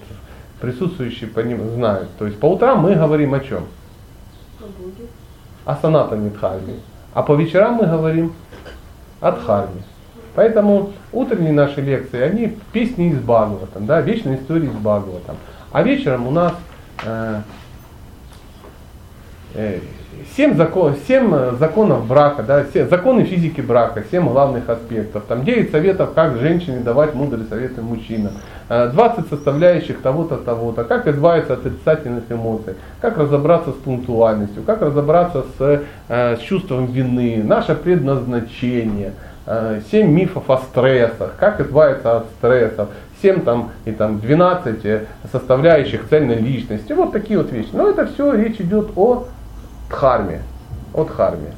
[0.61, 2.09] присутствующие по ним знают.
[2.17, 3.65] То есть по утрам мы говорим о чем?
[4.59, 5.07] О Боге.
[5.65, 6.75] О санатане дхарме.
[7.13, 8.33] А по вечерам мы говорим
[9.19, 9.83] о дхарме.
[10.35, 15.35] Поэтому утренние наши лекции, они песни из Бхагаватам, да, вечные истории из Бхагаватам.
[15.71, 16.53] А вечером у нас
[17.03, 17.41] э,
[19.55, 19.79] э,
[20.35, 25.23] семь, закон, семь э, законов брака, да, все, законы физики брака, семь главных аспектов.
[25.27, 28.33] Там 9 советов, как женщине давать мудрые советы мужчинам.
[28.69, 30.83] Э, 20 составляющих того-то, того-то.
[30.83, 32.75] Как избавиться от отрицательных эмоций.
[33.01, 34.63] Как разобраться с пунктуальностью.
[34.63, 37.43] Как разобраться с, э, с чувством вины.
[37.43, 39.13] Наше предназначение.
[39.45, 41.35] Э, Семь мифов о стрессах.
[41.39, 42.89] Как избавиться от стрессов.
[43.21, 46.93] 7 там, и там 12 э, составляющих цельной личности.
[46.93, 47.69] Вот такие вот вещи.
[47.73, 49.27] Но это все речь идет о
[49.93, 50.41] дхарме.
[50.93, 51.53] О дхарме.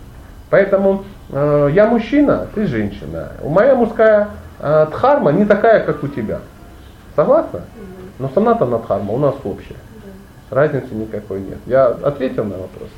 [0.49, 3.31] Поэтому э, я мужчина, ты женщина.
[3.43, 4.29] Моя мужская
[4.59, 6.39] э, дхарма не такая, как у тебя.
[7.15, 7.61] Согласна?
[8.19, 9.75] Но санатана дхарма у нас общая.
[10.49, 11.57] Разницы никакой нет.
[11.65, 12.89] Я ответил на вопрос?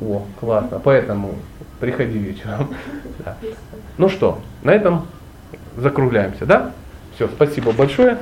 [0.00, 0.80] О, классно.
[0.82, 1.34] Поэтому
[1.80, 2.74] приходи вечером.
[3.24, 3.36] Да.
[3.96, 5.08] Ну что, на этом
[5.76, 6.70] закругляемся, да?
[7.16, 8.18] Все, спасибо большое.